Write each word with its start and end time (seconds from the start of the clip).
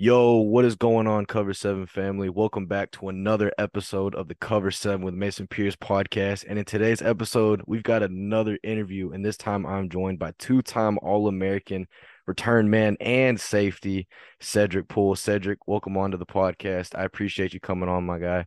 Yo, 0.00 0.36
what 0.36 0.64
is 0.64 0.76
going 0.76 1.08
on, 1.08 1.26
Cover 1.26 1.52
Seven 1.52 1.84
family? 1.84 2.28
Welcome 2.28 2.66
back 2.66 2.92
to 2.92 3.08
another 3.08 3.50
episode 3.58 4.14
of 4.14 4.28
the 4.28 4.36
Cover 4.36 4.70
Seven 4.70 5.04
with 5.04 5.12
Mason 5.12 5.48
Pierce 5.48 5.74
podcast. 5.74 6.44
And 6.48 6.56
in 6.56 6.64
today's 6.64 7.02
episode, 7.02 7.62
we've 7.66 7.82
got 7.82 8.04
another 8.04 8.60
interview, 8.62 9.10
and 9.10 9.24
this 9.24 9.36
time 9.36 9.66
I'm 9.66 9.88
joined 9.88 10.20
by 10.20 10.34
two-time 10.38 11.00
All-American 11.02 11.88
return 12.28 12.70
man 12.70 12.96
and 13.00 13.40
safety, 13.40 14.06
Cedric 14.38 14.86
Poole. 14.86 15.16
Cedric, 15.16 15.66
welcome 15.66 15.96
on 15.96 16.12
to 16.12 16.16
the 16.16 16.24
podcast. 16.24 16.96
I 16.96 17.02
appreciate 17.02 17.52
you 17.52 17.58
coming 17.58 17.88
on, 17.88 18.06
my 18.06 18.20
guy. 18.20 18.46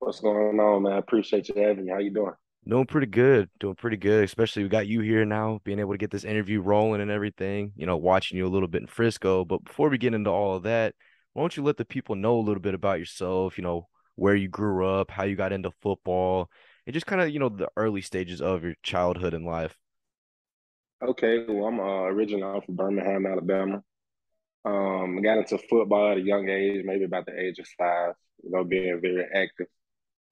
What's 0.00 0.18
going 0.18 0.58
on, 0.58 0.82
man? 0.82 0.94
I 0.94 0.98
appreciate 0.98 1.48
you 1.48 1.62
having 1.62 1.84
me. 1.84 1.92
How 1.92 1.98
you 1.98 2.12
doing? 2.12 2.32
Doing 2.68 2.86
pretty 2.86 3.06
good. 3.06 3.48
Doing 3.60 3.76
pretty 3.76 3.96
good. 3.96 4.24
Especially 4.24 4.64
we 4.64 4.68
got 4.68 4.88
you 4.88 5.00
here 5.00 5.24
now, 5.24 5.60
being 5.62 5.78
able 5.78 5.92
to 5.92 5.98
get 5.98 6.10
this 6.10 6.24
interview 6.24 6.60
rolling 6.60 7.00
and 7.00 7.10
everything, 7.10 7.72
you 7.76 7.86
know, 7.86 7.96
watching 7.96 8.36
you 8.38 8.46
a 8.46 8.48
little 8.48 8.66
bit 8.66 8.82
in 8.82 8.88
Frisco. 8.88 9.44
But 9.44 9.64
before 9.64 9.88
we 9.88 9.98
get 9.98 10.14
into 10.14 10.30
all 10.30 10.56
of 10.56 10.64
that, 10.64 10.94
why 11.32 11.42
don't 11.42 11.56
you 11.56 11.62
let 11.62 11.76
the 11.76 11.84
people 11.84 12.16
know 12.16 12.38
a 12.38 12.42
little 12.42 12.60
bit 12.60 12.74
about 12.74 12.98
yourself, 12.98 13.56
you 13.56 13.62
know, 13.62 13.86
where 14.16 14.34
you 14.34 14.48
grew 14.48 14.84
up, 14.84 15.12
how 15.12 15.22
you 15.24 15.36
got 15.36 15.52
into 15.52 15.70
football, 15.80 16.50
and 16.86 16.94
just 16.94 17.06
kind 17.06 17.20
of, 17.20 17.30
you 17.30 17.38
know, 17.38 17.50
the 17.50 17.68
early 17.76 18.00
stages 18.00 18.40
of 18.40 18.64
your 18.64 18.74
childhood 18.82 19.34
and 19.34 19.44
life. 19.44 19.76
Okay, 21.00 21.44
well, 21.46 21.66
I'm 21.66 21.78
uh, 21.78 22.04
originally 22.04 22.60
from 22.64 22.74
Birmingham, 22.74 23.26
Alabama. 23.26 23.82
Um, 24.64 25.18
I 25.18 25.20
got 25.20 25.38
into 25.38 25.58
football 25.58 26.10
at 26.10 26.18
a 26.18 26.22
young 26.22 26.48
age, 26.48 26.82
maybe 26.84 27.04
about 27.04 27.26
the 27.26 27.38
age 27.38 27.60
of 27.60 27.68
five, 27.78 28.14
you 28.42 28.50
know, 28.50 28.64
being 28.64 28.98
very 29.00 29.24
active. 29.32 29.66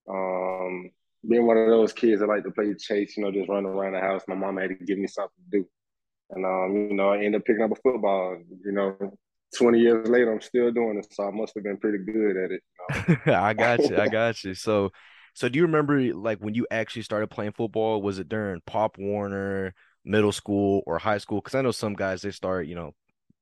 Um, 0.08 0.90
being 1.28 1.46
one 1.46 1.56
of 1.56 1.68
those 1.68 1.92
kids 1.92 2.20
that 2.20 2.28
like 2.28 2.44
to 2.44 2.50
play 2.50 2.74
chase, 2.74 3.16
you 3.16 3.24
know, 3.24 3.30
just 3.30 3.48
run 3.48 3.66
around 3.66 3.92
the 3.92 4.00
house. 4.00 4.22
My 4.28 4.34
mom 4.34 4.56
had 4.56 4.70
to 4.70 4.84
give 4.84 4.98
me 4.98 5.06
something 5.06 5.32
to 5.50 5.58
do. 5.58 5.68
And, 6.30 6.44
um, 6.44 6.88
you 6.90 6.94
know, 6.94 7.10
I 7.10 7.16
ended 7.16 7.36
up 7.36 7.44
picking 7.44 7.62
up 7.62 7.70
a 7.72 7.76
football. 7.76 8.38
You 8.64 8.72
know, 8.72 8.96
20 9.56 9.78
years 9.78 10.08
later, 10.08 10.32
I'm 10.32 10.40
still 10.40 10.70
doing 10.72 10.98
it. 10.98 11.06
So 11.12 11.24
I 11.24 11.30
must 11.30 11.54
have 11.54 11.64
been 11.64 11.78
pretty 11.78 11.98
good 11.98 12.36
at 12.36 12.50
it. 12.50 12.62
You 13.08 13.16
know? 13.26 13.34
I 13.38 13.54
got 13.54 13.78
you. 13.80 13.96
I 13.96 14.08
got 14.08 14.42
you. 14.44 14.54
So, 14.54 14.90
so 15.34 15.48
do 15.48 15.58
you 15.58 15.64
remember 15.64 16.00
like 16.14 16.38
when 16.38 16.54
you 16.54 16.66
actually 16.70 17.02
started 17.02 17.28
playing 17.28 17.52
football? 17.52 18.02
Was 18.02 18.18
it 18.18 18.28
during 18.28 18.60
Pop 18.66 18.98
Warner, 18.98 19.74
middle 20.04 20.32
school, 20.32 20.82
or 20.86 20.98
high 20.98 21.18
school? 21.18 21.40
Because 21.40 21.54
I 21.54 21.62
know 21.62 21.72
some 21.72 21.94
guys 21.94 22.22
they 22.22 22.30
start, 22.30 22.66
you 22.66 22.74
know, 22.74 22.94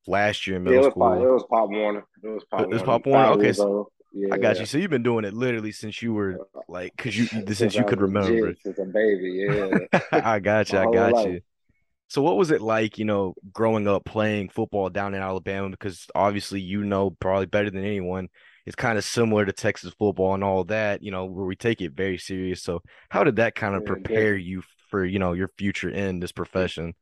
last 0.06 0.46
year 0.46 0.56
in 0.56 0.64
middle 0.64 0.82
yeah, 0.82 0.88
it 0.88 0.90
school. 0.92 1.02
Pop, 1.02 1.18
it 1.18 1.30
was 1.30 1.44
Pop 1.50 1.68
Warner. 1.70 2.04
It 2.22 2.28
was 2.28 2.44
Pop 2.50 2.60
It 2.62 2.68
was 2.68 2.82
Warner. 2.82 2.86
Pop 2.86 3.06
Warner. 3.06 3.28
Okay, 3.32 3.52
so. 3.52 3.88
Yeah, 4.14 4.34
I 4.34 4.38
got 4.38 4.58
you. 4.58 4.66
So 4.66 4.78
you've 4.78 4.90
been 4.90 5.02
doing 5.02 5.24
it 5.24 5.34
literally 5.34 5.72
since 5.72 6.02
you 6.02 6.12
were 6.12 6.38
uh, 6.54 6.60
like, 6.68 6.96
cause 6.96 7.16
you 7.16 7.26
since 7.26 7.58
since 7.58 7.74
you 7.74 7.84
could 7.84 8.00
remember. 8.00 8.54
since 8.62 8.78
a 8.78 8.84
baby. 8.84 9.46
Yeah, 9.48 10.00
I 10.12 10.38
got 10.38 10.70
you. 10.70 10.78
I 10.78 10.84
got 10.84 11.12
life. 11.12 11.26
you. 11.26 11.40
So 12.08 12.20
what 12.20 12.36
was 12.36 12.50
it 12.50 12.60
like, 12.60 12.98
you 12.98 13.06
know, 13.06 13.34
growing 13.52 13.88
up 13.88 14.04
playing 14.04 14.50
football 14.50 14.90
down 14.90 15.14
in 15.14 15.22
Alabama? 15.22 15.70
Because 15.70 16.06
obviously 16.14 16.60
you 16.60 16.84
know 16.84 17.10
probably 17.10 17.46
better 17.46 17.70
than 17.70 17.84
anyone. 17.84 18.28
It's 18.66 18.76
kind 18.76 18.98
of 18.98 19.04
similar 19.04 19.46
to 19.46 19.52
Texas 19.52 19.94
football 19.98 20.34
and 20.34 20.44
all 20.44 20.64
that, 20.64 21.02
you 21.02 21.10
know, 21.10 21.24
where 21.24 21.46
we 21.46 21.56
take 21.56 21.80
it 21.80 21.92
very 21.92 22.18
serious. 22.18 22.62
So 22.62 22.82
how 23.08 23.24
did 23.24 23.36
that 23.36 23.54
kind 23.54 23.74
of 23.74 23.86
prepare 23.86 24.36
you 24.36 24.62
for, 24.90 25.04
you 25.04 25.18
know, 25.18 25.32
your 25.32 25.48
future 25.56 25.88
in 25.88 26.20
this 26.20 26.32
profession? 26.32 26.92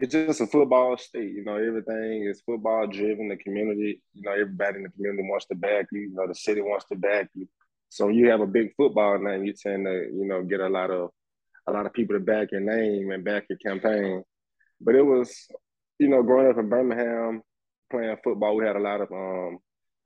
It's 0.00 0.12
just 0.12 0.40
a 0.40 0.46
football 0.46 0.96
state, 0.98 1.32
you 1.32 1.44
know. 1.44 1.56
Everything 1.56 2.24
is 2.24 2.42
football 2.44 2.86
driven. 2.86 3.28
The 3.28 3.36
community, 3.36 4.02
you 4.12 4.22
know, 4.22 4.32
everybody 4.32 4.78
in 4.78 4.82
the 4.82 4.88
community 4.90 5.28
wants 5.28 5.46
to 5.46 5.54
back 5.54 5.86
you. 5.92 6.00
You 6.00 6.14
know, 6.14 6.26
the 6.26 6.34
city 6.34 6.60
wants 6.60 6.84
to 6.86 6.96
back 6.96 7.30
you. 7.34 7.48
So 7.90 8.08
you 8.08 8.28
have 8.30 8.40
a 8.40 8.46
big 8.46 8.74
football 8.76 9.18
name, 9.20 9.44
you 9.44 9.52
tend 9.52 9.86
to, 9.86 9.92
you 9.92 10.26
know, 10.26 10.42
get 10.42 10.58
a 10.58 10.68
lot 10.68 10.90
of 10.90 11.10
a 11.68 11.72
lot 11.72 11.86
of 11.86 11.92
people 11.92 12.16
to 12.16 12.20
back 12.20 12.50
your 12.50 12.60
name 12.60 13.12
and 13.12 13.24
back 13.24 13.44
your 13.48 13.58
campaign. 13.58 14.24
But 14.80 14.96
it 14.96 15.02
was, 15.02 15.32
you 16.00 16.08
know, 16.08 16.22
growing 16.22 16.50
up 16.50 16.58
in 16.58 16.68
Birmingham, 16.68 17.42
playing 17.90 18.16
football, 18.24 18.56
we 18.56 18.66
had 18.66 18.76
a 18.76 18.80
lot 18.80 19.00
of 19.00 19.12
um, 19.12 19.58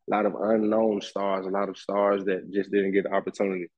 a 0.06 0.14
lot 0.14 0.26
of 0.26 0.34
unknown 0.34 1.00
stars, 1.00 1.46
a 1.46 1.50
lot 1.50 1.70
of 1.70 1.78
stars 1.78 2.24
that 2.26 2.52
just 2.52 2.70
didn't 2.70 2.92
get 2.92 3.04
the 3.04 3.14
opportunity. 3.14 3.68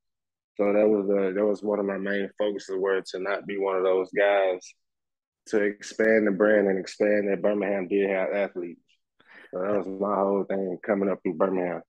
So 0.57 0.73
that 0.73 0.89
was 0.89 1.09
uh, 1.09 1.33
that 1.35 1.47
was 1.47 1.63
one 1.63 1.79
of 1.79 1.87
my 1.87 1.99
main 1.99 2.29
focuses, 2.37 2.77
were 2.77 3.01
to 3.01 3.19
not 3.21 3.47
be 3.47 3.59
one 3.59 3.77
of 3.77 3.85
those 3.85 4.11
guys 4.11 4.75
to 5.51 5.63
expand 5.63 6.27
the 6.27 6.33
brand 6.33 6.69
and 6.69 6.79
expand 6.79 7.29
that 7.29 7.43
Birmingham 7.43 7.89
did 7.89 8.09
have 8.11 8.33
athletes. 8.33 8.81
So 9.53 9.61
that 9.61 9.77
was 9.77 9.87
my 9.87 10.15
whole 10.15 10.45
thing 10.45 10.79
coming 10.85 11.09
up 11.09 11.21
through 11.23 11.35
Birmingham. 11.35 11.83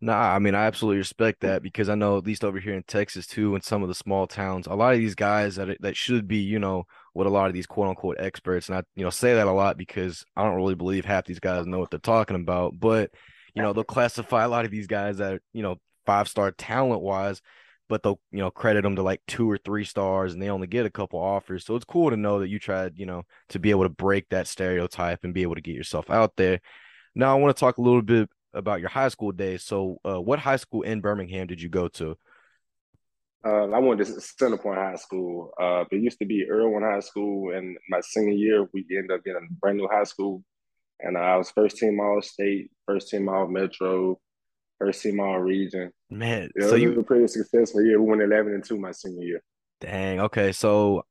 Nah, 0.00 0.32
I 0.34 0.38
mean, 0.38 0.54
I 0.54 0.66
absolutely 0.66 0.98
respect 0.98 1.40
that 1.40 1.60
because 1.60 1.88
I 1.88 1.96
know 1.96 2.18
at 2.18 2.24
least 2.24 2.44
over 2.44 2.60
here 2.60 2.74
in 2.74 2.84
Texas 2.84 3.26
too, 3.26 3.56
in 3.56 3.62
some 3.62 3.82
of 3.82 3.88
the 3.88 3.96
small 3.96 4.28
towns, 4.28 4.68
a 4.68 4.74
lot 4.74 4.94
of 4.94 5.00
these 5.00 5.16
guys 5.16 5.56
that 5.56 5.76
that 5.80 5.96
should 5.96 6.28
be, 6.28 6.36
you 6.36 6.60
know, 6.60 6.84
what 7.14 7.26
a 7.26 7.30
lot 7.30 7.48
of 7.48 7.52
these 7.52 7.66
quote 7.66 7.88
unquote 7.88 8.16
experts, 8.20 8.68
and 8.68 8.78
I, 8.78 8.82
you 8.94 9.02
know, 9.02 9.10
say 9.10 9.34
that 9.34 9.48
a 9.48 9.52
lot 9.52 9.76
because 9.76 10.24
I 10.36 10.44
don't 10.44 10.54
really 10.54 10.76
believe 10.76 11.04
half 11.04 11.24
these 11.24 11.40
guys 11.40 11.66
know 11.66 11.80
what 11.80 11.90
they're 11.90 11.98
talking 11.98 12.36
about, 12.36 12.78
but 12.78 13.10
you 13.54 13.62
know, 13.62 13.72
they'll 13.72 13.82
classify 13.82 14.44
a 14.44 14.48
lot 14.48 14.64
of 14.64 14.70
these 14.70 14.86
guys 14.86 15.18
that, 15.18 15.40
you 15.52 15.62
know, 15.62 15.80
five 16.06 16.28
star 16.28 16.52
talent 16.52 17.02
wise, 17.02 17.42
but 17.88 18.02
they'll, 18.02 18.20
you 18.30 18.38
know, 18.38 18.50
credit 18.50 18.82
them 18.82 18.96
to 18.96 19.02
like 19.02 19.20
two 19.26 19.50
or 19.50 19.58
three 19.58 19.84
stars 19.84 20.32
and 20.32 20.42
they 20.42 20.50
only 20.50 20.66
get 20.66 20.86
a 20.86 20.90
couple 20.90 21.18
offers. 21.18 21.64
So 21.64 21.74
it's 21.76 21.84
cool 21.84 22.10
to 22.10 22.16
know 22.16 22.40
that 22.40 22.48
you 22.48 22.58
tried, 22.58 22.98
you 22.98 23.06
know, 23.06 23.24
to 23.50 23.58
be 23.58 23.70
able 23.70 23.84
to 23.84 23.88
break 23.88 24.28
that 24.30 24.46
stereotype 24.46 25.24
and 25.24 25.34
be 25.34 25.42
able 25.42 25.54
to 25.54 25.60
get 25.60 25.74
yourself 25.74 26.10
out 26.10 26.36
there. 26.36 26.60
Now, 27.14 27.36
I 27.36 27.40
want 27.40 27.56
to 27.56 27.60
talk 27.60 27.78
a 27.78 27.82
little 27.82 28.02
bit 28.02 28.28
about 28.54 28.80
your 28.80 28.90
high 28.90 29.08
school 29.08 29.32
days. 29.32 29.64
So, 29.64 29.98
uh, 30.04 30.20
what 30.20 30.38
high 30.38 30.56
school 30.56 30.82
in 30.82 31.00
Birmingham 31.00 31.46
did 31.46 31.60
you 31.60 31.68
go 31.68 31.88
to? 31.88 32.16
Uh, 33.44 33.68
I 33.68 33.78
went 33.78 34.04
to 34.04 34.06
Centerpoint 34.06 34.76
High 34.76 34.96
School. 34.96 35.52
Uh, 35.60 35.84
there 35.90 36.00
used 36.00 36.18
to 36.18 36.26
be 36.26 36.46
Erwin 36.50 36.82
High 36.82 37.00
School, 37.00 37.54
and 37.54 37.76
my 37.88 38.00
senior 38.00 38.34
year, 38.34 38.68
we 38.74 38.84
ended 38.90 39.12
up 39.12 39.24
getting 39.24 39.48
a 39.48 39.54
brand 39.54 39.78
new 39.78 39.88
high 39.88 40.04
school. 40.04 40.42
And 41.00 41.16
uh, 41.16 41.20
I 41.20 41.36
was 41.36 41.50
first 41.52 41.76
team 41.76 42.00
All 42.00 42.20
State, 42.20 42.70
first 42.86 43.08
team 43.08 43.28
All 43.28 43.46
Metro, 43.46 44.18
first 44.78 45.06
All 45.06 45.38
Region. 45.40 45.92
Man, 46.10 46.50
Yeah, 46.56 46.68
so 46.68 46.74
you 46.76 46.98
a 46.98 47.02
pretty 47.02 47.28
successful 47.28 47.82
year. 47.82 48.00
We 48.00 48.08
went 48.08 48.22
11 48.22 48.54
and 48.54 48.64
2 48.64 48.78
my 48.78 48.92
senior 48.92 49.24
year. 49.24 49.42
dang, 49.80 50.20
okay. 50.20 50.52
So, 50.52 51.04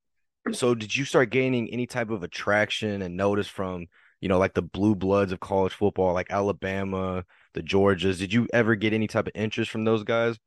so 0.52 0.76
did 0.76 0.96
you 0.96 1.06
start 1.06 1.30
gaining 1.30 1.70
any 1.72 1.88
type 1.88 2.10
of 2.10 2.24
attraction 2.24 3.02
and 3.02 3.18
notice 3.18 3.48
from, 3.48 3.88
you 4.22 4.30
know, 4.30 4.40
like 4.40 4.54
the 4.54 4.62
blue 4.62 4.96
bloods 4.96 5.32
of 5.32 5.40
college 5.40 5.74
football, 5.74 6.14
like 6.14 6.32
Alabama, 6.32 7.26
the 7.54 7.64
Georgias? 7.64 8.20
Did 8.20 8.34
you 8.34 8.48
ever 8.54 8.76
get 8.76 8.94
any 8.94 9.08
type 9.08 9.28
of 9.28 9.34
interest 9.36 9.72
from 9.72 9.86
those 9.86 10.04
guys? 10.04 10.38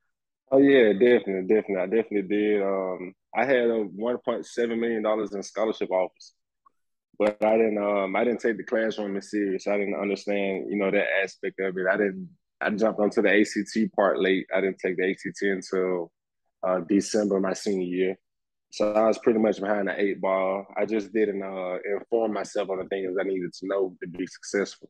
Oh 0.51 0.57
yeah, 0.59 0.93
definitely, 0.93 1.43
definitely. 1.47 1.77
I 1.77 1.85
definitely 1.85 2.23
did. 2.23 2.61
Um, 2.61 3.13
I 3.35 3.45
had 3.45 3.69
a 3.69 3.83
one 3.95 4.17
point 4.17 4.45
seven 4.45 4.79
million 4.79 5.01
dollars 5.01 5.33
in 5.33 5.41
scholarship 5.43 5.89
offers, 5.91 6.33
but 7.17 7.43
I 7.43 7.57
didn't. 7.57 7.77
Um, 7.77 8.15
I 8.15 8.23
didn't 8.25 8.41
take 8.41 8.57
the 8.57 8.63
classroom 8.63 9.15
as 9.17 9.31
serious. 9.31 9.67
I 9.67 9.77
didn't 9.77 9.99
understand, 9.99 10.69
you 10.69 10.77
know, 10.77 10.91
that 10.91 11.07
aspect 11.23 11.59
of 11.61 11.77
it. 11.77 11.87
I 11.89 11.97
didn't. 11.97 12.29
I 12.61 12.69
jumped 12.69 12.99
onto 12.99 13.21
the 13.21 13.31
ACT 13.31 13.93
part 13.95 14.19
late. 14.19 14.47
I 14.55 14.61
didn't 14.61 14.79
take 14.79 14.97
the 14.97 15.09
ACT 15.09 15.41
until 15.41 16.11
uh, 16.65 16.79
December 16.87 17.37
of 17.37 17.43
my 17.43 17.53
senior 17.53 17.87
year. 17.87 18.15
So 18.71 18.93
I 18.93 19.07
was 19.07 19.17
pretty 19.17 19.39
much 19.39 19.59
behind 19.59 19.89
the 19.89 19.99
eight 19.99 20.21
ball. 20.21 20.65
I 20.77 20.85
just 20.85 21.11
didn't 21.11 21.43
uh, 21.43 21.77
inform 21.85 22.33
myself 22.33 22.69
on 22.69 22.79
the 22.79 22.85
things 22.85 23.17
I 23.19 23.23
needed 23.23 23.51
to 23.53 23.67
know 23.67 23.95
to 24.01 24.07
be 24.07 24.25
successful. 24.27 24.89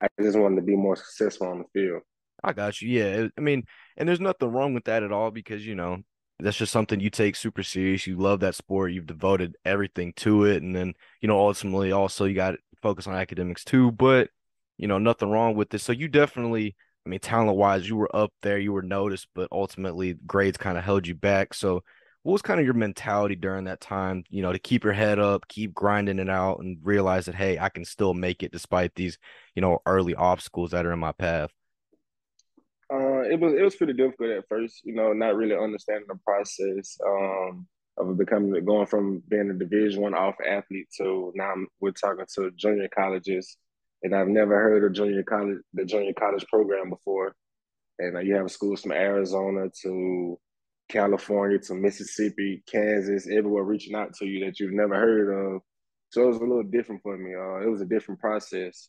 I 0.00 0.08
just 0.20 0.38
wanted 0.38 0.56
to 0.56 0.62
be 0.62 0.76
more 0.76 0.94
successful 0.94 1.48
on 1.48 1.58
the 1.58 1.64
field. 1.72 2.02
I 2.44 2.52
got 2.52 2.80
you. 2.80 2.88
Yeah, 2.90 3.26
I 3.36 3.40
mean, 3.40 3.64
and 3.96 4.08
there's 4.08 4.20
nothing 4.20 4.52
wrong 4.52 4.74
with 4.74 4.84
that 4.84 5.02
at 5.02 5.10
all 5.10 5.30
because, 5.30 5.66
you 5.66 5.74
know, 5.74 6.02
that's 6.38 6.56
just 6.56 6.72
something 6.72 7.00
you 7.00 7.10
take 7.10 7.34
super 7.34 7.62
serious. 7.62 8.06
You 8.06 8.16
love 8.18 8.40
that 8.40 8.54
sport. 8.54 8.92
You've 8.92 9.06
devoted 9.06 9.56
everything 9.64 10.12
to 10.18 10.44
it. 10.44 10.62
And 10.62 10.76
then, 10.76 10.94
you 11.20 11.28
know, 11.28 11.38
ultimately 11.38 11.92
also 11.92 12.26
you 12.26 12.34
got 12.34 12.52
to 12.52 12.58
focus 12.82 13.06
on 13.06 13.14
academics 13.14 13.64
too, 13.64 13.90
but, 13.90 14.28
you 14.76 14.86
know, 14.86 14.98
nothing 14.98 15.30
wrong 15.30 15.56
with 15.56 15.70
this. 15.70 15.82
So 15.82 15.92
you 15.92 16.08
definitely, 16.08 16.76
I 17.06 17.08
mean, 17.08 17.20
talent 17.20 17.56
wise, 17.56 17.88
you 17.88 17.96
were 17.96 18.14
up 18.14 18.32
there, 18.42 18.58
you 18.58 18.72
were 18.72 18.82
noticed, 18.82 19.28
but 19.32 19.48
ultimately 19.52 20.14
grades 20.26 20.56
kind 20.56 20.76
of 20.76 20.82
held 20.82 21.06
you 21.06 21.14
back. 21.14 21.54
So 21.54 21.84
what 22.24 22.32
was 22.32 22.42
kind 22.42 22.58
of 22.58 22.66
your 22.66 22.74
mentality 22.74 23.36
during 23.36 23.64
that 23.66 23.80
time, 23.80 24.24
you 24.28 24.42
know, 24.42 24.52
to 24.52 24.58
keep 24.58 24.82
your 24.82 24.92
head 24.92 25.20
up, 25.20 25.46
keep 25.46 25.72
grinding 25.72 26.18
it 26.18 26.28
out 26.28 26.58
and 26.58 26.78
realize 26.82 27.26
that, 27.26 27.36
hey, 27.36 27.60
I 27.60 27.68
can 27.68 27.84
still 27.84 28.12
make 28.12 28.42
it 28.42 28.50
despite 28.50 28.96
these, 28.96 29.16
you 29.54 29.62
know, 29.62 29.78
early 29.86 30.16
obstacles 30.16 30.72
that 30.72 30.84
are 30.84 30.92
in 30.92 30.98
my 30.98 31.12
path? 31.12 31.50
Uh, 32.92 33.20
it 33.20 33.38
was 33.38 33.52
it 33.52 33.62
was 33.62 33.76
pretty 33.76 33.92
difficult 33.92 34.30
at 34.30 34.48
first, 34.48 34.80
you 34.84 34.94
know, 34.94 35.12
not 35.12 35.36
really 35.36 35.56
understanding 35.56 36.06
the 36.08 36.18
process 36.24 36.98
um, 37.06 37.68
of 37.98 38.18
becoming 38.18 38.64
going 38.64 38.86
from 38.86 39.22
being 39.28 39.50
a 39.50 39.54
Division 39.54 40.02
One 40.02 40.14
off 40.14 40.34
athlete 40.44 40.88
to 40.98 41.32
now 41.36 41.54
we're 41.80 41.92
talking 41.92 42.26
to 42.34 42.50
junior 42.56 42.88
colleges, 42.88 43.56
and 44.02 44.14
I've 44.14 44.28
never 44.28 44.54
heard 44.60 44.84
of 44.84 44.92
junior 44.92 45.22
college 45.22 45.58
the 45.72 45.84
junior 45.84 46.12
college 46.12 46.46
program 46.46 46.90
before, 46.90 47.34
and 47.98 48.16
uh, 48.16 48.20
you 48.20 48.34
have 48.34 48.50
schools 48.50 48.82
from 48.82 48.92
Arizona 48.92 49.70
to 49.82 50.38
California 50.88 51.58
to 51.58 51.74
Mississippi, 51.74 52.62
Kansas, 52.70 53.26
everywhere 53.26 53.64
reaching 53.64 53.94
out 53.94 54.14
to 54.14 54.26
you 54.26 54.44
that 54.44 54.60
you've 54.60 54.72
never 54.72 54.94
heard 54.94 55.54
of. 55.54 55.62
So 56.10 56.22
it 56.22 56.26
was 56.26 56.36
a 56.36 56.40
little 56.40 56.62
different 56.62 57.02
for 57.02 57.16
me. 57.16 57.34
Uh, 57.34 57.66
it 57.66 57.70
was 57.70 57.80
a 57.80 57.86
different 57.86 58.20
process. 58.20 58.88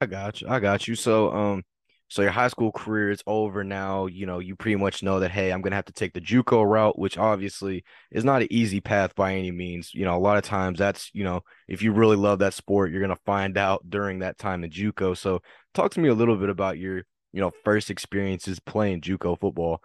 I 0.00 0.06
got 0.06 0.40
you. 0.40 0.48
I 0.48 0.60
got 0.60 0.88
you. 0.88 0.94
So, 0.94 1.32
um, 1.32 1.62
So 2.12 2.20
your 2.20 2.30
high 2.30 2.48
school 2.48 2.70
career 2.72 3.10
is 3.10 3.22
over 3.26 3.64
now. 3.64 4.04
You 4.04 4.26
know, 4.26 4.38
you 4.38 4.54
pretty 4.54 4.76
much 4.76 5.02
know 5.02 5.20
that, 5.20 5.30
hey, 5.30 5.50
I'm 5.50 5.62
gonna 5.62 5.76
have 5.76 5.86
to 5.86 5.94
take 5.94 6.12
the 6.12 6.20
JUCO 6.20 6.62
route, 6.62 6.98
which 6.98 7.16
obviously 7.16 7.84
is 8.10 8.22
not 8.22 8.42
an 8.42 8.48
easy 8.50 8.82
path 8.82 9.14
by 9.14 9.34
any 9.34 9.50
means. 9.50 9.94
You 9.94 10.04
know, 10.04 10.14
a 10.14 10.20
lot 10.20 10.36
of 10.36 10.44
times 10.44 10.78
that's, 10.78 11.08
you 11.14 11.24
know, 11.24 11.40
if 11.68 11.80
you 11.80 11.90
really 11.90 12.16
love 12.16 12.40
that 12.40 12.52
sport, 12.52 12.90
you're 12.90 13.00
gonna 13.00 13.16
find 13.24 13.56
out 13.56 13.88
during 13.88 14.18
that 14.18 14.36
time 14.36 14.62
in 14.62 14.68
JUCO. 14.68 15.16
So 15.16 15.40
talk 15.72 15.90
to 15.92 16.00
me 16.00 16.10
a 16.10 16.14
little 16.14 16.36
bit 16.36 16.50
about 16.50 16.76
your, 16.76 16.98
you 17.32 17.40
know, 17.40 17.50
first 17.64 17.88
experiences 17.88 18.60
playing 18.60 19.00
JUCO 19.00 19.40
football. 19.40 19.80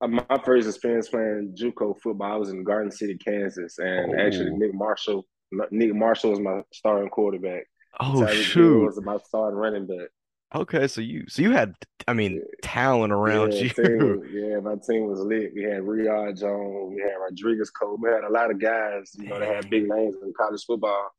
Uh, 0.00 0.06
my 0.06 0.40
first 0.44 0.68
experience 0.68 1.08
playing 1.08 1.56
JUCO 1.60 2.00
football, 2.00 2.32
I 2.34 2.36
was 2.36 2.50
in 2.50 2.62
Garden 2.62 2.92
City, 2.92 3.18
Kansas, 3.18 3.80
and 3.80 4.14
oh. 4.14 4.24
actually 4.24 4.50
Nick 4.50 4.74
Marshall, 4.74 5.26
Nick 5.72 5.92
Marshall 5.92 6.30
was 6.30 6.38
my 6.38 6.62
starting 6.72 7.10
quarterback. 7.10 7.64
Oh 7.98 8.12
Tyreek 8.14 8.42
shoot! 8.44 8.84
Was 8.84 9.02
my 9.02 9.18
starting 9.26 9.58
running 9.58 9.88
back. 9.88 10.10
Okay, 10.52 10.88
so 10.88 11.00
you 11.00 11.24
so 11.28 11.42
you 11.42 11.52
had 11.52 11.74
I 12.08 12.12
mean 12.12 12.42
talent 12.62 13.12
around 13.12 13.52
yeah, 13.52 13.62
you. 13.62 13.68
Team, 13.70 14.24
yeah, 14.32 14.58
my 14.58 14.74
team 14.74 15.06
was 15.06 15.20
lit. 15.20 15.52
We 15.54 15.62
had 15.62 15.82
Riyad 15.82 16.40
Jones, 16.40 16.92
we 16.94 17.00
had 17.00 17.14
Rodriguez 17.20 17.70
Cole, 17.70 17.98
we 18.00 18.10
had 18.10 18.24
a 18.24 18.32
lot 18.32 18.50
of 18.50 18.60
guys, 18.60 19.12
you 19.16 19.28
know, 19.28 19.38
that 19.38 19.48
had 19.48 19.70
big 19.70 19.88
names 19.88 20.16
in 20.22 20.32
college 20.36 20.64
football. 20.64 21.10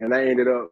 And 0.00 0.12
I 0.12 0.24
ended 0.24 0.48
up 0.48 0.70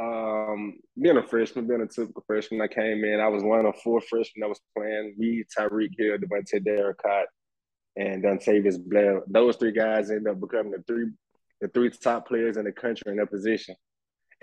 um, 0.00 0.78
being 0.98 1.18
a 1.18 1.22
freshman, 1.22 1.66
being 1.66 1.82
a 1.82 1.86
typical 1.86 2.24
freshman. 2.26 2.62
I 2.62 2.68
came 2.68 3.04
in, 3.04 3.20
I 3.20 3.28
was 3.28 3.42
one 3.42 3.66
of 3.66 3.76
four 3.82 4.00
freshmen 4.00 4.40
that 4.40 4.48
was 4.48 4.60
playing. 4.74 5.14
Me, 5.18 5.44
Tyreek 5.54 5.90
Hill, 5.98 6.16
Devontae 6.16 6.64
Derricott, 6.64 7.26
and 7.96 8.24
Dontavius 8.24 8.82
Blair. 8.82 9.22
Those 9.26 9.56
three 9.56 9.72
guys 9.72 10.10
ended 10.10 10.28
up 10.28 10.40
becoming 10.40 10.72
the 10.72 10.82
three 10.86 11.10
the 11.60 11.68
three 11.68 11.90
top 11.90 12.26
players 12.26 12.56
in 12.56 12.64
the 12.64 12.72
country 12.72 13.10
in 13.10 13.16
their 13.16 13.26
position 13.26 13.74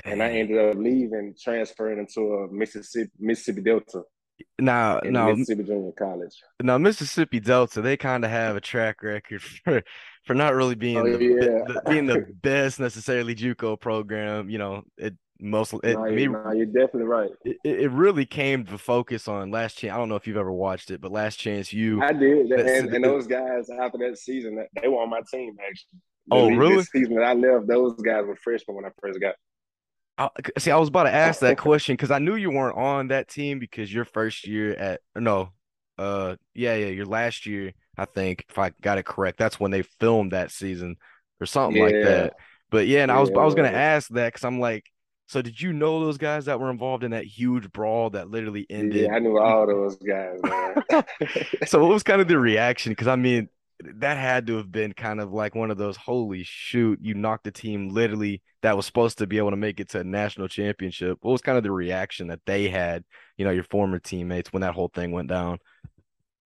and 0.05 0.21
I 0.21 0.29
ended 0.29 0.57
up 0.57 0.77
leaving, 0.77 1.35
transferring 1.41 1.99
into 1.99 2.33
a 2.33 2.51
Mississippi 2.51 3.11
Mississippi 3.19 3.61
Delta. 3.61 4.03
Now, 4.59 4.99
now 5.03 5.31
Mississippi 5.31 5.63
Junior 5.63 5.91
College. 5.91 6.33
Now 6.61 6.77
Mississippi 6.77 7.39
Delta, 7.39 7.81
they 7.81 7.97
kind 7.97 8.23
of 8.23 8.31
have 8.31 8.55
a 8.55 8.61
track 8.61 9.01
record 9.03 9.41
for 9.63 9.83
for 10.25 10.33
not 10.33 10.53
really 10.53 10.75
being 10.75 10.97
oh, 10.97 11.17
the, 11.17 11.23
yeah. 11.23 11.73
the, 11.73 11.81
being 11.89 12.05
the 12.05 12.25
best 12.41 12.79
necessarily 12.79 13.33
JUCO 13.33 13.79
program. 13.79 14.49
You 14.49 14.57
know, 14.57 14.83
it 14.97 15.15
most 15.39 15.73
it, 15.83 15.93
no, 15.93 16.05
no, 16.05 16.51
you're 16.51 16.65
definitely 16.65 17.03
right. 17.03 17.29
It, 17.45 17.57
it 17.63 17.91
really 17.91 18.25
came 18.25 18.65
to 18.65 18.77
focus 18.77 19.27
on 19.27 19.51
last 19.51 19.77
chance. 19.77 19.93
I 19.93 19.97
don't 19.97 20.09
know 20.09 20.15
if 20.15 20.27
you've 20.27 20.37
ever 20.37 20.51
watched 20.51 20.91
it, 20.91 21.01
but 21.01 21.11
Last 21.11 21.37
Chance 21.37 21.73
U. 21.73 22.01
I 22.01 22.11
did, 22.13 22.51
and, 22.51 22.93
and 22.93 23.03
those 23.03 23.27
guys 23.27 23.69
after 23.69 23.97
that 23.99 24.17
season, 24.17 24.65
they 24.81 24.87
were 24.87 25.01
on 25.01 25.09
my 25.09 25.21
team 25.31 25.55
actually. 25.59 25.99
Oh, 26.29 26.49
really? 26.49 26.77
This 26.77 26.89
season 26.89 27.15
that 27.15 27.23
I 27.23 27.33
left, 27.33 27.67
those 27.67 27.93
guys 28.01 28.25
were 28.25 28.35
freshmen 28.35 28.75
when 28.75 28.85
I 28.85 28.89
first 28.99 29.19
got 29.21 29.35
I, 30.17 30.29
see, 30.57 30.71
I 30.71 30.77
was 30.77 30.89
about 30.89 31.03
to 31.03 31.13
ask 31.13 31.41
that 31.41 31.57
question 31.57 31.93
because 31.93 32.11
I 32.11 32.19
knew 32.19 32.35
you 32.35 32.49
weren't 32.49 32.77
on 32.77 33.09
that 33.09 33.27
team 33.27 33.59
because 33.59 33.93
your 33.93 34.05
first 34.05 34.47
year 34.47 34.73
at 34.73 35.01
no, 35.15 35.49
uh, 35.97 36.35
yeah, 36.55 36.75
yeah, 36.75 36.87
your 36.87 37.05
last 37.05 37.45
year, 37.45 37.73
I 37.97 38.05
think, 38.05 38.45
if 38.49 38.57
I 38.57 38.71
got 38.81 38.97
it 38.97 39.05
correct, 39.05 39.37
that's 39.37 39.59
when 39.59 39.71
they 39.71 39.83
filmed 39.83 40.31
that 40.31 40.51
season 40.51 40.95
or 41.39 41.45
something 41.45 41.77
yeah. 41.77 41.83
like 41.83 42.03
that. 42.03 42.33
But 42.69 42.87
yeah, 42.87 43.01
and 43.01 43.09
yeah, 43.09 43.17
I 43.17 43.19
was 43.19 43.29
I 43.29 43.45
was 43.45 43.55
gonna 43.55 43.69
ask 43.69 44.09
that 44.09 44.33
because 44.33 44.43
I'm 44.43 44.59
like, 44.59 44.85
so 45.27 45.41
did 45.41 45.61
you 45.61 45.73
know 45.73 45.99
those 45.99 46.17
guys 46.17 46.45
that 46.45 46.59
were 46.59 46.71
involved 46.71 47.03
in 47.03 47.11
that 47.11 47.25
huge 47.25 47.71
brawl 47.71 48.09
that 48.11 48.29
literally 48.29 48.65
ended? 48.69 49.05
Yeah, 49.07 49.13
I 49.13 49.19
knew 49.19 49.37
all 49.37 49.67
those 49.67 49.97
guys. 49.97 50.39
so 51.67 51.81
what 51.81 51.89
was 51.89 52.03
kind 52.03 52.21
of 52.21 52.27
the 52.27 52.39
reaction? 52.39 52.91
Because 52.91 53.07
I 53.07 53.17
mean, 53.17 53.49
that 53.79 54.17
had 54.17 54.47
to 54.47 54.57
have 54.57 54.71
been 54.71 54.93
kind 54.93 55.21
of 55.21 55.31
like 55.31 55.53
one 55.55 55.69
of 55.69 55.77
those 55.77 55.97
holy 55.97 56.43
shoot 56.43 56.99
you 57.01 57.13
knocked 57.13 57.43
the 57.43 57.51
team 57.51 57.89
literally 57.89 58.41
that 58.63 58.75
was 58.75 58.85
supposed 58.87 59.19
to 59.19 59.27
be 59.27 59.37
able 59.37 59.51
to 59.51 59.57
make 59.57 59.79
it 59.79 59.89
to 59.89 59.99
a 59.99 60.03
national 60.03 60.47
championship. 60.47 61.17
What 61.21 61.31
was 61.31 61.41
kind 61.41 61.57
of 61.57 61.63
the 61.63 61.71
reaction 61.71 62.27
that 62.27 62.41
they 62.45 62.69
had 62.69 63.03
you 63.37 63.45
know 63.45 63.51
your 63.51 63.63
former 63.65 63.99
teammates 63.99 64.51
when 64.51 64.61
that 64.61 64.73
whole 64.73 64.89
thing 64.93 65.11
went 65.11 65.29
down? 65.29 65.59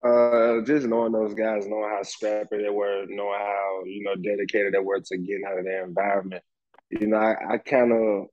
Uh 0.03 0.61
just 0.65 0.87
knowing 0.87 1.11
those 1.11 1.33
guys 1.33 1.67
knowing 1.67 1.89
how 1.89 2.03
scrappy 2.03 2.57
they 2.57 2.69
were 2.69 3.05
knowing 3.07 3.39
how 3.39 3.83
you 3.85 4.03
know 4.03 4.15
dedicated 4.15 4.73
they 4.73 4.79
were 4.79 4.99
to 4.99 5.17
getting 5.17 5.43
out 5.47 5.59
of 5.59 5.65
their 5.65 5.85
environment. 5.85 6.43
You 6.89 7.07
know 7.07 7.17
i, 7.17 7.35
I 7.53 7.57
kind 7.59 7.91
of 7.91 8.25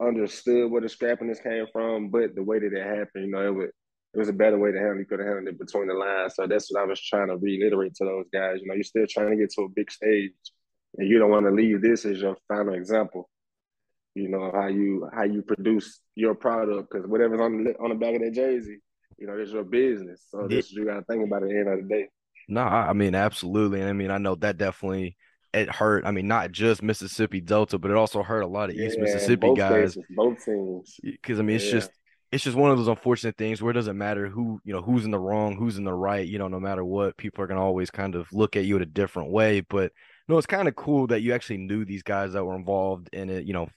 understood 0.00 0.70
where 0.70 0.82
the 0.82 0.88
scrappiness 0.88 1.42
came 1.42 1.66
from 1.72 2.10
but 2.10 2.34
the 2.34 2.42
way 2.42 2.58
that 2.58 2.72
it 2.72 2.84
happened 2.86 3.24
you 3.26 3.30
know 3.30 3.46
it 3.46 3.54
was 3.54 3.70
it 4.16 4.18
was 4.18 4.30
a 4.30 4.32
better 4.32 4.58
way 4.58 4.72
to 4.72 4.78
handle. 4.78 4.98
You 4.98 5.04
could 5.04 5.18
have 5.18 5.28
handled 5.28 5.48
it 5.48 5.58
between 5.58 5.88
the 5.88 5.94
lines. 5.94 6.34
So 6.36 6.46
that's 6.46 6.72
what 6.72 6.80
I 6.80 6.86
was 6.86 7.00
trying 7.00 7.28
to 7.28 7.36
reiterate 7.36 7.94
to 7.96 8.04
those 8.06 8.24
guys. 8.32 8.60
You 8.62 8.66
know, 8.66 8.74
you're 8.74 8.82
still 8.82 9.06
trying 9.06 9.28
to 9.30 9.36
get 9.36 9.50
to 9.52 9.62
a 9.62 9.68
big 9.68 9.90
stage, 9.90 10.32
and 10.96 11.06
you 11.06 11.18
don't 11.18 11.30
want 11.30 11.44
to 11.44 11.52
leave 11.52 11.82
this 11.82 12.06
as 12.06 12.22
your 12.22 12.34
final 12.48 12.72
example. 12.72 13.28
You 14.14 14.28
know 14.28 14.50
how 14.54 14.68
you 14.68 15.06
how 15.14 15.24
you 15.24 15.42
produce 15.42 16.00
your 16.14 16.34
product 16.34 16.90
because 16.90 17.06
whatever's 17.06 17.42
on 17.42 17.64
the 17.64 17.74
on 17.78 17.90
the 17.90 17.94
back 17.94 18.14
of 18.14 18.22
that 18.22 18.32
jersey, 18.32 18.78
you 19.18 19.26
know, 19.26 19.36
it's 19.36 19.52
your 19.52 19.64
business. 19.64 20.24
So 20.30 20.48
this 20.48 20.72
yeah. 20.72 20.80
you 20.80 20.86
got 20.86 20.94
to 20.94 21.04
think 21.04 21.26
about 21.26 21.42
at 21.42 21.50
the 21.50 21.58
end 21.58 21.68
of 21.68 21.82
the 21.82 21.94
day. 21.94 22.08
No, 22.48 22.62
I 22.62 22.94
mean 22.94 23.14
absolutely. 23.14 23.80
and 23.80 23.90
I 23.90 23.92
mean 23.92 24.10
I 24.10 24.16
know 24.16 24.34
that 24.36 24.56
definitely 24.56 25.18
it 25.52 25.70
hurt. 25.70 26.06
I 26.06 26.10
mean, 26.10 26.28
not 26.28 26.52
just 26.52 26.82
Mississippi 26.82 27.42
Delta, 27.42 27.78
but 27.78 27.90
it 27.90 27.96
also 27.96 28.22
hurt 28.22 28.40
a 28.40 28.46
lot 28.46 28.70
of 28.70 28.76
East 28.76 28.98
Mississippi 28.98 29.54
guys. 29.54 29.94
Cases, 29.94 30.04
both 30.10 30.44
teams. 30.44 30.98
Because 31.02 31.38
I 31.38 31.42
mean, 31.42 31.56
it's 31.56 31.66
yeah. 31.66 31.72
just 31.72 31.90
it's 32.36 32.44
just 32.44 32.56
one 32.56 32.70
of 32.70 32.76
those 32.76 32.86
unfortunate 32.86 33.36
things 33.36 33.62
where 33.62 33.70
it 33.70 33.74
doesn't 33.74 33.96
matter 33.96 34.28
who 34.28 34.60
you 34.62 34.72
know 34.72 34.82
who's 34.82 35.04
in 35.04 35.10
the 35.10 35.18
wrong, 35.18 35.56
who's 35.56 35.78
in 35.78 35.84
the 35.84 35.92
right. 35.92 36.26
You 36.26 36.38
know, 36.38 36.48
no 36.48 36.60
matter 36.60 36.84
what, 36.84 37.16
people 37.16 37.42
are 37.42 37.46
gonna 37.46 37.64
always 37.64 37.90
kind 37.90 38.14
of 38.14 38.30
look 38.32 38.56
at 38.56 38.66
you 38.66 38.76
in 38.76 38.82
a 38.82 38.86
different 38.86 39.30
way. 39.30 39.60
But 39.62 39.92
no, 40.28 40.36
it's 40.36 40.46
kind 40.46 40.68
of 40.68 40.76
cool 40.76 41.06
that 41.08 41.22
you 41.22 41.32
actually 41.32 41.58
knew 41.58 41.84
these 41.84 42.02
guys 42.02 42.34
that 42.34 42.44
were 42.44 42.54
involved 42.54 43.08
in 43.12 43.30
it. 43.30 43.46
You 43.46 43.54
know, 43.54 43.68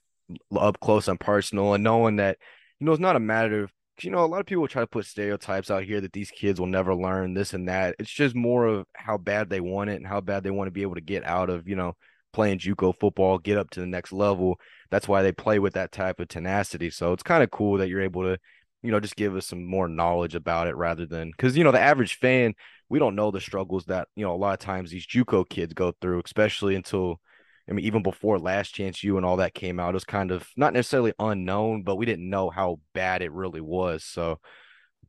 up 0.58 0.80
close 0.82 1.08
and 1.08 1.20
personal, 1.20 1.74
and 1.74 1.84
knowing 1.84 2.18
that 2.18 2.38
you 2.80 2.86
know 2.86 2.92
it's 2.92 3.02
not 3.02 3.16
a 3.16 3.20
matter 3.20 3.64
of 3.64 3.72
you 4.02 4.12
know 4.12 4.24
a 4.24 4.28
lot 4.28 4.42
of 4.42 4.46
people 4.46 4.68
try 4.68 4.84
to 4.84 4.88
put 4.88 5.06
stereotypes 5.06 5.72
out 5.72 5.84
here 5.84 6.02
that 6.02 6.14
these 6.14 6.30
kids 6.30 6.60
will 6.60 6.68
never 6.68 6.94
learn 6.94 7.34
this 7.34 7.54
and 7.54 7.70
that. 7.70 7.96
It's 7.98 8.12
just 8.12 8.36
more 8.36 8.66
of 8.66 8.86
how 8.94 9.18
bad 9.18 9.50
they 9.50 9.62
want 9.62 9.90
it 9.90 9.96
and 9.96 10.08
how 10.08 10.20
bad 10.22 10.44
they 10.44 10.52
want 10.52 10.68
to 10.68 10.72
be 10.72 10.82
able 10.82 10.96
to 10.96 11.02
get 11.02 11.24
out 11.24 11.50
of 11.50 11.68
you 11.68 11.78
know 11.78 11.96
playing 12.34 12.60
JUCO 12.60 12.94
football, 13.00 13.38
get 13.38 13.58
up 13.58 13.70
to 13.72 13.80
the 13.80 13.88
next 13.88 14.12
level. 14.12 14.60
That's 14.90 15.08
why 15.08 15.22
they 15.22 15.32
play 15.32 15.60
with 15.60 15.74
that 15.74 15.92
type 15.92 16.20
of 16.20 16.28
tenacity. 16.28 16.90
So 16.90 17.14
it's 17.14 17.24
kind 17.24 17.44
of 17.44 17.52
cool 17.52 17.78
that 17.78 17.90
you're 17.90 18.02
able 18.02 18.24
to, 18.24 18.38
you 18.82 18.92
know, 18.92 19.00
just 19.00 19.16
give 19.16 19.36
us 19.36 19.48
some 19.48 19.66
more 19.66 19.88
knowledge 19.88 20.36
about 20.36 20.68
it 20.68 20.76
rather 20.76 21.06
than 21.06 21.32
because 21.32 21.58
you 21.58 21.64
know 21.64 21.72
the 21.72 21.80
average 21.80 22.16
fan, 22.16 22.54
we 22.90 23.00
don't 23.00 23.16
know 23.16 23.32
the 23.32 23.42
struggles 23.42 23.86
that 23.86 24.08
you 24.16 24.26
know 24.26 24.34
a 24.34 24.38
lot 24.38 24.54
of 24.54 24.60
times 24.60 24.92
these 24.92 25.08
JUCO 25.08 25.48
kids 25.50 25.74
go 25.74 25.94
through, 26.02 26.22
especially 26.26 26.76
until. 26.76 27.20
I 27.68 27.72
mean, 27.72 27.86
even 27.86 28.02
before 28.02 28.40
Last 28.40 28.74
Chance 28.74 29.04
U 29.04 29.18
and 29.18 29.26
all 29.26 29.38
that 29.38 29.54
came 29.54 29.80
out, 29.80 29.92
it 29.92 29.94
was 29.94 30.04
kind 30.04 30.32
of 30.32 30.48
not 30.58 30.74
necessarily 30.74 31.14
unknown, 31.20 31.84
but 31.84 31.98
we 31.98 32.08
didn't 32.08 32.28
know 32.28 32.50
how 32.50 32.80
bad 32.96 33.22
it 33.22 33.32
really 33.32 33.62
was. 33.62 34.04
So, 34.04 34.40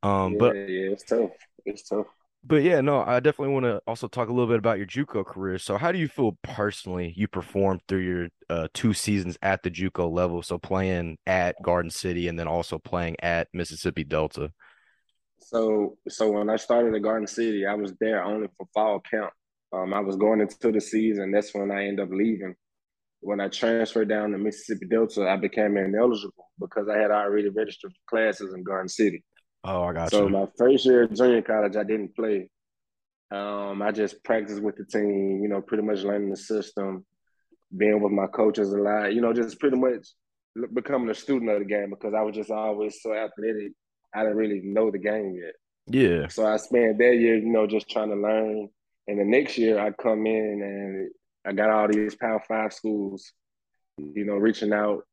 um, 0.02 0.32
yeah, 0.32 0.38
but 0.38 0.56
yeah, 0.56 0.90
it's 0.90 1.04
tough. 1.04 1.30
It's 1.64 1.88
tough 1.88 2.04
but 2.42 2.62
yeah, 2.62 2.80
no, 2.80 3.02
I 3.02 3.20
definitely 3.20 3.52
want 3.52 3.64
to 3.64 3.82
also 3.86 4.08
talk 4.08 4.28
a 4.28 4.32
little 4.32 4.48
bit 4.48 4.58
about 4.58 4.78
your 4.78 4.86
JUCO 4.86 5.26
career. 5.26 5.58
So, 5.58 5.76
how 5.76 5.92
do 5.92 5.98
you 5.98 6.08
feel 6.08 6.38
personally 6.42 7.12
you 7.16 7.28
performed 7.28 7.82
through 7.86 7.98
your 8.00 8.28
uh, 8.48 8.68
two 8.72 8.94
seasons 8.94 9.36
at 9.42 9.62
the 9.62 9.70
JUCO 9.70 10.10
level? 10.10 10.42
So, 10.42 10.58
playing 10.58 11.18
at 11.26 11.56
Garden 11.62 11.90
City 11.90 12.28
and 12.28 12.38
then 12.38 12.48
also 12.48 12.78
playing 12.78 13.16
at 13.20 13.48
Mississippi 13.52 14.04
Delta. 14.04 14.52
So, 15.40 15.98
so 16.08 16.30
when 16.30 16.48
I 16.48 16.56
started 16.56 16.94
at 16.94 17.02
Garden 17.02 17.26
City, 17.26 17.66
I 17.66 17.74
was 17.74 17.92
there 18.00 18.22
only 18.22 18.48
for 18.56 18.66
fall 18.72 19.00
camp. 19.00 19.32
Um, 19.72 19.92
I 19.92 20.00
was 20.00 20.16
going 20.16 20.40
into 20.40 20.72
the 20.72 20.80
season. 20.80 21.32
That's 21.32 21.54
when 21.54 21.70
I 21.70 21.86
ended 21.86 22.06
up 22.06 22.10
leaving. 22.10 22.54
When 23.20 23.40
I 23.40 23.48
transferred 23.48 24.08
down 24.08 24.30
to 24.30 24.38
Mississippi 24.38 24.86
Delta, 24.86 25.28
I 25.28 25.36
became 25.36 25.76
ineligible 25.76 26.50
because 26.58 26.88
I 26.88 26.98
had 26.98 27.10
already 27.10 27.50
registered 27.50 27.92
for 27.92 28.16
classes 28.16 28.54
in 28.54 28.62
Garden 28.62 28.88
City. 28.88 29.22
Oh, 29.64 29.82
I 29.82 29.92
got 29.92 30.10
so 30.10 30.24
you. 30.26 30.30
my 30.30 30.46
first 30.56 30.86
year 30.86 31.04
at 31.04 31.12
junior 31.12 31.42
college, 31.42 31.76
I 31.76 31.84
didn't 31.84 32.14
play. 32.14 32.48
Um, 33.30 33.82
I 33.82 33.92
just 33.92 34.22
practiced 34.24 34.62
with 34.62 34.76
the 34.76 34.84
team, 34.84 35.40
you 35.42 35.48
know, 35.48 35.60
pretty 35.60 35.82
much 35.82 36.00
learning 36.00 36.30
the 36.30 36.36
system, 36.36 37.04
being 37.76 38.00
with 38.00 38.12
my 38.12 38.26
coaches 38.26 38.72
a 38.72 38.78
lot, 38.78 39.14
you 39.14 39.20
know, 39.20 39.32
just 39.32 39.60
pretty 39.60 39.76
much 39.76 40.08
becoming 40.72 41.10
a 41.10 41.14
student 41.14 41.50
of 41.50 41.60
the 41.60 41.64
game 41.64 41.90
because 41.90 42.14
I 42.14 42.22
was 42.22 42.34
just 42.34 42.50
always 42.50 43.00
so 43.00 43.12
athletic. 43.12 43.72
I 44.14 44.22
didn't 44.22 44.36
really 44.36 44.62
know 44.64 44.90
the 44.90 44.98
game 44.98 45.36
yet. 45.36 45.54
Yeah. 45.86 46.28
So 46.28 46.46
I 46.46 46.56
spent 46.56 46.98
that 46.98 47.16
year, 47.16 47.36
you 47.36 47.50
know, 47.50 47.66
just 47.66 47.88
trying 47.88 48.10
to 48.10 48.16
learn. 48.16 48.68
And 49.06 49.18
the 49.18 49.24
next 49.24 49.58
year 49.58 49.78
I 49.78 49.90
come 49.92 50.26
in 50.26 50.62
and 50.62 51.10
I 51.46 51.52
got 51.52 51.70
all 51.70 51.88
these 51.88 52.14
Power 52.14 52.42
Five 52.46 52.72
schools, 52.72 53.32
you 53.98 54.24
know, 54.24 54.34
reaching 54.34 54.72
out 54.72 55.04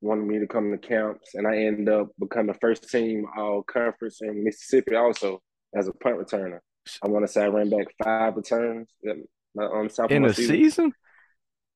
wanted 0.00 0.26
me 0.26 0.38
to 0.38 0.46
come 0.46 0.70
to 0.70 0.78
camps, 0.78 1.34
and 1.34 1.46
I 1.46 1.56
ended 1.56 1.88
up 1.88 2.08
becoming 2.18 2.56
first 2.60 2.88
team 2.90 3.26
all 3.36 3.62
conference 3.62 4.20
in 4.20 4.44
Mississippi 4.44 4.94
also 4.94 5.40
as 5.74 5.88
a 5.88 5.92
punt 5.92 6.18
returner. 6.18 6.60
I 7.02 7.08
want 7.08 7.26
to 7.26 7.32
say 7.32 7.42
I 7.42 7.48
ran 7.48 7.70
back 7.70 7.86
five 8.02 8.36
returns 8.36 8.88
on 9.58 9.88
in 10.08 10.24
a 10.24 10.34
season. 10.34 10.56
season. 10.56 10.92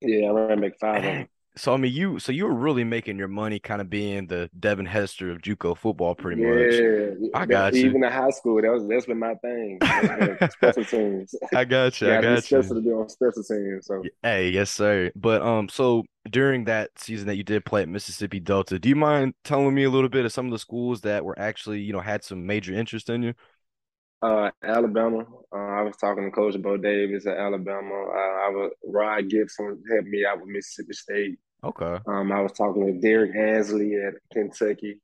Yeah, 0.01 0.29
I 0.29 0.33
ran 0.33 0.61
back 0.61 0.79
five. 0.81 1.27
So 1.57 1.75
I 1.75 1.77
mean, 1.77 1.93
you 1.93 2.19
so 2.21 2.31
you 2.33 2.45
were 2.47 2.55
really 2.55 2.85
making 2.85 3.19
your 3.19 3.29
money, 3.29 3.59
kind 3.59 3.81
of 3.81 3.91
being 3.91 4.29
the 4.29 4.49
Devin 4.59 4.87
Hester 4.87 5.31
of 5.31 5.43
JUCO 5.43 5.77
football, 5.77 6.15
pretty 6.15 6.41
much. 6.43 6.75
Yeah, 6.75 7.29
I 7.35 7.45
got 7.45 7.75
you. 7.75 7.87
even 7.87 8.05
in 8.05 8.13
high 8.13 8.31
school, 8.31 8.63
that 8.63 8.71
was 8.71 8.87
that's 8.87 9.07
been 9.07 9.19
my 9.19 9.35
thing. 9.35 9.79
special 10.51 10.85
teams. 10.85 11.35
I 11.55 11.65
got 11.65 12.01
you. 12.01 12.09
I 12.09 12.13
yeah, 12.13 12.19
I 12.19 12.23
got 12.23 12.35
you. 12.51 12.63
special 12.63 12.77
to 12.77 12.81
be 12.83 12.91
on 12.91 13.09
special 13.09 13.43
teams. 13.43 13.87
So 13.87 14.03
Hey, 14.23 14.51
yes, 14.51 14.71
sir. 14.71 15.11
But 15.17 15.43
um, 15.43 15.69
so 15.69 16.05
during 16.31 16.65
that 16.65 16.91
season 16.97 17.27
that 17.27 17.37
you 17.37 17.43
did 17.43 17.65
play 17.65 17.83
at 17.83 17.89
Mississippi 17.89 18.39
Delta, 18.39 18.79
do 18.79 18.89
you 18.89 18.97
mind 18.97 19.35
telling 19.43 19.75
me 19.75 19.85
a 19.85 19.91
little 19.91 20.09
bit 20.09 20.25
of 20.25 20.33
some 20.33 20.47
of 20.47 20.53
the 20.53 20.59
schools 20.59 21.01
that 21.01 21.25
were 21.25 21.39
actually, 21.39 21.81
you 21.81 21.93
know, 21.93 22.01
had 22.01 22.23
some 22.23 22.47
major 22.47 22.73
interest 22.73 23.11
in 23.11 23.23
you? 23.23 23.35
Uh, 24.23 24.51
Alabama, 24.63 25.25
uh, 25.53 25.57
I 25.57 25.83
was 25.83 25.97
talking 25.97 26.25
to 26.25 26.31
Coach 26.31 26.61
Bo 26.61 26.77
Davis 26.77 27.27
at 27.27 27.39
Alabama. 27.39 27.95
Uh, 27.95 28.47
I 28.47 28.49
was 28.51 28.73
Rod 28.85 29.29
Gibson 29.31 29.83
helped 29.91 30.09
me 30.09 30.25
out 30.27 30.41
with 30.41 30.49
Mississippi 30.49 30.93
State. 30.93 31.39
Okay. 31.65 31.99
Um, 32.07 32.31
I 32.31 32.43
was 32.43 32.53
talking 32.53 32.87
to 32.87 33.01
Derrick 33.01 33.35
Ansley 33.35 33.95
at 33.97 34.15
Kentucky. 34.33 35.01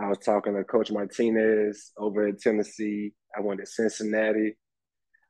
I 0.00 0.08
was 0.08 0.18
talking 0.18 0.54
to 0.54 0.64
Coach 0.64 0.90
Martinez 0.90 1.92
over 1.98 2.28
at 2.28 2.40
Tennessee. 2.40 3.12
I 3.36 3.40
went 3.42 3.60
to 3.60 3.66
Cincinnati. 3.66 4.56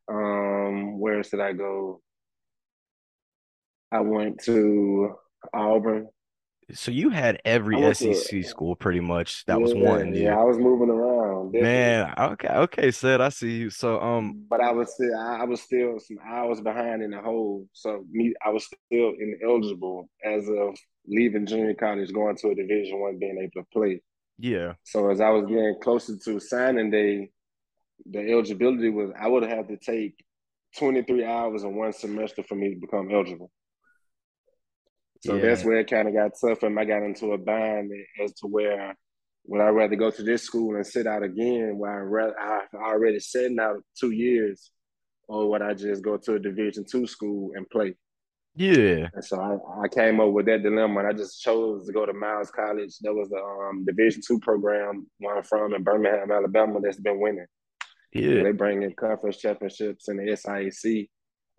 Um, 0.09 1.01
where 1.01 1.19
else 1.19 1.31
did 1.31 1.41
I 1.41 1.53
go? 1.53 2.01
I 3.91 4.01
went 4.01 4.43
to 4.45 5.15
Auburn. 5.53 6.09
So 6.73 6.91
you 6.91 7.11
had 7.11 7.41
every 7.45 7.77
went 7.77 7.97
to 7.97 8.15
SEC 8.15 8.45
school 8.45 8.77
pretty 8.77 9.01
much 9.01 9.45
that 9.47 9.61
was 9.61 9.75
one. 9.75 10.15
yeah. 10.15 10.39
I 10.39 10.45
was 10.45 10.59
moving 10.59 10.91
around 10.91 11.18
Man, 11.53 12.15
okay, 12.19 12.49
okay, 12.49 12.91
said 12.91 13.21
I 13.21 13.29
see 13.31 13.57
you. 13.57 13.71
So 13.71 14.01
um, 14.01 14.45
but 14.49 14.61
I 14.61 14.71
was 14.73 14.93
still 14.95 15.19
I, 15.19 15.45
was 15.45 15.63
still 15.63 15.99
some 15.99 16.19
hours 16.25 16.61
behind 16.61 17.03
in 17.03 17.11
the 17.11 17.21
hole. 17.21 17.67
So 17.73 18.05
me, 18.11 18.35
I 18.45 18.51
was 18.51 18.65
still 18.65 19.13
ineligible 19.19 20.09
as 20.25 20.49
of 20.49 20.77
leaving 21.07 21.47
junior 21.47 21.75
college, 21.75 22.13
going 22.13 22.37
to 22.37 22.49
a 22.49 22.55
Division 22.55 23.01
One, 23.01 23.19
being 23.19 23.39
able 23.39 23.63
to 23.63 23.69
play. 23.73 24.03
yeah, 24.39 24.75
So 24.85 25.11
as 25.11 25.21
I 25.21 25.31
was 25.31 25.47
getting 25.47 25.77
closer 25.83 26.17
to 26.17 26.41
signing 26.41 26.91
day, 26.91 27.31
the 28.07 28.21
eligibility 28.31 28.91
was 28.91 29.11
I 29.19 29.29
would 29.29 29.45
have 29.45 29.69
to 29.69 29.77
take 29.77 30.15
23 30.79 31.25
hours 31.25 31.63
in 31.63 31.75
one 31.75 31.93
semester 31.93 32.43
for 32.43 32.55
me 32.55 32.75
to 32.75 32.81
become 32.81 33.11
eligible. 33.11 33.51
So 35.21 35.39
that's 35.39 35.65
where 35.65 35.79
it 35.79 35.91
kind 35.91 36.07
of 36.07 36.15
got 36.15 36.33
tough, 36.41 36.63
and 36.63 36.79
I 36.79 36.85
got 36.85 37.03
into 37.03 37.33
a 37.33 37.39
bind 37.39 37.91
as 38.23 38.33
to 38.35 38.47
where 38.47 38.95
would 39.49 39.63
I 39.63 39.69
rather 39.69 39.97
go 39.97 40.11
to 40.11 40.23
this 40.23 40.43
school 40.43 40.77
and 40.77 40.87
sit 40.87 41.07
out 41.07 41.23
again, 41.23 41.79
where 41.79 41.91
I 41.91 42.03
rather 42.03 42.39
I 42.39 42.65
already 42.75 43.19
sitting 43.19 43.59
out 43.59 43.83
two 43.99 44.11
years, 44.11 44.71
or 45.27 45.51
would 45.51 45.63
I 45.63 45.73
just 45.73 46.03
go 46.03 46.19
to 46.19 46.35
a 46.35 46.39
Division 46.39 46.85
two 46.85 47.07
school 47.07 47.53
and 47.55 47.69
play? 47.71 47.97
yeah, 48.55 49.09
And 49.15 49.25
so 49.25 49.41
I, 49.41 49.85
I 49.85 49.89
came 49.89 50.21
up 50.21 50.33
with 50.33 50.47
that 50.47 50.63
dilemma, 50.63 51.01
and 51.01 51.09
I 51.09 51.13
just 51.13 51.41
chose 51.41 51.87
to 51.87 51.93
go 51.93 52.05
to 52.05 52.13
Miles 52.13 52.51
College. 52.51 52.95
That 53.01 53.15
was 53.15 53.31
the 53.31 53.39
um, 53.39 53.87
Division 53.87 54.21
two 54.27 54.39
program 54.41 55.07
where 55.19 55.39
I'm 55.39 55.45
from 55.45 55.73
in 55.73 55.83
Birmingham, 55.83 56.31
Alabama, 56.31 56.81
that's 56.83 57.01
been 57.01 57.19
winning. 57.19 57.47
Yeah. 58.13 58.43
they 58.43 58.53
bring 58.53 58.83
in 58.83 58.95
conference 58.95 59.39
championships 59.39 60.09
in 60.09 60.19
the 60.19 60.25
SIAC, 60.33 61.09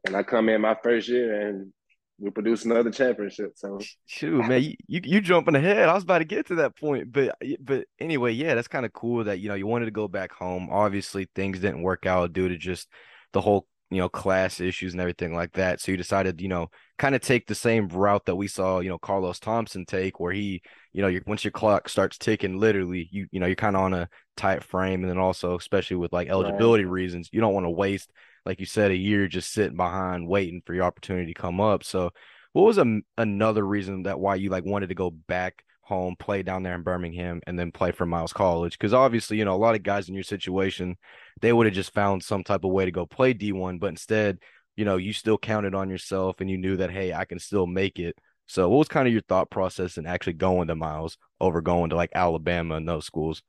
and 0.05 0.15
I 0.15 0.21
come 0.21 0.49
in 0.49 0.61
my 0.61 0.77
first 0.83 1.09
year 1.09 1.47
and 1.47 1.73
we 2.19 2.29
produce 2.29 2.65
another 2.65 2.91
championship. 2.91 3.53
So 3.55 3.79
Shoot, 4.05 4.43
man, 4.45 4.61
you, 4.61 4.75
you 4.87 5.01
you 5.03 5.21
jumping 5.21 5.55
ahead. 5.55 5.89
I 5.89 5.93
was 5.93 6.03
about 6.03 6.19
to 6.19 6.25
get 6.25 6.47
to 6.47 6.55
that 6.55 6.77
point, 6.77 7.11
but 7.11 7.35
but 7.59 7.85
anyway, 7.99 8.33
yeah, 8.33 8.55
that's 8.55 8.67
kind 8.67 8.85
of 8.85 8.93
cool 8.93 9.23
that 9.23 9.39
you 9.39 9.49
know 9.49 9.55
you 9.55 9.67
wanted 9.67 9.85
to 9.85 9.91
go 9.91 10.07
back 10.07 10.31
home. 10.31 10.69
Obviously, 10.71 11.27
things 11.35 11.59
didn't 11.59 11.83
work 11.83 12.05
out 12.05 12.33
due 12.33 12.49
to 12.49 12.57
just 12.57 12.87
the 13.33 13.41
whole 13.41 13.67
you 13.91 13.97
know 13.97 14.09
class 14.09 14.59
issues 14.59 14.93
and 14.93 15.01
everything 15.01 15.33
like 15.33 15.53
that. 15.53 15.81
So 15.81 15.91
you 15.91 15.97
decided, 15.97 16.41
you 16.41 16.47
know, 16.47 16.69
kind 16.97 17.15
of 17.15 17.21
take 17.21 17.47
the 17.47 17.55
same 17.55 17.87
route 17.87 18.25
that 18.25 18.35
we 18.35 18.47
saw, 18.47 18.79
you 18.79 18.89
know, 18.89 18.99
Carlos 18.99 19.39
Thompson 19.39 19.85
take, 19.85 20.19
where 20.19 20.33
he, 20.33 20.61
you 20.93 21.01
know, 21.01 21.07
your 21.07 21.21
once 21.25 21.43
your 21.43 21.51
clock 21.51 21.89
starts 21.89 22.17
ticking, 22.17 22.59
literally, 22.59 23.09
you 23.11 23.27
you 23.31 23.39
know, 23.39 23.47
you're 23.47 23.55
kind 23.55 23.75
of 23.75 23.81
on 23.81 23.93
a 23.93 24.09
tight 24.37 24.63
frame, 24.63 25.01
and 25.01 25.09
then 25.09 25.17
also, 25.17 25.57
especially 25.57 25.97
with 25.97 26.13
like 26.13 26.27
right, 26.27 26.33
eligibility 26.33 26.85
reasons, 26.85 27.29
you 27.31 27.41
don't 27.41 27.53
want 27.53 27.65
to 27.65 27.71
waste, 27.71 28.11
like 28.49 28.59
you 28.59 28.65
said, 28.65 28.89
a 28.89 28.95
year 28.95 29.27
just 29.27 29.53
sitting 29.53 29.77
behind 29.77 30.27
waiting 30.27 30.63
for 30.65 30.73
your 30.73 30.83
opportunity 30.83 31.31
to 31.31 31.39
come 31.39 31.61
up. 31.61 31.83
So 31.83 32.09
what 32.53 32.63
was 32.63 32.79
a, 32.79 33.01
another 33.15 33.63
reason 33.63 34.03
that 34.03 34.19
why 34.19 34.35
you 34.35 34.49
like 34.49 34.65
wanted 34.65 34.89
to 34.89 34.95
go 34.95 35.11
back 35.11 35.63
home, 35.81 36.15
play 36.17 36.41
down 36.41 36.63
there 36.63 36.73
in 36.73 36.81
Birmingham, 36.81 37.41
and 37.45 37.59
then 37.59 37.71
play 37.71 37.91
for 37.91 38.07
Miles 38.07 38.33
College? 38.33 38.71
Because 38.71 38.91
obviously, 38.91 39.37
you 39.37 39.45
know, 39.45 39.53
a 39.53 39.63
lot 39.63 39.75
of 39.75 39.83
guys 39.83 40.09
in 40.09 40.15
your 40.15 40.23
situation, 40.23 40.97
they 41.41 41.53
would 41.53 41.67
have 41.67 41.75
just 41.75 41.93
found 41.93 42.23
some 42.23 42.43
type 42.43 42.63
of 42.63 42.71
way 42.71 42.85
to 42.85 42.91
go 42.91 43.05
play 43.05 43.35
D1, 43.35 43.79
but 43.79 43.91
instead, 43.91 44.39
you 44.75 44.83
know, 44.83 44.97
you 44.97 45.13
still 45.13 45.37
counted 45.37 45.75
on 45.75 45.91
yourself 45.91 46.41
and 46.41 46.49
you 46.49 46.57
knew 46.57 46.77
that, 46.77 46.89
hey, 46.89 47.13
I 47.13 47.25
can 47.25 47.37
still 47.37 47.67
make 47.67 47.99
it. 47.99 48.15
So 48.47 48.67
what 48.67 48.79
was 48.79 48.87
kind 48.87 49.07
of 49.07 49.13
your 49.13 49.21
thought 49.21 49.51
process 49.51 49.99
in 49.99 50.07
actually 50.07 50.33
going 50.33 50.69
to 50.69 50.75
Miles 50.75 51.19
over 51.39 51.61
going 51.61 51.91
to 51.91 51.95
like 51.95 52.13
Alabama 52.15 52.77
and 52.77 52.89
those 52.89 53.05
schools? 53.05 53.43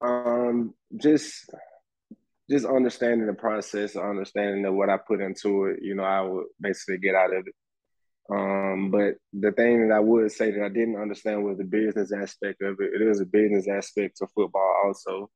um, 0.00 0.74
just 0.96 1.50
just 2.50 2.64
understanding 2.64 3.26
the 3.26 3.34
process, 3.34 3.96
understanding 3.96 4.62
that 4.62 4.72
what 4.72 4.88
I 4.88 4.96
put 4.96 5.20
into 5.20 5.66
it, 5.66 5.80
you 5.82 5.94
know, 5.94 6.04
I 6.04 6.22
would 6.22 6.46
basically 6.60 6.98
get 6.98 7.14
out 7.14 7.34
of 7.34 7.46
it. 7.46 7.54
Um, 8.30 8.90
but 8.90 9.14
the 9.32 9.52
thing 9.52 9.88
that 9.88 9.94
I 9.94 10.00
would 10.00 10.30
say 10.32 10.50
that 10.50 10.64
I 10.64 10.68
didn't 10.68 11.00
understand 11.00 11.44
was 11.44 11.58
the 11.58 11.64
business 11.64 12.12
aspect 12.12 12.62
of 12.62 12.76
it. 12.80 12.90
It 12.94 13.02
is 13.02 13.20
a 13.20 13.26
business 13.26 13.66
aspect 13.68 14.18
to 14.18 14.26
football 14.34 14.74
also. 14.84 15.30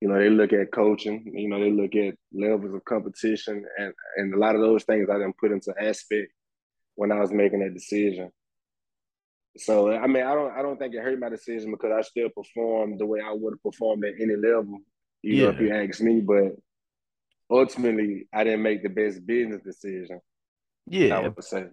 You 0.00 0.08
know, 0.08 0.18
they 0.18 0.30
look 0.30 0.52
at 0.52 0.72
coaching, 0.72 1.30
you 1.34 1.48
know, 1.48 1.60
they 1.60 1.70
look 1.70 1.94
at 1.94 2.14
levels 2.32 2.74
of 2.74 2.84
competition 2.84 3.64
and 3.78 3.92
and 4.16 4.32
a 4.32 4.38
lot 4.38 4.54
of 4.54 4.62
those 4.62 4.84
things 4.84 5.08
I 5.10 5.18
didn't 5.18 5.38
put 5.38 5.52
into 5.52 5.74
aspect 5.78 6.32
when 6.94 7.12
I 7.12 7.20
was 7.20 7.32
making 7.32 7.60
that 7.60 7.74
decision. 7.74 8.30
So 9.56 9.92
I 9.92 10.06
mean, 10.06 10.22
I 10.22 10.34
don't 10.34 10.52
I 10.52 10.62
don't 10.62 10.78
think 10.78 10.94
it 10.94 11.02
hurt 11.02 11.18
my 11.18 11.28
decision 11.28 11.72
because 11.72 11.92
I 11.92 12.02
still 12.02 12.28
performed 12.30 12.98
the 12.98 13.06
way 13.06 13.20
I 13.20 13.32
would 13.32 13.54
have 13.54 13.62
performed 13.62 14.04
at 14.04 14.14
any 14.20 14.36
level, 14.36 14.78
you 15.22 15.36
know, 15.36 15.48
if 15.50 15.60
you 15.60 15.74
ask 15.74 16.00
me. 16.00 16.20
But 16.20 16.56
ultimately, 17.50 18.28
I 18.32 18.44
didn't 18.44 18.62
make 18.62 18.82
the 18.82 18.88
best 18.88 19.26
business 19.26 19.62
decision. 19.62 20.20
I 21.10 21.20
Yeah. 21.20 21.20
would 21.20 21.44
say. 21.44 21.66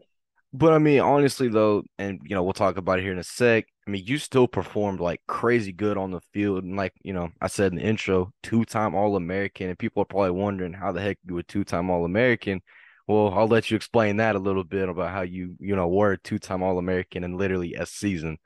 But 0.54 0.74
I 0.74 0.80
mean, 0.80 1.02
honestly 1.02 1.50
though, 1.50 1.84
and 2.00 2.22
you 2.26 2.36
know, 2.36 2.44
we'll 2.44 2.54
talk 2.54 2.78
about 2.78 3.00
it 3.00 3.04
here 3.04 3.12
in 3.14 3.20
a 3.20 3.24
sec. 3.24 3.66
I 3.88 3.92
mean, 3.92 4.06
you 4.06 4.18
still 4.18 4.48
performed 4.48 5.00
like 5.00 5.22
crazy 5.28 5.74
good 5.74 5.98
on 5.98 6.12
the 6.12 6.22
field, 6.34 6.64
and 6.64 6.78
like 6.78 6.94
you 7.04 7.14
know, 7.14 7.30
I 7.42 7.48
said 7.48 7.74
in 7.74 7.80
the 7.80 7.86
intro, 7.86 8.32
two-time 8.44 8.96
All-American, 8.96 9.70
and 9.70 9.80
people 9.80 10.02
are 10.04 10.06
probably 10.06 10.32
wondering 10.32 10.74
how 10.74 10.92
the 10.94 11.02
heck 11.02 11.20
you 11.28 11.36
were 11.36 11.44
two-time 11.44 11.90
All-American. 11.90 12.62
Well, 13.08 13.34
I'll 13.34 13.48
let 13.48 13.72
you 13.72 13.78
explain 13.78 14.18
that 14.18 14.36
a 14.36 14.40
little 14.40 14.64
bit 14.64 14.90
about 14.90 15.12
how 15.12 15.22
you 15.24 15.56
you 15.60 15.76
know 15.76 15.88
were 15.90 16.14
a 16.14 16.18
two-time 16.20 16.64
All-American 16.64 17.24
in 17.26 17.38
literally 17.38 17.76
a 17.76 17.86
season. 17.86 18.38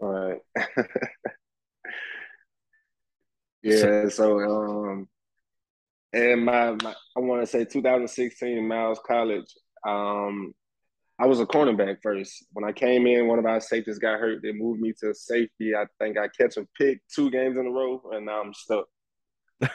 All 0.00 0.08
right. 0.08 0.40
Yeah. 3.64 4.08
So 4.08 4.40
um, 4.40 5.08
and 6.12 6.44
my, 6.44 6.72
my 6.82 6.94
I 7.16 7.20
want 7.20 7.42
to 7.42 7.46
say 7.46 7.64
2016 7.64 8.66
Miles 8.66 9.00
College. 9.04 9.52
Um, 9.86 10.54
I 11.18 11.26
was 11.26 11.40
a 11.40 11.46
cornerback 11.46 11.98
first. 12.02 12.44
When 12.52 12.64
I 12.64 12.72
came 12.72 13.06
in, 13.06 13.28
one 13.28 13.38
of 13.38 13.46
our 13.46 13.60
safeties 13.60 13.98
got 13.98 14.18
hurt. 14.18 14.40
They 14.42 14.52
moved 14.52 14.80
me 14.80 14.92
to 15.00 15.14
safety. 15.14 15.74
I 15.74 15.86
think 15.98 16.18
I 16.18 16.28
catch 16.28 16.56
a 16.56 16.66
pick 16.78 17.00
two 17.14 17.30
games 17.30 17.56
in 17.56 17.66
a 17.66 17.70
row, 17.70 18.02
and 18.12 18.26
now 18.26 18.42
I'm 18.42 18.52
stuck. 18.52 18.86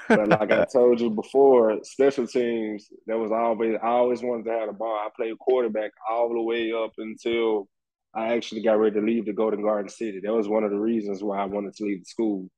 But 0.08 0.28
like 0.30 0.52
I 0.52 0.66
told 0.74 1.00
you 1.00 1.10
before, 1.10 1.80
special 1.84 2.28
teams, 2.28 2.88
that 3.08 3.18
was 3.18 3.32
always 3.32 3.78
I 3.82 3.88
always 3.88 4.22
wanted 4.22 4.46
to 4.46 4.52
have 4.52 4.68
the 4.68 4.74
ball. 4.74 4.96
I 4.96 5.10
played 5.16 5.38
quarterback 5.40 5.92
all 6.10 6.30
the 6.30 6.42
way 6.42 6.72
up 6.72 6.92
until 6.98 7.68
I 8.14 8.34
actually 8.34 8.62
got 8.62 8.80
ready 8.80 9.00
to 9.00 9.06
leave 9.06 9.26
to 9.26 9.34
go 9.34 9.50
to 9.50 9.58
Garden 9.58 9.90
City. 9.90 10.20
That 10.24 10.34
was 10.34 10.48
one 10.48 10.64
of 10.64 10.72
the 10.72 10.80
reasons 10.80 11.24
why 11.24 11.40
I 11.40 11.46
wanted 11.46 11.76
to 11.76 11.84
leave 11.84 12.00
the 12.00 12.06
school. 12.06 12.50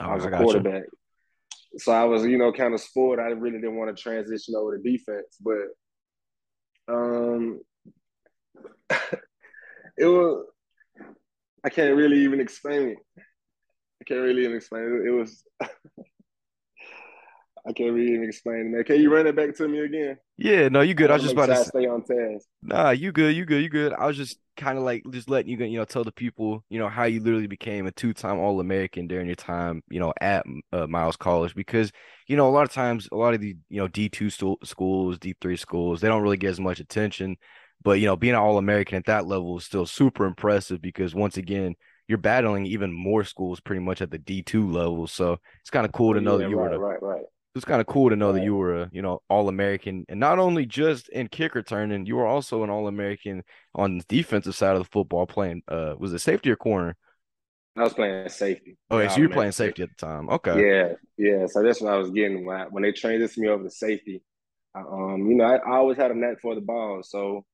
Oh, 0.00 0.04
I 0.04 0.14
was 0.14 0.24
I 0.24 0.28
a 0.28 0.30
got 0.30 0.40
you. 0.40 0.44
quarterback. 0.44 0.84
So 1.78 1.92
I 1.92 2.04
was, 2.04 2.24
you 2.24 2.38
know, 2.38 2.52
kind 2.52 2.74
of 2.74 2.80
spoiled. 2.80 3.18
I 3.18 3.28
really 3.28 3.58
didn't 3.58 3.76
want 3.76 3.94
to 3.94 4.00
transition 4.00 4.54
over 4.56 4.76
to 4.78 4.82
defense. 4.82 5.36
But 5.40 5.68
um 6.88 7.60
it 9.96 10.06
was 10.06 10.46
I 11.64 11.70
can't 11.70 11.96
really 11.96 12.18
even 12.18 12.40
explain 12.40 12.90
it. 12.90 12.98
I 13.18 14.04
can't 14.04 14.20
really 14.20 14.44
even 14.44 14.56
explain 14.56 14.84
it. 14.84 15.08
It 15.08 15.10
was 15.10 15.42
I 17.66 17.72
can't 17.72 17.92
really 17.94 18.12
even 18.14 18.28
explain 18.28 18.60
it, 18.60 18.70
man. 18.70 18.84
Can 18.84 19.00
you 19.00 19.12
run 19.12 19.26
it 19.26 19.36
back 19.36 19.54
to 19.56 19.68
me 19.68 19.80
again? 19.80 20.18
Yeah, 20.36 20.68
no, 20.68 20.80
you 20.80 20.94
good. 20.94 21.10
I 21.10 21.14
was 21.14 21.22
just 21.22 21.32
about 21.34 21.46
to 21.46 21.56
stay 21.56 21.86
on 21.86 22.02
task. 22.04 22.48
Nah, 22.62 22.90
you 22.90 23.12
good, 23.12 23.36
you 23.36 23.44
good, 23.44 23.62
you 23.62 23.68
good. 23.68 23.92
I 23.92 24.06
was 24.06 24.16
just 24.16 24.38
kind 24.56 24.78
of 24.78 24.84
like 24.84 25.02
just 25.10 25.28
letting 25.28 25.50
you, 25.50 25.58
you 25.66 25.78
know, 25.78 25.84
tell 25.84 26.04
the 26.04 26.12
people, 26.12 26.64
you 26.70 26.78
know, 26.78 26.88
how 26.88 27.04
you 27.04 27.20
literally 27.20 27.46
became 27.46 27.86
a 27.86 27.92
two-time 27.92 28.38
All-American 28.38 29.06
during 29.06 29.26
your 29.26 29.36
time, 29.36 29.82
you 29.90 30.00
know, 30.00 30.14
at 30.20 30.46
uh, 30.72 30.86
Miles 30.86 31.16
College 31.16 31.54
because, 31.54 31.92
you 32.26 32.36
know, 32.36 32.48
a 32.48 32.52
lot 32.52 32.64
of 32.64 32.72
times, 32.72 33.08
a 33.12 33.16
lot 33.16 33.34
of 33.34 33.40
the, 33.42 33.56
you 33.68 33.78
know, 33.80 33.88
D2 33.88 34.30
sto- 34.30 34.58
schools, 34.64 35.18
D3 35.18 35.56
schools, 35.56 36.00
they 36.00 36.08
don't 36.08 36.22
really 36.22 36.38
get 36.38 36.50
as 36.50 36.60
much 36.60 36.80
attention. 36.80 37.36
But, 37.82 38.00
you 38.00 38.06
know, 38.06 38.16
being 38.16 38.34
an 38.34 38.40
All-American 38.40 38.96
at 38.96 39.04
that 39.06 39.26
level 39.26 39.58
is 39.58 39.64
still 39.64 39.84
super 39.86 40.24
impressive 40.24 40.80
because 40.80 41.14
once 41.14 41.36
again, 41.36 41.74
you're 42.08 42.18
battling 42.18 42.66
even 42.66 42.92
more 42.92 43.24
schools 43.24 43.60
pretty 43.60 43.80
much 43.82 44.00
at 44.00 44.10
the 44.10 44.18
D2 44.18 44.70
level. 44.70 45.06
So 45.06 45.38
it's 45.60 45.70
kind 45.70 45.84
of 45.84 45.92
cool 45.92 46.14
to 46.14 46.20
know 46.22 46.38
Yeah, 46.38 46.40
that 46.40 46.46
you 46.46 46.58
were 46.58 46.68
right, 46.68 46.70
the 46.70 46.80
right, 46.80 47.02
right. 47.02 47.24
It's 47.54 47.64
kind 47.64 47.80
of 47.80 47.86
cool 47.86 48.10
to 48.10 48.16
know 48.16 48.32
that 48.32 48.42
you 48.42 48.56
were 48.56 48.82
a 48.82 48.90
you 48.92 49.02
know 49.02 49.20
all 49.28 49.48
American, 49.48 50.04
and 50.08 50.18
not 50.18 50.38
only 50.38 50.66
just 50.66 51.08
in 51.10 51.28
kick 51.28 51.54
returning, 51.54 52.06
you 52.06 52.16
were 52.16 52.26
also 52.26 52.64
an 52.64 52.70
all 52.70 52.88
American 52.88 53.42
on 53.74 53.98
the 53.98 54.04
defensive 54.08 54.54
side 54.54 54.76
of 54.76 54.82
the 54.82 54.88
football. 54.90 55.26
Playing, 55.26 55.62
uh, 55.68 55.94
was 55.98 56.12
it 56.12 56.18
safety 56.18 56.50
or 56.50 56.56
corner? 56.56 56.96
I 57.76 57.82
was 57.82 57.92
playing 57.92 58.28
safety. 58.28 58.76
Oh, 58.90 59.00
yeah, 59.00 59.08
so 59.08 59.16
you 59.16 59.28
were 59.28 59.34
playing 59.34 59.52
safety 59.52 59.82
at 59.82 59.88
the 59.88 60.06
time. 60.06 60.28
Okay. 60.30 60.64
Yeah, 60.64 60.92
yeah. 61.16 61.46
So 61.46 61.62
that's 61.62 61.80
what 61.80 61.92
I 61.92 61.96
was 61.96 62.10
getting 62.10 62.46
when, 62.46 62.56
I, 62.56 62.64
when 62.66 62.84
they 62.84 62.92
transitioned 62.92 63.38
me 63.38 63.48
over 63.48 63.64
to 63.64 63.70
safety. 63.70 64.22
I, 64.76 64.80
um, 64.80 65.26
you 65.28 65.36
know, 65.36 65.44
I, 65.44 65.56
I, 65.56 65.76
always 65.76 65.96
had 65.96 66.12
a 66.12 66.14
knack 66.14 66.40
for 66.40 66.54
the 66.54 66.60
ball. 66.60 67.02
So 67.02 67.44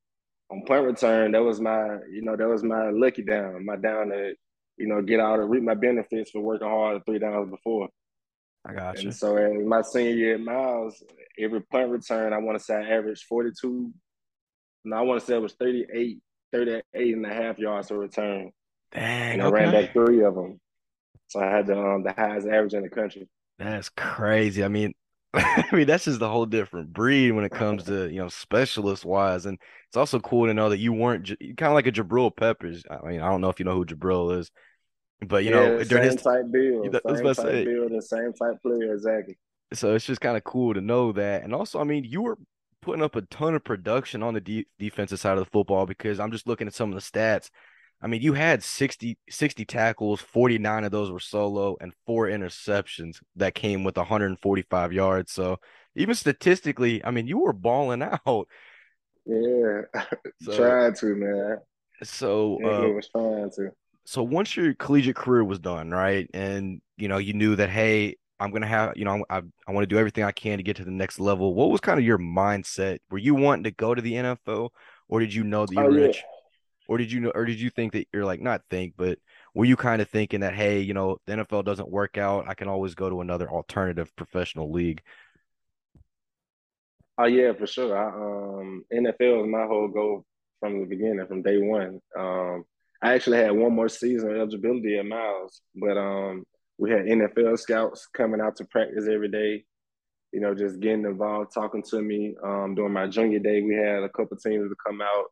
on 0.50 0.64
punt 0.66 0.84
return, 0.84 1.32
that 1.32 1.42
was 1.42 1.58
my, 1.58 1.98
you 2.10 2.20
know, 2.20 2.36
that 2.36 2.48
was 2.48 2.62
my 2.62 2.90
lucky 2.90 3.22
down, 3.22 3.64
my 3.64 3.76
down 3.76 4.10
to, 4.10 4.34
you 4.76 4.88
know, 4.88 5.00
get 5.00 5.20
out 5.20 5.40
and 5.40 5.48
reap 5.48 5.62
my 5.62 5.74
benefits 5.74 6.30
for 6.30 6.42
working 6.42 6.68
hard 6.68 7.04
three 7.06 7.18
downs 7.18 7.50
before. 7.50 7.88
I 8.66 8.74
got 8.74 8.98
you. 8.98 9.08
And 9.08 9.16
so 9.16 9.36
in 9.36 9.68
my 9.68 9.82
senior 9.82 10.12
year 10.12 10.34
at 10.34 10.40
Miles, 10.40 11.02
every 11.38 11.62
punt 11.62 11.90
return, 11.90 12.32
I 12.32 12.38
want 12.38 12.58
to 12.58 12.64
say 12.64 12.74
I 12.74 12.96
averaged 12.96 13.24
42. 13.24 13.92
No, 14.84 14.96
I 14.96 15.00
want 15.02 15.20
to 15.20 15.26
say 15.26 15.36
it 15.36 15.42
was 15.42 15.54
38, 15.54 16.18
38 16.52 17.16
and 17.16 17.26
a 17.26 17.34
half 17.34 17.58
yards 17.58 17.88
to 17.88 17.96
return. 17.96 18.50
Dang, 18.92 19.34
and 19.34 19.42
I 19.42 19.46
okay. 19.46 19.54
ran 19.54 19.72
back 19.72 19.92
three 19.92 20.22
of 20.22 20.34
them. 20.34 20.60
So 21.28 21.40
I 21.40 21.46
had 21.46 21.66
the 21.66 21.78
um, 21.78 22.02
the 22.02 22.12
highest 22.12 22.48
average 22.48 22.74
in 22.74 22.82
the 22.82 22.88
country. 22.88 23.28
That's 23.58 23.88
crazy. 23.90 24.64
I 24.64 24.68
mean, 24.68 24.94
I 25.34 25.64
mean 25.72 25.86
that's 25.86 26.06
just 26.06 26.20
a 26.20 26.26
whole 26.26 26.46
different 26.46 26.92
breed 26.92 27.30
when 27.32 27.44
it 27.44 27.52
comes 27.52 27.84
to 27.84 28.08
you 28.08 28.20
know 28.20 28.28
specialist 28.28 29.04
wise, 29.04 29.46
and 29.46 29.58
it's 29.88 29.96
also 29.96 30.18
cool 30.18 30.46
to 30.46 30.54
know 30.54 30.70
that 30.70 30.78
you 30.78 30.92
weren't 30.92 31.28
kind 31.28 31.70
of 31.70 31.74
like 31.74 31.86
a 31.86 31.92
Jabril 31.92 32.34
Peppers. 32.34 32.82
I 32.90 33.06
mean, 33.06 33.20
I 33.20 33.28
don't 33.28 33.40
know 33.40 33.48
if 33.48 33.60
you 33.60 33.64
know 33.64 33.76
who 33.76 33.86
Jabril 33.86 34.36
is, 34.38 34.50
but 35.26 35.44
you 35.44 35.50
yeah, 35.50 35.78
know 35.78 35.84
during 35.84 36.04
same 36.04 36.12
his 36.12 36.16
type 36.16 36.50
build, 36.50 36.96
same 37.06 37.30
type 37.32 37.36
say, 37.36 37.64
build, 37.64 37.92
the 37.92 38.02
same 38.02 38.32
type 38.32 38.60
player 38.62 38.94
exactly. 38.94 39.38
So 39.72 39.94
it's 39.94 40.04
just 40.04 40.20
kind 40.20 40.36
of 40.36 40.44
cool 40.44 40.74
to 40.74 40.80
know 40.80 41.12
that, 41.12 41.44
and 41.44 41.54
also, 41.54 41.80
I 41.80 41.84
mean, 41.84 42.04
you 42.04 42.22
were 42.22 42.38
putting 42.82 43.02
up 43.02 43.14
a 43.16 43.22
ton 43.22 43.54
of 43.54 43.64
production 43.64 44.22
on 44.22 44.34
the 44.34 44.40
de- 44.40 44.66
defensive 44.78 45.20
side 45.20 45.38
of 45.38 45.44
the 45.44 45.50
football 45.50 45.86
because 45.86 46.18
I'm 46.18 46.32
just 46.32 46.46
looking 46.46 46.66
at 46.66 46.74
some 46.74 46.92
of 46.92 46.94
the 46.94 47.00
stats. 47.00 47.50
I 48.02 48.06
mean, 48.06 48.22
you 48.22 48.32
had 48.32 48.62
60, 48.62 49.18
60 49.28 49.64
tackles, 49.66 50.20
49 50.22 50.84
of 50.84 50.90
those 50.90 51.10
were 51.10 51.20
solo, 51.20 51.76
and 51.80 51.92
four 52.06 52.26
interceptions 52.26 53.18
that 53.36 53.54
came 53.54 53.84
with 53.84 53.96
145 53.96 54.92
yards. 54.92 55.32
So 55.32 55.58
even 55.94 56.14
statistically, 56.14 57.04
I 57.04 57.10
mean, 57.10 57.26
you 57.26 57.38
were 57.38 57.52
balling 57.52 58.02
out. 58.26 58.48
Yeah, 59.26 59.82
so, 60.42 60.56
trying 60.56 60.94
to, 60.94 61.14
man. 61.14 61.58
So 62.02 62.56
uh, 62.64 62.88
was 62.88 63.08
trying 63.08 63.50
to. 63.56 63.70
So 64.10 64.24
once 64.24 64.56
your 64.56 64.74
collegiate 64.74 65.14
career 65.14 65.44
was 65.44 65.60
done, 65.60 65.92
right, 65.92 66.28
and 66.34 66.80
you 66.96 67.06
know 67.06 67.18
you 67.18 67.32
knew 67.32 67.54
that, 67.54 67.70
hey, 67.70 68.16
I'm 68.40 68.50
gonna 68.50 68.66
have, 68.66 68.96
you 68.96 69.04
know, 69.04 69.24
I 69.30 69.40
I 69.68 69.70
want 69.70 69.84
to 69.84 69.86
do 69.86 69.98
everything 69.98 70.24
I 70.24 70.32
can 70.32 70.58
to 70.58 70.64
get 70.64 70.78
to 70.78 70.84
the 70.84 70.90
next 70.90 71.20
level. 71.20 71.54
What 71.54 71.70
was 71.70 71.80
kind 71.80 71.96
of 71.96 72.04
your 72.04 72.18
mindset? 72.18 72.98
Were 73.08 73.18
you 73.18 73.36
wanting 73.36 73.62
to 73.64 73.70
go 73.70 73.94
to 73.94 74.02
the 74.02 74.14
NFL, 74.14 74.70
or 75.08 75.20
did 75.20 75.32
you 75.32 75.44
know 75.44 75.64
that 75.64 75.72
you 75.72 75.80
were 75.80 75.90
oh, 75.90 75.94
yeah. 75.94 76.06
rich? 76.06 76.24
or 76.88 76.98
did 76.98 77.12
you 77.12 77.20
know, 77.20 77.30
or 77.36 77.44
did 77.44 77.60
you 77.60 77.70
think 77.70 77.92
that 77.92 78.08
you're 78.12 78.24
like 78.24 78.40
not 78.40 78.62
think, 78.68 78.94
but 78.96 79.20
were 79.54 79.64
you 79.64 79.76
kind 79.76 80.02
of 80.02 80.10
thinking 80.10 80.40
that 80.40 80.56
hey, 80.56 80.80
you 80.80 80.92
know, 80.92 81.18
the 81.26 81.34
NFL 81.34 81.64
doesn't 81.64 81.88
work 81.88 82.18
out, 82.18 82.48
I 82.48 82.54
can 82.54 82.66
always 82.66 82.96
go 82.96 83.08
to 83.08 83.20
another 83.20 83.48
alternative 83.48 84.10
professional 84.16 84.72
league? 84.72 85.02
Oh 87.16 87.26
yeah, 87.26 87.52
for 87.52 87.68
sure. 87.68 87.96
I, 87.96 88.08
um, 88.08 88.84
NFL 88.92 89.44
is 89.44 89.48
my 89.52 89.66
whole 89.66 89.86
goal 89.86 90.24
from 90.58 90.80
the 90.80 90.86
beginning, 90.86 91.24
from 91.28 91.42
day 91.42 91.58
one. 91.58 92.00
Um, 92.18 92.64
I 93.02 93.14
actually 93.14 93.38
had 93.38 93.52
one 93.52 93.74
more 93.74 93.88
season 93.88 94.30
of 94.30 94.36
eligibility 94.36 94.98
at 94.98 95.06
Miles, 95.06 95.62
but 95.74 95.96
um, 95.96 96.44
we 96.78 96.90
had 96.90 97.06
NFL 97.06 97.58
scouts 97.58 98.08
coming 98.14 98.40
out 98.40 98.56
to 98.56 98.64
practice 98.66 99.08
every 99.10 99.30
day. 99.30 99.64
You 100.32 100.40
know, 100.40 100.54
just 100.54 100.80
getting 100.80 101.04
involved, 101.04 101.52
talking 101.52 101.82
to 101.90 102.00
me. 102.00 102.36
Um, 102.44 102.74
during 102.74 102.92
my 102.92 103.08
junior 103.08 103.40
day, 103.40 103.62
we 103.62 103.74
had 103.74 104.02
a 104.02 104.08
couple 104.08 104.36
teams 104.36 104.70
to 104.70 104.76
come 104.86 105.00
out 105.00 105.26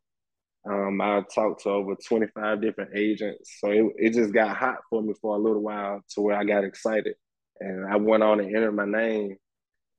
um, 0.67 0.99
I 0.99 1.23
talked 1.33 1.63
to 1.63 1.69
over 1.69 1.95
25 1.95 2.61
different 2.61 2.91
agents. 2.95 3.57
So 3.59 3.69
it, 3.69 3.85
it 3.97 4.13
just 4.13 4.33
got 4.33 4.57
hot 4.57 4.77
for 4.89 5.01
me 5.01 5.13
for 5.21 5.35
a 5.35 5.39
little 5.39 5.61
while 5.61 6.01
to 6.11 6.21
where 6.21 6.37
I 6.37 6.43
got 6.43 6.63
excited. 6.63 7.15
And 7.59 7.91
I 7.91 7.95
went 7.95 8.23
on 8.23 8.39
and 8.39 8.55
entered 8.55 8.73
my 8.73 8.85
name. 8.85 9.37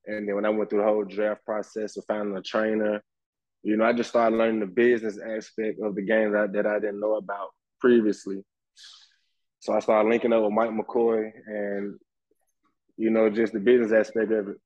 And 0.07 0.29
then 0.29 0.35
when 0.35 0.45
I 0.45 0.51
went 0.51 0.71
through 0.71 0.81
the 0.81 0.87
whole 0.87 1.05
draft 1.05 1.45
process 1.45 1.97
of 1.97 2.05
finding 2.07 2.37
a 2.37 2.43
trainer, 2.43 3.03
you 3.63 3.77
know, 3.77 3.85
I 3.85 3.93
just 3.93 4.11
started 4.11 4.37
learning 4.37 4.61
the 4.61 4.67
business 4.67 5.19
aspect 5.19 5.81
of 5.83 5.95
the 5.95 6.03
game 6.03 6.33
that, 6.33 6.53
that 6.53 6.67
I 6.67 6.79
didn't 6.79 7.01
know 7.01 7.17
about 7.17 7.51
previously. 7.81 8.45
So 9.61 9.75
I 9.75 9.81
started 9.81 10.09
linking 10.09 10.33
up 10.33 10.43
with 10.43 10.53
Mike 10.53 10.71
McCoy 10.71 11.31
and, 11.47 11.99
you 12.97 13.11
know, 13.11 13.29
just 13.29 13.53
the 13.53 13.61
business 13.61 13.93
aspect 13.93 14.33
of 14.33 14.49
it. 14.49 14.57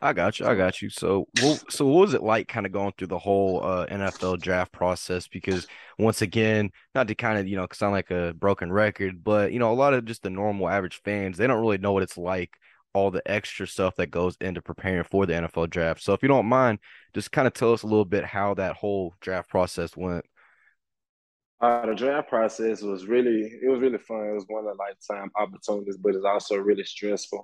I 0.00 0.12
got 0.12 0.40
you. 0.40 0.46
I 0.46 0.54
got 0.54 0.82
you. 0.82 0.90
So, 0.90 1.28
so 1.68 1.86
what 1.86 2.00
was 2.00 2.14
it 2.14 2.22
like, 2.22 2.48
kind 2.48 2.66
of 2.66 2.72
going 2.72 2.92
through 2.96 3.06
the 3.08 3.18
whole 3.18 3.64
uh, 3.64 3.86
NFL 3.86 4.40
draft 4.40 4.72
process? 4.72 5.28
Because 5.28 5.66
once 5.98 6.20
again, 6.20 6.70
not 6.94 7.06
to 7.08 7.14
kind 7.14 7.38
of 7.38 7.46
you 7.46 7.56
know 7.56 7.66
sound 7.72 7.92
like 7.92 8.10
a 8.10 8.34
broken 8.34 8.72
record, 8.72 9.22
but 9.22 9.52
you 9.52 9.58
know, 9.60 9.72
a 9.72 9.74
lot 9.74 9.94
of 9.94 10.04
just 10.04 10.22
the 10.22 10.30
normal 10.30 10.68
average 10.68 11.00
fans, 11.04 11.36
they 11.36 11.46
don't 11.46 11.60
really 11.60 11.78
know 11.78 11.92
what 11.92 12.02
it's 12.02 12.18
like, 12.18 12.50
all 12.92 13.10
the 13.12 13.22
extra 13.30 13.66
stuff 13.66 13.94
that 13.96 14.10
goes 14.10 14.36
into 14.40 14.60
preparing 14.60 15.04
for 15.04 15.26
the 15.26 15.34
NFL 15.34 15.70
draft. 15.70 16.02
So, 16.02 16.12
if 16.12 16.22
you 16.22 16.28
don't 16.28 16.46
mind, 16.46 16.80
just 17.14 17.30
kind 17.30 17.46
of 17.46 17.54
tell 17.54 17.72
us 17.72 17.84
a 17.84 17.86
little 17.86 18.04
bit 18.04 18.24
how 18.24 18.54
that 18.54 18.76
whole 18.76 19.14
draft 19.20 19.48
process 19.48 19.96
went. 19.96 20.24
Uh, 21.64 21.86
the 21.86 21.94
draft 21.94 22.28
process 22.28 22.82
was 22.82 23.06
really, 23.06 23.40
it 23.62 23.70
was 23.70 23.80
really 23.80 23.96
fun. 23.96 24.26
It 24.26 24.34
was 24.34 24.44
one 24.48 24.66
of 24.66 24.76
the 24.76 24.82
lifetime 24.84 25.30
opportunities, 25.34 25.96
but 25.96 26.14
it's 26.14 26.24
also 26.24 26.56
really 26.56 26.84
stressful. 26.84 27.42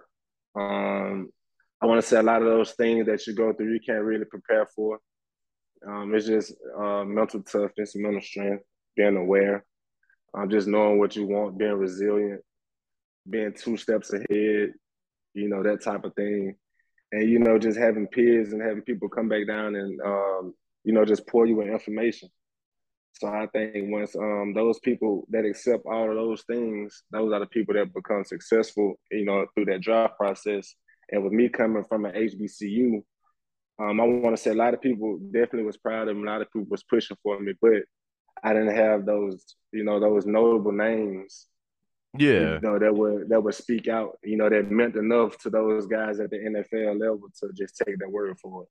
Um, 0.54 1.30
I 1.80 1.86
want 1.86 2.02
to 2.02 2.06
say 2.06 2.18
a 2.18 2.22
lot 2.22 2.42
of 2.42 2.48
those 2.48 2.72
things 2.72 3.06
that 3.06 3.26
you 3.26 3.34
go 3.34 3.54
through, 3.54 3.72
you 3.72 3.80
can't 3.80 4.04
really 4.04 4.26
prepare 4.26 4.66
for. 4.76 4.98
Um, 5.88 6.14
it's 6.14 6.26
just 6.26 6.52
uh, 6.78 7.04
mental 7.04 7.42
toughness, 7.42 7.96
mental 7.96 8.20
strength, 8.20 8.62
being 8.94 9.16
aware, 9.16 9.64
um, 10.34 10.50
just 10.50 10.68
knowing 10.68 10.98
what 10.98 11.16
you 11.16 11.26
want, 11.26 11.56
being 11.56 11.72
resilient, 11.72 12.42
being 13.30 13.54
two 13.54 13.78
steps 13.78 14.12
ahead, 14.12 14.74
you 15.32 15.48
know, 15.48 15.62
that 15.62 15.82
type 15.82 16.04
of 16.04 16.14
thing. 16.14 16.56
And, 17.12 17.26
you 17.26 17.38
know, 17.38 17.58
just 17.58 17.78
having 17.78 18.06
peers 18.06 18.52
and 18.52 18.60
having 18.60 18.82
people 18.82 19.08
come 19.08 19.30
back 19.30 19.46
down 19.46 19.76
and, 19.76 19.98
um, 20.02 20.54
you 20.84 20.92
know, 20.92 21.06
just 21.06 21.26
pour 21.26 21.46
you 21.46 21.62
in 21.62 21.70
information. 21.70 22.28
So 23.12 23.28
I 23.28 23.46
think 23.52 23.74
once 23.90 24.16
um, 24.16 24.52
those 24.54 24.78
people 24.80 25.26
that 25.30 25.44
accept 25.44 25.84
all 25.84 26.10
of 26.10 26.16
those 26.16 26.42
things, 26.42 27.02
those 27.10 27.32
are 27.32 27.40
the 27.40 27.46
people 27.46 27.74
that 27.74 27.92
become 27.92 28.24
successful, 28.24 28.94
you 29.10 29.24
know, 29.24 29.46
through 29.54 29.66
that 29.66 29.82
draft 29.82 30.16
process 30.16 30.74
and 31.10 31.24
with 31.24 31.32
me 31.32 31.48
coming 31.48 31.84
from 31.84 32.04
an 32.04 32.12
HBCU, 32.12 33.02
um, 33.80 34.00
I 34.00 34.04
want 34.04 34.36
to 34.36 34.42
say 34.42 34.50
a 34.50 34.54
lot 34.54 34.74
of 34.74 34.80
people 34.80 35.18
definitely 35.18 35.64
was 35.64 35.76
proud 35.76 36.08
of 36.08 36.16
me. 36.16 36.22
A 36.22 36.26
lot 36.26 36.42
of 36.42 36.48
people 36.52 36.68
was 36.70 36.84
pushing 36.84 37.16
for 37.22 37.40
me, 37.40 37.54
but 37.60 37.82
I 38.44 38.52
didn't 38.52 38.76
have 38.76 39.06
those, 39.06 39.42
you 39.72 39.84
know, 39.84 39.98
those 39.98 40.26
notable 40.26 40.72
names. 40.72 41.46
Yeah. 42.18 42.54
You 42.54 42.60
know, 42.60 42.78
that 42.78 42.94
would 42.94 43.28
that 43.28 43.42
would 43.42 43.54
speak 43.54 43.86
out, 43.88 44.18
you 44.24 44.36
know, 44.36 44.48
that 44.48 44.70
meant 44.70 44.96
enough 44.96 45.38
to 45.38 45.50
those 45.50 45.86
guys 45.86 46.18
at 46.18 46.30
the 46.30 46.38
NFL 46.38 47.00
level 47.00 47.28
to 47.40 47.50
just 47.56 47.80
take 47.84 47.98
their 47.98 48.08
word 48.08 48.38
for 48.40 48.64
it. 48.64 48.68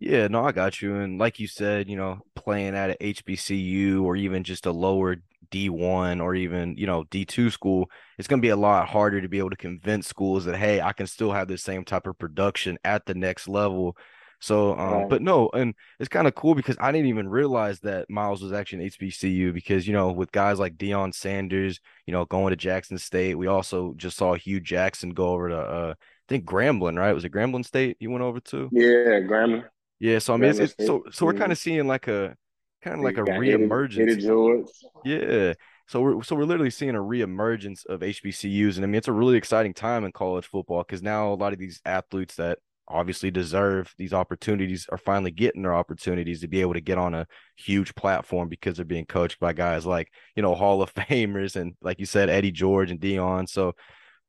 Yeah, 0.00 0.28
no, 0.28 0.44
I 0.44 0.52
got 0.52 0.80
you. 0.80 0.94
And 0.96 1.18
like 1.18 1.38
you 1.38 1.48
said, 1.48 1.88
you 1.88 1.96
know, 1.96 2.20
playing 2.34 2.74
at 2.74 2.90
a 2.90 3.14
HBCU 3.14 4.02
or 4.02 4.16
even 4.16 4.44
just 4.44 4.66
a 4.66 4.70
lower 4.70 5.16
D1 5.50 6.22
or 6.22 6.34
even, 6.34 6.76
you 6.76 6.86
know, 6.86 7.04
D2 7.04 7.50
school, 7.50 7.90
it's 8.16 8.28
going 8.28 8.40
to 8.40 8.46
be 8.46 8.50
a 8.50 8.56
lot 8.56 8.88
harder 8.88 9.20
to 9.20 9.28
be 9.28 9.38
able 9.38 9.50
to 9.50 9.56
convince 9.56 10.06
schools 10.06 10.44
that, 10.44 10.56
hey, 10.56 10.80
I 10.80 10.92
can 10.92 11.06
still 11.06 11.32
have 11.32 11.48
the 11.48 11.58
same 11.58 11.84
type 11.84 12.06
of 12.06 12.18
production 12.18 12.78
at 12.84 13.06
the 13.06 13.14
next 13.14 13.48
level. 13.48 13.96
So, 14.40 14.78
um, 14.78 14.92
right. 14.92 15.08
but 15.08 15.22
no, 15.22 15.50
and 15.52 15.74
it's 15.98 16.08
kind 16.08 16.28
of 16.28 16.34
cool 16.34 16.54
because 16.54 16.76
I 16.80 16.92
didn't 16.92 17.08
even 17.08 17.28
realize 17.28 17.80
that 17.80 18.08
Miles 18.08 18.42
was 18.42 18.52
actually 18.52 18.84
an 18.84 18.90
HBCU 18.90 19.52
because, 19.52 19.86
you 19.86 19.92
know, 19.92 20.12
with 20.12 20.30
guys 20.30 20.58
like 20.58 20.76
Deion 20.76 21.12
Sanders, 21.12 21.80
you 22.06 22.12
know, 22.12 22.24
going 22.24 22.50
to 22.50 22.56
Jackson 22.56 22.98
State, 22.98 23.36
we 23.36 23.48
also 23.48 23.94
just 23.96 24.16
saw 24.16 24.34
Hue 24.34 24.60
Jackson 24.60 25.10
go 25.10 25.28
over 25.30 25.48
to, 25.48 25.58
uh, 25.58 25.94
I 25.96 26.28
think 26.28 26.44
Grambling, 26.44 26.98
right? 26.98 27.12
Was 27.12 27.24
it 27.24 27.32
Grambling 27.32 27.64
State 27.64 27.96
you 27.98 28.10
went 28.10 28.22
over 28.22 28.38
to? 28.40 28.68
Yeah, 28.70 29.20
Grambling. 29.20 29.64
Yeah, 29.98 30.20
so 30.20 30.34
I 30.34 30.36
mean, 30.36 30.50
it's, 30.50 30.60
it's, 30.60 30.74
so 30.86 31.02
so 31.10 31.26
we're 31.26 31.34
kind 31.34 31.50
of 31.50 31.58
seeing 31.58 31.88
like 31.88 32.06
a 32.06 32.36
kind 32.82 32.98
of 32.98 33.02
like 33.02 33.18
a 33.18 33.22
reemergence. 33.22 34.68
Yeah. 35.04 35.54
So 35.88 36.02
we're 36.02 36.22
so 36.22 36.36
we're 36.36 36.44
literally 36.44 36.70
seeing 36.70 36.94
a 36.94 37.00
reemergence 37.00 37.84
of 37.86 38.00
HBCUs, 38.00 38.76
and 38.76 38.84
I 38.84 38.86
mean 38.86 38.96
it's 38.96 39.08
a 39.08 39.12
really 39.12 39.36
exciting 39.36 39.74
time 39.74 40.04
in 40.04 40.12
college 40.12 40.46
football 40.46 40.84
because 40.84 41.02
now 41.02 41.32
a 41.32 41.34
lot 41.34 41.52
of 41.52 41.58
these 41.58 41.80
athletes 41.84 42.36
that 42.36 42.58
obviously 42.88 43.30
deserve 43.30 43.92
these 43.98 44.12
opportunities 44.12 44.86
are 44.90 44.98
finally 44.98 45.30
getting 45.30 45.62
their 45.62 45.74
opportunities 45.74 46.40
to 46.40 46.48
be 46.48 46.60
able 46.60 46.74
to 46.74 46.80
get 46.80 46.98
on 46.98 47.14
a 47.14 47.26
huge 47.56 47.94
platform 47.94 48.48
because 48.48 48.76
they're 48.76 48.84
being 48.84 49.06
coached 49.06 49.38
by 49.40 49.52
guys 49.52 49.86
like 49.86 50.12
you 50.36 50.42
know 50.42 50.54
Hall 50.54 50.82
of 50.82 50.94
Famers 50.94 51.56
and 51.56 51.74
like 51.82 52.00
you 52.00 52.06
said 52.06 52.30
Eddie 52.30 52.50
George 52.52 52.90
and 52.90 53.00
Deion 53.00 53.48
So, 53.48 53.74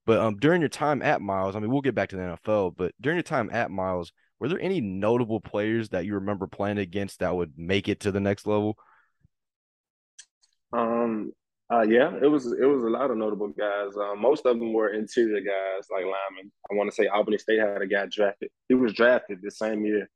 but 0.06 0.20
um 0.20 0.38
during 0.38 0.62
your 0.62 0.70
time 0.70 1.02
at 1.02 1.22
Miles, 1.22 1.56
I 1.56 1.60
mean 1.60 1.72
we'll 1.72 1.82
get 1.82 1.96
back 1.96 2.10
to 2.10 2.16
the 2.16 2.22
NFL, 2.22 2.76
but 2.78 2.94
during 3.02 3.18
your 3.18 3.24
time 3.24 3.50
at 3.52 3.72
Miles, 3.72 4.12
were 4.40 4.50
there 4.50 4.62
any 4.62 4.82
notable 4.82 5.42
players 5.42 5.90
that 5.90 6.06
you 6.06 6.16
remember 6.16 6.48
playing 6.48 6.78
against 6.78 7.20
that 7.20 7.36
would 7.36 7.54
make 7.58 7.90
it 7.90 8.02
to 8.02 8.12
the 8.12 8.20
next 8.20 8.48
level? 8.48 8.78
Um, 10.72 11.32
Uh, 11.72 11.82
yeah, 11.82 12.12
it 12.22 12.28
was 12.28 12.52
it 12.52 12.66
was 12.66 12.84
a 12.84 12.90
lot 12.90 13.12
of 13.12 13.18
notable 13.18 13.50
guys. 13.50 13.96
Uh, 13.96 14.16
most 14.16 14.46
of 14.46 14.58
them 14.58 14.74
were 14.74 14.90
interior 14.90 15.40
guys 15.40 15.88
like 15.92 16.04
linemen. 16.04 16.52
I 16.72 16.74
want 16.74 16.90
to 16.90 16.96
say 16.96 17.08
Albany 17.08 17.38
State 17.38 17.60
had 17.60 17.82
a 17.82 17.88
guy 17.88 18.08
drafted. 18.10 18.50
He 18.68 18.74
was 18.74 18.94
drafted 18.94 19.40
the 19.44 19.52
same 19.52 19.86
year 19.86 20.10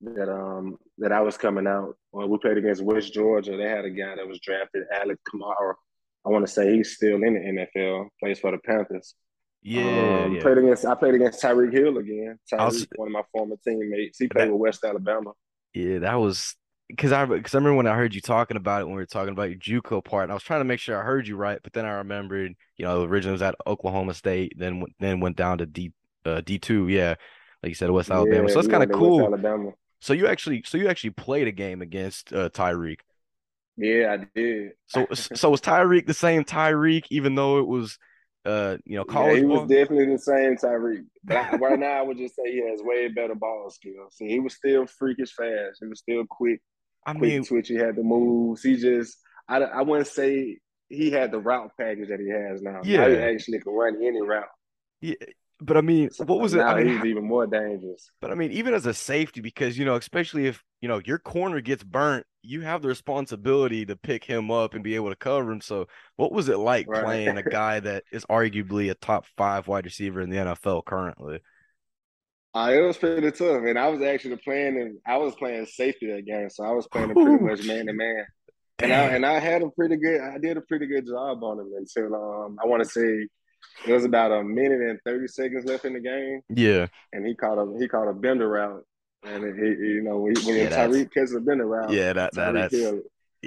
that 0.00 0.30
um 0.30 0.76
that 0.98 1.12
I 1.12 1.20
was 1.20 1.36
coming 1.36 1.66
out. 1.66 1.96
When 2.10 2.30
we 2.30 2.38
played 2.38 2.56
against 2.56 2.82
West 2.82 3.12
Georgia, 3.12 3.56
they 3.56 3.68
had 3.68 3.84
a 3.84 3.90
guy 3.90 4.16
that 4.16 4.26
was 4.26 4.40
drafted, 4.40 4.84
Alex 4.92 5.20
Kamara. 5.28 5.74
I 6.24 6.30
want 6.30 6.46
to 6.46 6.52
say 6.52 6.74
he's 6.74 6.94
still 6.94 7.22
in 7.22 7.34
the 7.34 7.66
NFL, 7.76 8.08
plays 8.18 8.38
for 8.38 8.50
the 8.50 8.58
Panthers. 8.58 9.14
Yeah, 9.62 10.24
um, 10.24 10.34
yeah. 10.34 10.42
Played 10.42 10.58
against 10.58 10.86
I 10.86 10.94
played 10.94 11.14
against 11.14 11.42
Tyreek 11.42 11.72
Hill 11.72 11.98
again. 11.98 12.38
Tyreek, 12.50 12.64
was, 12.64 12.86
one 12.96 13.08
of 13.08 13.12
my 13.12 13.22
former 13.32 13.56
teammates. 13.62 14.18
He 14.18 14.28
played 14.28 14.48
that, 14.48 14.52
with 14.52 14.60
West 14.60 14.84
Alabama. 14.84 15.32
Yeah, 15.74 15.98
that 15.98 16.14
was 16.14 16.54
because 16.88 17.12
I 17.12 17.24
because 17.24 17.54
I 17.54 17.58
remember 17.58 17.76
when 17.76 17.86
I 17.86 17.94
heard 17.96 18.14
you 18.14 18.20
talking 18.20 18.56
about 18.56 18.80
it 18.82 18.84
when 18.84 18.94
we 18.94 19.02
were 19.02 19.06
talking 19.06 19.32
about 19.32 19.50
your 19.50 19.58
JUCO 19.58 20.04
part, 20.04 20.24
and 20.24 20.32
I 20.32 20.34
was 20.34 20.42
trying 20.42 20.60
to 20.60 20.64
make 20.64 20.80
sure 20.80 20.98
I 21.00 21.04
heard 21.04 21.26
you 21.26 21.36
right, 21.36 21.58
but 21.62 21.72
then 21.72 21.84
I 21.84 21.92
remembered, 21.94 22.54
you 22.76 22.84
know, 22.84 23.02
originally 23.02 23.32
was 23.32 23.42
at 23.42 23.56
Oklahoma 23.66 24.14
State, 24.14 24.52
then 24.56 24.84
then 25.00 25.20
went 25.20 25.36
down 25.36 25.58
to 25.58 25.66
D 25.66 25.92
uh, 26.24 26.40
D 26.42 26.58
two, 26.58 26.88
yeah, 26.88 27.14
like 27.62 27.70
you 27.70 27.74
said, 27.74 27.90
West 27.90 28.10
Alabama. 28.10 28.48
So 28.48 28.58
that's 28.58 28.68
kind 28.68 28.82
of 28.82 28.92
cool. 28.92 29.28
So 30.00 30.12
you 30.12 30.26
actually 30.26 30.62
so 30.64 30.78
you 30.78 30.88
actually 30.88 31.10
played 31.10 31.48
a 31.48 31.52
game 31.52 31.82
against 31.82 32.32
uh, 32.32 32.50
Tyreek. 32.50 33.00
Yeah, 33.76 34.12
I 34.18 34.26
did. 34.34 34.72
So 34.86 35.06
so 35.12 35.50
was 35.50 35.60
Tyreek 35.60 36.06
the 36.06 36.14
same 36.14 36.44
Tyreek, 36.44 37.04
even 37.10 37.34
though 37.34 37.58
it 37.58 37.66
was 37.66 37.98
uh 38.44 38.76
you 38.84 38.96
know 38.96 39.04
Yeah, 39.08 39.12
college 39.12 39.38
he 39.38 39.44
was 39.44 39.62
ball? 39.62 39.68
definitely 39.68 40.06
the 40.06 40.18
same 40.18 40.56
Tyreek. 40.56 41.04
But 41.24 41.60
right 41.60 41.78
now, 41.78 41.92
I 41.98 42.02
would 42.02 42.18
just 42.18 42.34
say 42.36 42.50
he 42.52 42.68
has 42.68 42.80
way 42.82 43.08
better 43.08 43.34
ball 43.34 43.70
skills. 43.70 44.16
See, 44.16 44.28
he 44.28 44.40
was 44.40 44.54
still 44.54 44.86
freakish 44.86 45.32
fast. 45.34 45.78
He 45.80 45.86
was 45.86 46.00
still 46.00 46.24
quick, 46.28 46.60
I 47.06 47.14
quick 47.14 47.36
mean, 47.36 47.44
twitch. 47.44 47.68
He 47.68 47.76
had 47.76 47.96
the 47.96 48.02
moves. 48.02 48.62
He 48.62 48.76
just, 48.76 49.18
I, 49.48 49.58
I 49.58 49.82
wouldn't 49.82 50.08
say 50.08 50.58
he 50.88 51.10
had 51.10 51.32
the 51.32 51.38
route 51.40 51.70
package 51.78 52.08
that 52.08 52.20
he 52.20 52.28
has 52.30 52.62
now. 52.62 52.86
Now 52.92 53.08
he 53.08 53.16
yeah, 53.16 53.20
actually 53.20 53.60
can 53.60 53.72
run 53.72 53.96
any 54.02 54.22
route. 54.22 54.46
yeah. 55.00 55.14
But 55.60 55.76
I 55.76 55.80
mean, 55.80 56.10
So 56.10 56.24
what 56.24 56.40
was 56.40 56.54
it? 56.54 56.66
I 56.66 56.74
mean, 56.74 56.86
he's 56.86 57.04
even 57.04 57.24
more 57.24 57.46
dangerous. 57.46 58.10
But 58.20 58.30
I 58.30 58.34
mean, 58.34 58.50
even 58.52 58.74
as 58.74 58.86
a 58.86 58.94
safety, 58.94 59.40
because 59.40 59.78
you 59.78 59.84
know, 59.84 59.96
especially 59.96 60.46
if 60.46 60.62
you 60.80 60.88
know 60.88 61.00
your 61.04 61.18
corner 61.18 61.60
gets 61.60 61.84
burnt, 61.84 62.26
you 62.42 62.62
have 62.62 62.82
the 62.82 62.88
responsibility 62.88 63.84
to 63.86 63.96
pick 63.96 64.24
him 64.24 64.50
up 64.50 64.74
and 64.74 64.82
be 64.84 64.94
able 64.94 65.10
to 65.10 65.16
cover 65.16 65.52
him. 65.52 65.60
So, 65.60 65.86
what 66.16 66.32
was 66.32 66.48
it 66.48 66.58
like 66.58 66.88
Right. 66.88 67.02
playing 67.02 67.36
a 67.36 67.42
guy 67.42 67.80
that 67.80 68.04
is 68.10 68.24
arguably 68.26 68.90
a 68.90 68.94
top 68.94 69.26
five 69.36 69.68
wide 69.68 69.84
receiver 69.84 70.20
in 70.20 70.30
the 70.30 70.38
NFL 70.38 70.84
currently? 70.84 71.40
Uh, 72.56 72.70
it 72.72 72.80
was 72.80 72.96
pretty 72.96 73.30
tough, 73.32 73.62
and 73.66 73.78
I 73.78 73.88
was 73.88 74.00
actually 74.00 74.36
playing, 74.36 74.80
and 74.80 74.98
I 75.06 75.18
was 75.18 75.34
playing 75.34 75.66
safety 75.66 76.10
that 76.10 76.24
game, 76.24 76.48
so 76.48 76.64
I 76.64 76.70
was 76.70 76.86
playing 76.88 77.12
pretty 77.12 77.44
much 77.44 77.66
man 77.66 77.86
to 77.86 77.92
man. 77.92 78.24
And 78.78 78.92
I 78.94 79.00
and 79.14 79.26
I 79.26 79.38
had 79.40 79.60
a 79.62 79.68
pretty 79.68 79.96
good, 79.96 80.22
I 80.22 80.38
did 80.38 80.56
a 80.56 80.62
pretty 80.62 80.86
good 80.86 81.06
job 81.06 81.44
on 81.44 81.60
him 81.60 81.70
until 81.76 82.14
um, 82.14 82.58
I 82.62 82.66
want 82.66 82.82
to 82.82 82.88
say 82.88 83.26
it 83.86 83.92
was 83.92 84.06
about 84.06 84.32
a 84.32 84.42
minute 84.42 84.80
and 84.80 84.98
thirty 85.04 85.28
seconds 85.28 85.66
left 85.66 85.84
in 85.84 85.92
the 85.92 86.00
game, 86.00 86.40
Yeah, 86.48 86.86
and 87.12 87.26
he 87.26 87.34
caught 87.34 87.58
a 87.58 87.76
he 87.78 87.88
caught 87.88 88.08
a 88.08 88.14
bender 88.14 88.48
route, 88.48 88.84
and 89.24 89.44
it, 89.44 89.58
it- 89.58 89.78
you 89.78 90.02
know 90.02 90.16
when, 90.18 90.34
when 90.46 90.56
yeah, 90.56 90.70
Tyreek 90.70 91.12
catches 91.12 91.34
a 91.34 91.40
bender 91.40 91.66
route, 91.66 91.90
yeah, 91.90 92.14
that 92.14 92.32
that 92.34 92.52
that's 92.52 92.74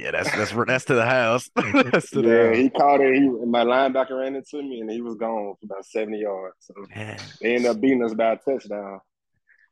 yeah, 0.02 0.12
that's 0.12 0.32
that's 0.32 0.54
that's 0.68 0.86
to 0.86 0.94
the 0.96 1.06
house. 1.06 1.50
that's 1.56 2.10
to 2.12 2.22
the 2.22 2.30
yeah, 2.30 2.48
house. 2.48 2.58
he 2.58 2.70
caught 2.70 3.02
it. 3.02 3.16
He 3.16 3.30
my 3.30 3.64
linebacker 3.64 4.20
ran 4.20 4.36
into 4.36 4.62
me, 4.64 4.80
and 4.82 4.90
he 4.90 5.02
was 5.02 5.16
gone 5.16 5.56
for 5.60 5.66
about 5.66 5.86
seventy 5.86 6.20
yards. 6.20 6.56
So 6.60 6.74
Man. 6.96 7.18
they 7.42 7.56
ended 7.56 7.72
up 7.72 7.82
beating 7.82 8.04
us 8.04 8.14
by 8.14 8.34
a 8.34 8.38
touchdown. 8.38 9.00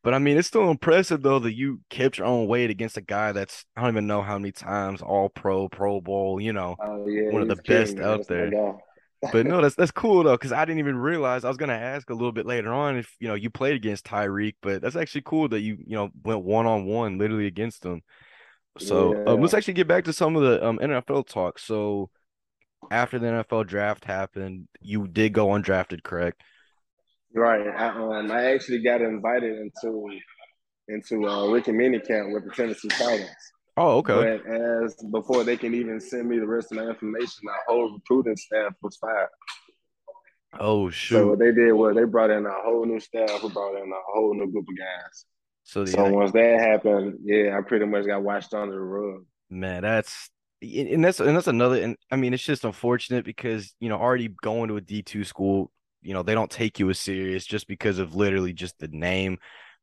But 0.03 0.13
I 0.13 0.19
mean, 0.19 0.37
it's 0.37 0.47
still 0.47 0.69
impressive 0.69 1.21
though 1.21 1.39
that 1.39 1.53
you 1.53 1.81
kept 1.89 2.17
your 2.17 2.27
own 2.27 2.47
weight 2.47 2.69
against 2.69 2.97
a 2.97 3.01
guy 3.01 3.31
that's 3.31 3.65
I 3.75 3.81
don't 3.81 3.91
even 3.91 4.07
know 4.07 4.21
how 4.21 4.37
many 4.37 4.51
times 4.51 5.01
All 5.01 5.29
Pro, 5.29 5.67
Pro 5.69 5.99
Bowl, 6.01 6.39
you 6.39 6.53
know, 6.53 6.75
Oh 6.79 7.07
yeah, 7.07 7.31
one 7.31 7.41
of 7.41 7.47
the 7.47 7.57
best 7.57 7.97
me. 7.97 8.03
out 8.03 8.27
there. 8.27 8.77
But 9.33 9.45
no, 9.45 9.61
that's 9.61 9.75
that's 9.77 9.91
cool 9.91 10.23
though, 10.23 10.35
because 10.37 10.51
I 10.51 10.63
didn't 10.65 10.79
even 10.79 10.97
realize 10.97 11.43
I 11.43 11.49
was 11.49 11.57
gonna 11.57 11.73
ask 11.73 12.09
a 12.09 12.13
little 12.13 12.31
bit 12.31 12.45
later 12.45 12.71
on 12.71 12.97
if 12.97 13.13
you 13.19 13.27
know 13.27 13.33
you 13.33 13.49
played 13.49 13.75
against 13.75 14.05
Tyreek, 14.05 14.53
but 14.61 14.81
that's 14.81 14.95
actually 14.95 15.23
cool 15.25 15.49
that 15.49 15.61
you 15.61 15.77
you 15.85 15.95
know 15.95 16.09
went 16.23 16.43
one 16.43 16.67
on 16.67 16.85
one 16.85 17.17
literally 17.17 17.47
against 17.47 17.83
him. 17.83 18.01
So 18.79 19.25
um, 19.27 19.41
let's 19.41 19.53
actually 19.53 19.73
get 19.73 19.87
back 19.87 20.05
to 20.05 20.13
some 20.13 20.35
of 20.35 20.43
the 20.43 20.65
um, 20.65 20.79
NFL 20.79 21.27
talk. 21.27 21.59
So 21.59 22.09
after 22.91 23.19
the 23.19 23.27
NFL 23.27 23.67
draft 23.67 24.05
happened, 24.05 24.67
you 24.81 25.07
did 25.07 25.33
go 25.33 25.47
undrafted, 25.47 26.03
correct? 26.03 26.41
Right. 27.33 27.67
I, 27.67 27.89
um, 27.89 28.31
I 28.31 28.53
actually 28.53 28.81
got 28.81 29.01
invited 29.01 29.57
into 29.59 30.09
into 30.87 31.27
uh, 31.27 31.47
rookie 31.47 31.73
Mini 31.73 31.99
camp 31.99 32.29
with 32.31 32.45
the 32.45 32.51
Tennessee 32.51 32.87
Titans. 32.87 33.29
Oh, 33.75 33.97
okay. 33.97 34.41
But 34.43 34.51
as 34.51 34.95
before 35.11 35.43
they 35.43 35.57
can 35.57 35.75
even 35.75 35.99
send 35.99 36.27
me 36.27 36.39
the 36.39 36.47
rest 36.47 36.71
of 36.71 36.77
my 36.77 36.85
information, 36.85 37.47
our 37.49 37.59
whole 37.67 37.93
recruiting 37.93 38.37
staff 38.37 38.73
was 38.81 38.97
fired. 38.97 39.29
Oh 40.59 40.89
shoot! 40.89 41.15
So 41.15 41.27
what 41.27 41.39
they 41.39 41.51
did 41.51 41.73
was 41.73 41.95
they 41.95 42.05
brought 42.05 42.31
in 42.31 42.45
a 42.45 42.53
whole 42.63 42.85
new 42.85 42.99
staff, 42.99 43.29
who 43.41 43.49
brought 43.49 43.75
in 43.75 43.91
a 43.91 44.01
whole 44.13 44.33
new 44.33 44.51
group 44.51 44.65
of 44.67 44.77
guys. 44.77 45.25
So 45.67 45.85
So 45.85 46.05
once 46.05 46.31
that 46.33 46.59
happened, 46.59 47.19
yeah, 47.23 47.57
I 47.57 47.61
pretty 47.61 47.85
much 47.85 48.05
got 48.05 48.21
washed 48.23 48.53
under 48.53 48.73
the 48.75 48.79
rug. 48.79 49.25
man, 49.49 49.83
that's 49.83 50.29
and 50.61 50.87
and 50.87 51.05
that's 51.05 51.19
and 51.19 51.35
that's 51.35 51.47
another. 51.47 51.81
And 51.81 51.97
I 52.11 52.15
mean, 52.15 52.33
it's 52.33 52.43
just 52.43 52.65
unfortunate 52.65 53.25
because 53.25 53.73
you 53.79 53.89
know 53.89 53.97
already 53.97 54.29
going 54.41 54.69
to 54.69 54.77
a 54.77 54.81
D 54.81 55.01
two 55.03 55.23
school, 55.23 55.71
you 56.01 56.13
know 56.13 56.23
they 56.23 56.33
don't 56.33 56.51
take 56.51 56.79
you 56.79 56.89
as 56.89 56.99
serious 56.99 57.45
just 57.45 57.67
because 57.67 57.99
of 57.99 58.15
literally 58.15 58.53
just 58.53 58.77
the 58.79 58.87
name. 58.89 59.37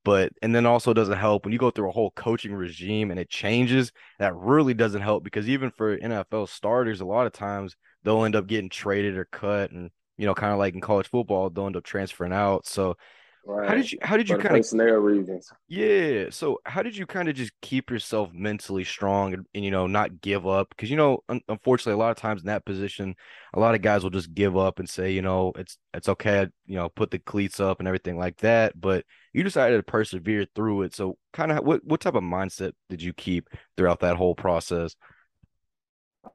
But 0.04 0.32
and 0.42 0.54
then 0.54 0.66
also 0.66 0.92
doesn't 0.92 1.16
help 1.16 1.44
when 1.44 1.52
you 1.52 1.58
go 1.58 1.70
through 1.70 1.88
a 1.88 1.92
whole 1.92 2.10
coaching 2.10 2.52
regime 2.54 3.10
and 3.10 3.18
it 3.18 3.30
changes. 3.30 3.90
That 4.18 4.34
really 4.36 4.74
doesn't 4.74 5.00
help 5.02 5.24
because 5.24 5.48
even 5.48 5.70
for 5.70 5.96
NFL 5.96 6.46
starters, 6.46 7.00
a 7.00 7.06
lot 7.06 7.26
of 7.26 7.32
times 7.32 7.76
they'll 8.02 8.24
end 8.24 8.36
up 8.36 8.46
getting 8.46 8.68
traded 8.68 9.16
or 9.16 9.24
cut, 9.26 9.70
and 9.70 9.90
you 10.18 10.26
know, 10.26 10.34
kind 10.34 10.52
of 10.52 10.58
like 10.58 10.74
in 10.74 10.80
college 10.80 11.08
football, 11.08 11.48
they'll 11.50 11.66
end 11.66 11.76
up 11.76 11.84
transferring 11.84 12.32
out. 12.32 12.66
So 12.66 12.96
how 13.46 13.74
did 13.74 13.92
you 13.92 13.98
how 14.02 14.16
did 14.16 14.28
you 14.28 14.36
kind 14.36 14.56
of 14.56 14.60
personnel 14.60 14.96
reasons. 14.96 15.50
yeah. 15.68 16.26
So 16.30 16.60
how 16.64 16.82
did 16.82 16.96
you 16.96 17.06
kind 17.06 17.28
of 17.28 17.34
just 17.34 17.52
keep 17.60 17.90
yourself 17.90 18.30
mentally 18.32 18.84
strong 18.84 19.34
and, 19.34 19.46
and 19.54 19.64
you 19.64 19.70
know 19.70 19.86
not 19.86 20.20
give 20.20 20.46
up? 20.46 20.70
Because 20.70 20.90
you 20.90 20.96
know, 20.96 21.18
un 21.28 21.40
unfortunately, 21.48 21.92
a 21.94 22.02
lot 22.02 22.10
of 22.10 22.16
times 22.16 22.40
in 22.40 22.46
that 22.46 22.64
position, 22.64 23.14
a 23.52 23.60
lot 23.60 23.74
of 23.74 23.82
guys 23.82 24.02
will 24.02 24.10
just 24.10 24.32
give 24.34 24.56
up 24.56 24.78
and 24.78 24.88
say, 24.88 25.12
you 25.12 25.22
know, 25.22 25.52
it's 25.56 25.76
it's 25.92 26.08
okay, 26.08 26.46
you 26.66 26.76
know, 26.76 26.88
put 26.88 27.10
the 27.10 27.18
cleats 27.18 27.60
up 27.60 27.80
and 27.80 27.88
everything 27.88 28.16
like 28.16 28.38
that. 28.38 28.80
But 28.80 29.04
you 29.32 29.42
decided 29.42 29.76
to 29.76 29.82
persevere 29.82 30.46
through 30.54 30.82
it. 30.82 30.94
So 30.94 31.18
kind 31.32 31.52
of 31.52 31.64
what 31.64 31.84
what 31.84 32.00
type 32.00 32.14
of 32.14 32.22
mindset 32.22 32.72
did 32.88 33.02
you 33.02 33.12
keep 33.12 33.48
throughout 33.76 34.00
that 34.00 34.16
whole 34.16 34.34
process? 34.34 34.96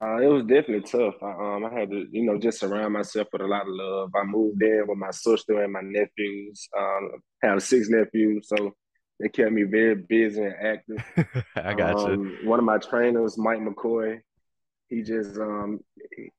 Uh, 0.02 0.18
it 0.18 0.28
was 0.28 0.44
definitely 0.44 0.82
tough. 0.82 1.16
I, 1.22 1.32
um, 1.32 1.66
I 1.66 1.80
had 1.80 1.90
to, 1.90 2.06
you 2.12 2.24
know, 2.24 2.38
just 2.38 2.60
surround 2.60 2.94
myself 2.94 3.28
with 3.32 3.42
a 3.42 3.48
lot 3.48 3.64
of 3.64 3.70
love. 3.70 4.12
I 4.16 4.24
moved 4.24 4.62
in 4.62 4.86
with 4.88 4.98
my 4.98 5.12
sister 5.12 5.64
and 5.64 5.74
my 5.74 5.82
nephews. 5.82 6.68
Um, 6.78 7.12
I 7.44 7.48
have 7.48 7.64
six 7.64 7.90
nephews, 7.90 8.48
so 8.48 8.76
they 9.20 9.30
kept 9.30 9.52
me 9.52 9.64
very 9.64 9.96
busy 9.96 10.42
and 10.42 10.56
active. 10.56 11.46
I 11.56 11.74
got 11.74 11.98
you. 12.00 12.14
Um, 12.14 12.38
one 12.44 12.60
of 12.60 12.66
my 12.66 12.78
trainers, 12.78 13.38
Mike 13.38 13.60
McCoy, 13.60 14.20
he 14.88 15.02
just, 15.02 15.38
um, 15.38 15.80
he, 16.16 16.30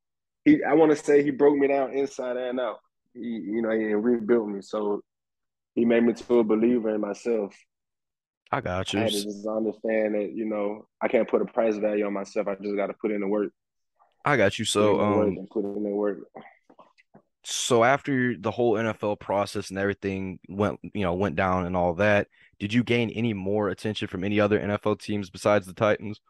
he 0.45 0.65
I 0.65 0.75
want 0.75 0.91
to 0.93 0.97
say 0.97 1.23
he 1.23 1.31
broke 1.31 1.57
me 1.57 1.69
down 1.69 1.93
inside 1.93 2.37
and 2.37 2.61
out. 2.61 2.79
He, 3.13 3.21
you 3.21 3.63
know, 3.63 3.71
he 3.71 3.93
rebuilt 3.95 4.49
me, 4.49 4.63
so 4.63 5.03
he 5.75 5.85
made 5.85 6.05
me 6.05 6.15
to 6.15 6.39
a 6.39 6.45
believer 6.45 6.95
in 6.95 7.01
myself. 7.01 7.55
I 8.53 8.61
got 8.61 8.95
I 8.95 8.99
you. 8.99 9.05
had 9.05 9.13
to 9.13 9.23
just 9.25 9.47
understand 9.47 10.15
that, 10.15 10.33
you 10.35 10.45
know, 10.47 10.87
I 11.01 11.09
can't 11.09 11.29
put 11.29 11.43
a 11.43 11.47
price 11.47 11.77
value 11.77 12.07
on 12.07 12.13
myself. 12.13 12.49
I 12.49 12.57
just 12.57 12.77
got 12.77 12.89
to 12.89 12.95
put 12.95 13.13
in 13.13 13.21
the 13.21 13.29
work, 13.29 13.53
I 14.25 14.37
got 14.37 14.59
you. 14.59 14.65
put 14.65 14.71
So 14.71 14.99
work, 14.99 15.29
um. 15.29 15.39
and 15.39 15.51
put 15.51 15.65
in 15.65 15.83
the 15.83 15.91
work. 15.91 16.19
so 17.45 17.85
after 17.85 18.37
the 18.37 18.51
whole 18.51 18.75
NFL 18.75 19.19
process 19.21 19.71
and 19.71 19.79
everything 19.79 20.39
went, 20.49 20.79
you 20.95 21.03
know, 21.03 21.15
went 21.15 21.37
down 21.37 21.67
and 21.67 21.77
all 21.77 21.95
that, 21.95 22.29
did 22.59 22.73
you 22.73 22.85
gain 22.85 23.11
any 23.11 23.33
more 23.33 23.69
attention 23.71 24.09
from 24.09 24.25
any 24.25 24.39
other 24.41 24.61
NFL 24.61 25.01
teams 25.01 25.31
besides 25.31 25.67
the 25.67 25.73
Titans? 25.75 26.21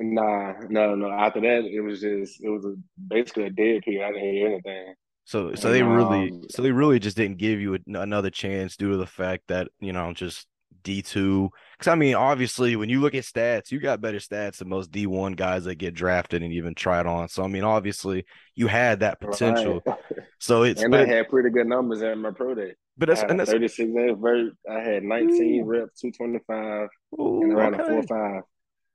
Nah, 0.00 0.54
no, 0.68 0.94
no. 0.94 1.10
After 1.10 1.40
that, 1.40 1.64
it 1.64 1.80
was 1.80 2.00
just 2.00 2.42
it 2.42 2.50
was 2.50 2.64
a, 2.64 2.74
basically 3.08 3.44
a 3.44 3.50
dead 3.50 3.82
period. 3.82 4.04
I 4.04 4.12
didn't 4.12 4.32
hear 4.34 4.48
anything. 4.48 4.94
So, 5.24 5.54
so 5.54 5.70
they 5.72 5.82
really, 5.82 6.30
um, 6.30 6.42
so 6.50 6.62
they 6.62 6.70
really 6.72 6.98
just 7.00 7.16
didn't 7.16 7.38
give 7.38 7.60
you 7.60 7.74
a, 7.76 7.78
another 8.00 8.30
chance 8.30 8.76
due 8.76 8.90
to 8.92 8.96
the 8.96 9.06
fact 9.06 9.44
that 9.48 9.68
you 9.80 9.92
know 9.92 10.12
just 10.12 10.46
D 10.82 11.02
two. 11.02 11.50
Because 11.78 11.90
I 11.90 11.94
mean, 11.94 12.14
obviously, 12.14 12.76
when 12.76 12.88
you 12.88 13.00
look 13.00 13.14
at 13.14 13.24
stats, 13.24 13.70
you 13.70 13.80
got 13.80 14.00
better 14.00 14.18
stats 14.18 14.58
than 14.58 14.68
most 14.68 14.90
D 14.90 15.06
one 15.06 15.32
guys 15.32 15.64
that 15.64 15.76
get 15.76 15.94
drafted 15.94 16.42
and 16.42 16.52
even 16.52 16.74
tried 16.74 17.06
on. 17.06 17.28
So 17.28 17.42
I 17.42 17.48
mean, 17.48 17.64
obviously, 17.64 18.24
you 18.54 18.66
had 18.66 19.00
that 19.00 19.18
right. 19.20 19.30
potential. 19.30 19.82
So 20.38 20.64
it's 20.64 20.82
And 20.82 20.94
I 20.94 21.06
had 21.06 21.30
pretty 21.30 21.48
good 21.48 21.66
numbers 21.66 22.02
at 22.02 22.18
my 22.18 22.30
pro 22.30 22.54
day. 22.54 22.74
but 22.98 23.08
that's 23.08 23.22
and 23.22 23.40
that's 23.40 23.50
36 23.50 23.78
inch 23.78 24.18
vert. 24.20 24.52
I 24.70 24.80
had 24.80 25.02
19 25.02 25.62
ooh, 25.62 25.64
reps, 25.64 26.00
225, 26.02 26.88
and 27.18 27.52
ooh, 27.52 27.56
around 27.56 27.74
a 27.74 27.82
okay. 27.82 27.88
4 27.88 28.02
5. 28.02 28.42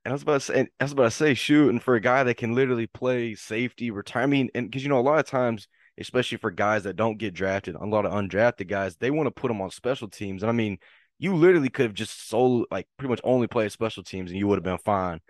And 0.04 0.10
I 0.10 0.12
was 0.12 0.22
about 0.22 0.34
to 0.34 0.40
say, 0.40 0.68
I 0.80 0.84
was 0.84 0.92
about 0.92 1.04
to 1.04 1.10
say, 1.10 1.34
shoot, 1.34 1.70
and 1.70 1.82
for 1.82 1.94
a 1.94 2.00
guy 2.00 2.22
that 2.24 2.36
can 2.36 2.54
literally 2.54 2.86
play 2.86 3.34
safety, 3.34 3.90
retire, 3.90 4.24
I 4.24 4.26
mean, 4.26 4.50
and 4.54 4.70
because 4.70 4.82
you 4.82 4.88
know, 4.88 4.98
a 4.98 5.00
lot 5.00 5.18
of 5.18 5.26
times, 5.26 5.68
especially 5.98 6.38
for 6.38 6.50
guys 6.50 6.84
that 6.84 6.96
don't 6.96 7.18
get 7.18 7.34
drafted, 7.34 7.74
a 7.74 7.84
lot 7.84 8.06
of 8.06 8.12
undrafted 8.12 8.68
guys, 8.68 8.96
they 8.96 9.10
want 9.10 9.26
to 9.26 9.30
put 9.30 9.48
them 9.48 9.60
on 9.60 9.70
special 9.70 10.08
teams. 10.08 10.42
And 10.42 10.50
I 10.50 10.52
mean, 10.52 10.78
you 11.22 11.36
literally 11.36 11.68
could 11.68 11.84
have 11.84 11.94
just 11.94 12.28
solo, 12.28 12.64
like, 12.72 12.88
pretty 12.98 13.10
much 13.10 13.20
only 13.22 13.46
played 13.46 13.70
special 13.70 14.02
teams, 14.02 14.32
and 14.32 14.38
you 14.40 14.48
would 14.48 14.56
have 14.56 14.64
been 14.64 14.76
fine. 14.78 15.20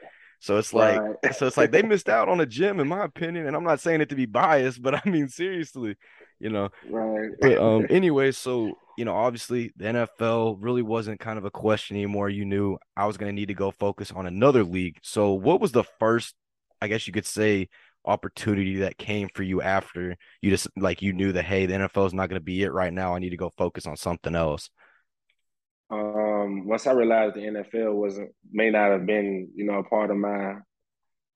So 0.41 0.57
it's 0.57 0.73
like, 0.73 0.99
right. 0.99 1.35
so 1.37 1.47
it's 1.47 1.59
like 1.59 1.71
they 1.71 1.83
missed 1.83 2.09
out 2.09 2.31
on 2.31 2.41
a 2.41 2.47
gem, 2.47 2.81
in 2.81 2.89
my 2.89 3.05
opinion. 3.05 3.47
And 3.47 3.55
I'm 3.55 3.63
not 3.63 3.79
saying 3.79 4.01
it 4.01 4.09
to 4.09 4.15
be 4.15 4.25
biased, 4.25 4.81
but 4.81 4.95
I 4.95 5.03
mean 5.09 5.29
seriously, 5.29 5.97
you 6.41 6.49
know. 6.49 6.71
Right. 6.89 7.29
But 7.39 7.59
um, 7.59 7.87
anyway, 7.91 8.33
so 8.33 8.73
you 8.97 9.05
know, 9.05 9.15
obviously 9.15 9.71
the 9.77 9.85
NFL 9.85 10.57
really 10.61 10.81
wasn't 10.81 11.21
kind 11.21 11.37
of 11.39 11.45
a 11.45 11.51
question 11.51 11.99
anymore. 11.99 12.31
You 12.31 12.47
knew 12.47 12.79
I 12.97 13.05
was 13.05 13.19
going 13.19 13.29
to 13.29 13.39
need 13.39 13.49
to 13.49 13.55
go 13.55 13.71
focus 13.71 14.11
on 14.13 14.27
another 14.27 14.65
league. 14.65 14.97
So, 15.03 15.35
what 15.35 15.61
was 15.61 15.73
the 15.73 15.85
first, 16.01 16.35
I 16.81 16.89
guess 16.89 17.07
you 17.07 17.13
could 17.13 17.27
say, 17.27 17.69
opportunity 18.07 18.77
that 18.77 18.97
came 18.97 19.29
for 19.35 19.43
you 19.43 19.61
after 19.61 20.17
you 20.41 20.51
just 20.51 20.67
like 20.77 21.03
you 21.03 21.13
knew 21.13 21.33
that 21.33 21.45
hey, 21.45 21.67
the 21.67 21.75
NFL 21.75 22.07
is 22.07 22.15
not 22.15 22.31
going 22.31 22.41
to 22.41 22.45
be 22.45 22.63
it 22.63 22.73
right 22.73 22.95
now. 22.95 23.15
I 23.15 23.19
need 23.19 23.31
to 23.31 23.37
go 23.37 23.53
focus 23.59 23.87
on 23.87 23.99
something 23.99 24.35
else. 24.35 24.71
Um, 25.93 26.67
once 26.67 26.87
I 26.87 26.93
realized 26.93 27.35
the 27.35 27.41
NFL 27.41 27.93
wasn't 27.93 28.31
may 28.51 28.71
not 28.71 28.91
have 28.91 29.05
been 29.05 29.51
you 29.55 29.65
know 29.67 29.79
a 29.79 29.85
part 29.85 30.11
of 30.11 30.17
my 30.17 30.55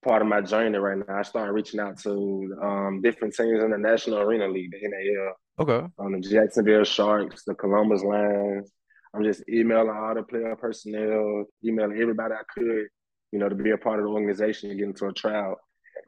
part 0.03 0.21
of 0.21 0.27
my 0.27 0.41
journey 0.41 0.77
right 0.77 0.97
now. 0.97 1.19
I 1.19 1.21
started 1.21 1.51
reaching 1.51 1.79
out 1.79 1.99
to 1.99 2.57
um, 2.61 3.01
different 3.03 3.35
teams 3.35 3.63
in 3.63 3.71
the 3.71 3.77
National 3.77 4.19
Arena 4.19 4.47
League, 4.47 4.71
the 4.71 4.79
NAL. 4.81 5.35
Okay. 5.59 5.87
On 5.99 6.11
the 6.11 6.19
Jacksonville 6.19 6.83
Sharks, 6.83 7.43
the 7.45 7.53
Columbus 7.53 8.03
Lions. 8.03 8.71
I'm 9.13 9.23
just 9.23 9.43
emailing 9.49 9.89
all 9.89 10.15
the 10.15 10.23
player 10.23 10.55
personnel, 10.55 11.45
emailing 11.65 11.99
everybody 11.99 12.33
I 12.33 12.43
could, 12.53 12.87
you 13.31 13.39
know, 13.39 13.49
to 13.49 13.55
be 13.55 13.71
a 13.71 13.77
part 13.77 13.99
of 13.99 14.05
the 14.05 14.11
organization 14.11 14.69
and 14.69 14.79
get 14.79 14.87
into 14.87 15.07
a 15.07 15.13
trial. 15.13 15.55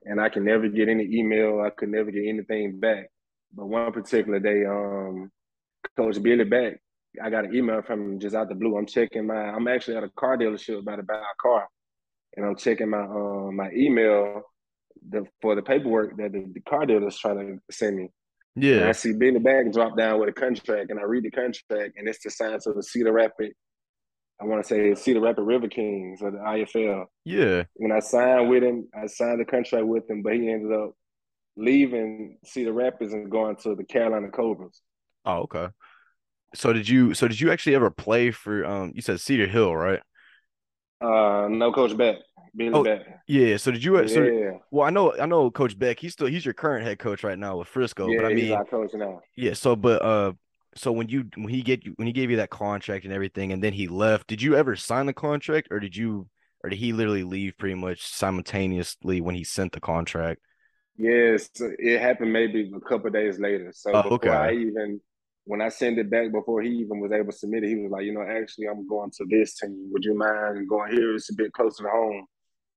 And 0.06 0.22
I 0.22 0.30
can 0.30 0.46
never 0.46 0.68
get 0.68 0.90
any 0.90 1.06
email. 1.12 1.62
I 1.62 1.72
could 1.72 1.90
never 1.90 2.12
get 2.12 2.28
anything 2.28 2.80
back. 2.80 3.08
But 3.54 3.66
one 3.66 3.92
particular 3.92 4.40
day, 4.40 4.66
um, 4.66 5.32
Coach 5.98 6.22
Billy 6.22 6.44
Beck, 6.44 6.80
I 7.23 7.29
got 7.29 7.45
an 7.45 7.55
email 7.55 7.82
from 7.82 8.01
him 8.01 8.19
just 8.19 8.36
out 8.36 8.49
the 8.49 8.55
blue. 8.55 8.77
I'm 8.77 8.86
checking 8.86 9.27
my. 9.27 9.36
I'm 9.36 9.67
actually 9.67 9.97
at 9.97 10.03
a 10.03 10.10
car 10.10 10.38
dealership 10.38 10.79
about 10.79 10.97
to 10.97 11.03
buy 11.03 11.15
a 11.15 11.41
car, 11.41 11.67
and 12.36 12.45
I'm 12.45 12.55
checking 12.55 12.89
my 12.89 13.01
um 13.01 13.55
my 13.55 13.71
email 13.71 14.43
the, 15.08 15.25
for 15.41 15.55
the 15.55 15.62
paperwork 15.62 16.17
that 16.17 16.32
the, 16.32 16.45
the 16.53 16.62
car 16.62 16.86
dealer 16.86 17.08
is 17.08 17.17
trying 17.17 17.38
to 17.38 17.73
send 17.73 17.97
me. 17.97 18.10
Yeah. 18.55 18.77
And 18.77 18.86
I 18.86 18.91
see 18.91 19.13
Billy 19.13 19.39
Beck 19.39 19.71
drop 19.71 19.97
down 19.97 20.19
with 20.19 20.29
a 20.29 20.34
contract, 20.34 20.91
and 20.91 20.99
I 20.99 21.03
read 21.03 21.23
the 21.23 21.32
contract, 21.32 21.93
and 21.97 22.08
it's 22.08 22.23
the 22.23 22.29
sign 22.29 22.60
to 22.60 22.73
the 22.73 22.84
Cedar 22.84 23.12
Rapid. 23.12 23.53
I 24.41 24.45
want 24.45 24.63
to 24.63 24.67
say 24.67 24.95
Cedar 24.95 25.19
Rapid 25.19 25.43
River 25.43 25.67
Kings 25.67 26.21
or 26.21 26.32
the 26.32 26.38
IFL. 26.38 27.05
Yeah. 27.25 27.63
When 27.75 27.91
I 27.91 27.99
signed 27.99 28.49
with 28.49 28.63
him, 28.63 28.88
I 28.93 29.08
signed 29.08 29.41
the 29.41 29.45
contract 29.45 29.86
with 29.86 30.10
him, 30.10 30.21
but 30.21 30.34
he 30.34 30.49
ended 30.49 30.71
up 30.71 30.93
leaving 31.58 32.38
Cedar 32.45 32.71
Rapids 32.71 33.13
and 33.13 33.29
going 33.29 33.58
to 33.58 33.75
the 33.75 33.84
Carolina 33.84 34.29
Cobras. 34.29 34.82
Oh, 35.25 35.39
okay. 35.41 35.67
So 36.56 36.74
did 36.74 36.90
you? 36.90 37.14
So 37.14 37.28
did 37.28 37.40
you 37.40 37.52
actually 37.52 37.76
ever 37.76 37.92
play 37.92 38.32
for? 38.32 38.66
Um, 38.66 38.92
you 38.96 39.02
said 39.02 39.20
Cedar 39.20 39.48
Hill, 39.48 39.76
right? 39.76 40.00
Uh, 41.02 41.48
no, 41.50 41.72
Coach 41.72 41.96
Beck. 41.96 42.18
Billy 42.56 42.72
oh, 42.74 42.84
Beck. 42.84 43.02
Yeah. 43.28 43.58
So 43.58 43.72
did 43.72 43.84
you? 43.84 44.08
So, 44.08 44.24
yeah. 44.24 44.52
Well, 44.72 44.86
I 44.86 44.90
know, 44.90 45.14
I 45.18 45.26
know, 45.26 45.52
Coach 45.52 45.78
Beck. 45.78 46.00
He's 46.00 46.14
still 46.14 46.28
he's 46.28 46.46
your 46.46 46.54
current 46.54 46.86
head 46.86 47.00
coach 47.00 47.24
right 47.24 47.38
now 47.38 47.58
with 47.58 47.68
Frisco. 47.68 48.08
Yeah, 48.08 48.18
but 48.22 48.26
I 48.26 48.34
mean, 48.34 48.66
coach 48.66 48.92
now. 48.94 49.22
Yeah. 49.36 49.54
So, 49.54 49.76
but 49.76 50.02
uh, 50.02 50.34
so 50.76 50.92
when 50.92 51.10
you 51.10 51.26
when 51.36 51.50
he 51.50 51.62
get 51.62 51.82
when 51.98 52.08
he 52.08 52.14
gave 52.14 52.32
you 52.32 52.38
that 52.38 52.50
contract 52.50 53.06
and 53.06 53.14
everything, 53.14 53.52
and 53.52 53.64
then 53.64 53.74
he 53.74 53.88
left, 53.88 54.28
did 54.28 54.42
you 54.42 54.56
ever 54.56 54.76
sign 54.76 55.06
the 55.06 55.14
contract, 55.14 55.68
or 55.72 55.80
did 55.80 55.96
you, 55.96 56.28
or 56.64 56.70
did 56.70 56.80
he 56.80 56.94
literally 56.94 57.24
leave 57.24 57.58
pretty 57.58 57.76
much 57.76 58.06
simultaneously 58.06 59.22
when 59.22 59.36
he 59.36 59.44
sent 59.44 59.72
the 59.74 59.80
contract? 59.80 60.42
Yes, 60.98 61.50
it 61.60 62.02
happened 62.02 62.34
maybe 62.34 62.72
a 62.76 62.80
couple 62.82 63.10
days 63.10 63.40
later. 63.40 63.72
So 63.74 63.92
oh, 63.94 64.04
before 64.04 64.16
okay. 64.16 64.30
I 64.30 64.52
even 64.52 65.00
when 65.50 65.62
I 65.62 65.70
sent 65.70 65.98
it 65.98 66.12
back 66.12 66.32
before 66.32 66.62
he 66.62 66.70
even 66.70 67.00
was 67.00 67.12
able 67.12 67.32
to 67.32 67.38
submit 67.38 67.64
it, 67.64 67.70
he 67.70 67.76
was 67.78 67.90
like, 67.90 68.04
you 68.04 68.14
know, 68.14 68.22
actually 68.22 68.68
I'm 68.68 68.88
going 68.88 69.10
to 69.10 69.26
this 69.28 69.56
team. 69.56 69.90
Would 69.92 70.06
you 70.06 70.16
mind 70.16 70.70
going 70.70 70.92
here? 70.92 71.16
It's 71.16 71.32
a 71.32 71.34
bit 71.34 71.52
closer 71.54 71.86
to 71.86 71.90
home. 71.90 72.28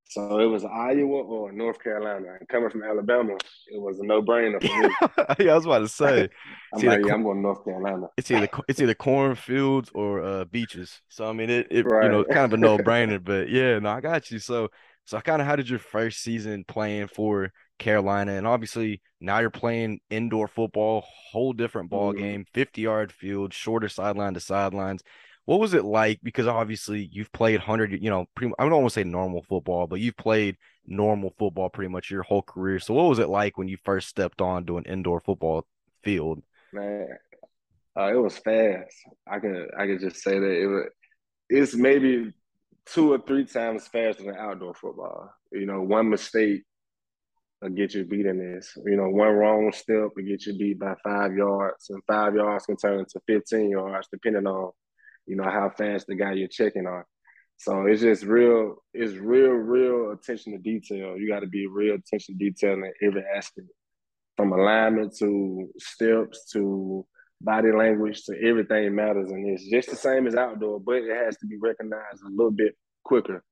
So 0.07 0.39
it 0.39 0.47
was 0.47 0.65
Iowa 0.65 1.23
or 1.23 1.53
North 1.53 1.83
Carolina. 1.83 2.37
And 2.41 2.49
coming 2.49 2.71
from 2.71 2.83
Alabama, 2.83 3.35
it 3.35 3.79
was 3.79 4.01
a 4.01 4.07
no 4.07 4.23
brainer 4.23 4.59
for 4.59 4.89
me. 4.89 4.95
yeah, 5.45 5.53
I 5.53 5.55
was 5.55 5.67
about 5.67 5.81
to 5.81 5.89
say. 5.89 6.31
I'm 6.75 6.83
like, 6.83 7.05
yeah, 7.05 7.13
I'm 7.13 7.23
going 7.23 7.37
to 7.37 7.43
North 7.43 7.63
Carolina. 7.63 8.07
It's 8.17 8.31
either 8.31 8.49
it's 8.67 8.81
either 8.81 8.95
cornfields 8.95 9.91
or 9.95 10.23
uh, 10.23 10.47
beaches. 10.47 11.03
So 11.09 11.29
I 11.29 11.35
mean, 11.35 11.51
it, 11.51 11.67
it 11.71 11.85
right. 11.85 12.05
you 12.05 12.11
know 12.11 12.25
kind 12.25 12.47
of 12.47 12.55
a 12.55 12.57
no 12.57 12.79
brainer. 12.79 13.23
but 13.25 13.51
yeah, 13.51 13.81
no, 13.81 13.91
I 13.91 14.01
got 14.01 14.31
you. 14.31 14.39
So 14.39 14.71
so 15.05 15.19
I 15.19 15.21
kind 15.21 15.43
of 15.43 15.47
how 15.47 15.57
did 15.57 15.69
your 15.69 15.79
first 15.79 16.23
season 16.23 16.65
playing 16.67 17.09
for 17.09 17.53
Carolina, 17.79 18.33
and 18.33 18.47
obviously 18.47 19.01
now 19.21 19.39
you're 19.39 19.51
playing 19.51 20.01
indoor 20.11 20.49
football, 20.49 21.05
whole 21.31 21.53
different 21.53 21.91
ball 21.91 22.13
mm-hmm. 22.13 22.23
game, 22.23 22.45
50 22.53 22.81
yard 22.81 23.13
field, 23.13 23.53
shorter 23.53 23.89
sideline 23.89 24.35
to 24.35 24.41
sidelines. 24.41 25.03
What 25.45 25.61
was 25.61 25.75
it 25.75 25.85
like? 25.85 26.21
Because 26.23 26.47
obviously 26.47 27.09
you've 27.11 27.33
played 27.33 27.61
hundred, 27.61 28.01
you 28.01 28.11
know, 28.11 28.27
pretty, 28.37 28.55
I 28.59 28.63
don't 28.63 28.73
want 28.73 28.87
to 28.87 29.01
say 29.01 29.05
normal 29.05 29.43
football, 29.43 29.87
but 29.87 30.01
you've 30.01 30.17
played 30.17 30.57
normal 30.87 31.35
football 31.39 31.69
pretty 31.69 31.91
much 31.91 32.11
your 32.11 32.23
whole 32.23 32.43
career. 32.43 32.79
So 32.79 32.95
what 32.95 33.09
was 33.09 33.19
it 33.19 33.29
like 33.29 33.59
when 33.59 33.69
you 33.69 33.77
first 33.85 34.09
stepped 34.09 34.41
on 34.41 34.67
to 34.67 34.79
an 34.79 34.85
indoor 34.85 35.21
football 35.21 35.67
field? 36.05 36.43
Man, 36.73 37.09
uh, 37.99 38.13
it 38.13 38.17
was 38.23 38.39
fast. 38.39 38.95
I 39.27 39.41
could 39.41 39.71
I 39.77 39.87
could 39.87 40.01
just 40.01 40.23
say 40.23 40.39
that 40.39 40.63
it 40.63 40.67
was. 40.67 40.87
It's 41.49 41.75
maybe 41.75 42.33
two 42.87 43.13
or 43.13 43.19
three 43.19 43.45
times 43.45 43.87
faster 43.89 44.23
than 44.23 44.37
outdoor 44.37 44.75
football. 44.75 45.33
You 45.51 45.67
know, 45.67 45.83
one 45.83 46.09
mistake 46.09 46.63
will 47.63 47.71
get 47.71 47.95
you 47.95 48.05
beat 48.05 48.27
in 48.27 48.39
this. 48.39 48.77
You 48.85 48.97
know, 48.97 49.09
one 49.09 49.29
wrong 49.29 49.73
step 49.73 50.11
will 50.15 50.25
get 50.25 50.47
you 50.47 50.57
beat 50.57 50.79
by 50.79 50.95
five 51.05 51.35
yards, 51.35 51.89
and 51.91 52.03
five 52.07 52.35
yards 52.35 52.67
can 52.67 52.77
turn 52.77 53.01
into 53.01 53.21
15 53.27 53.71
yards, 53.71 54.09
depending 54.13 54.47
on, 54.47 54.73
you 55.27 55.37
know, 55.37 55.45
how 55.45 55.71
fast 55.71 56.07
the 56.07 56.17
guy 56.17 56.33
you're 56.33 56.49
checking 56.49 56.87
on. 56.87 57.05
So 57.59 57.87
it's 57.87 58.01
just 58.03 58.25
real, 58.25 58.77
it's 58.93 59.15
real, 59.15 59.51
real 59.51 60.13
attention 60.13 60.53
to 60.53 60.59
detail. 60.59 61.17
You 61.17 61.29
got 61.29 61.41
to 61.41 61.47
be 61.47 61.67
real 61.67 61.95
attention 61.95 62.37
to 62.37 62.45
detail 62.45 62.73
in 62.73 62.93
every 63.03 63.23
aspect, 63.37 63.69
from 64.37 64.53
alignment 64.53 65.17
to 65.19 65.69
steps 65.79 66.51
to 66.53 67.07
body 67.41 67.73
language 67.73 68.25
to 68.25 68.37
everything 68.43 68.95
matters. 68.95 69.31
And 69.31 69.49
it's 69.49 69.69
just 69.69 69.91
the 69.91 69.97
same 69.97 70.27
as 70.27 70.35
outdoor, 70.35 70.81
but 70.81 70.97
it 70.97 71.25
has 71.25 71.37
to 71.39 71.47
be 71.47 71.57
recognized 71.57 72.23
a 72.25 72.31
little 72.31 72.51
bit 72.51 72.75
quicker. 73.05 73.45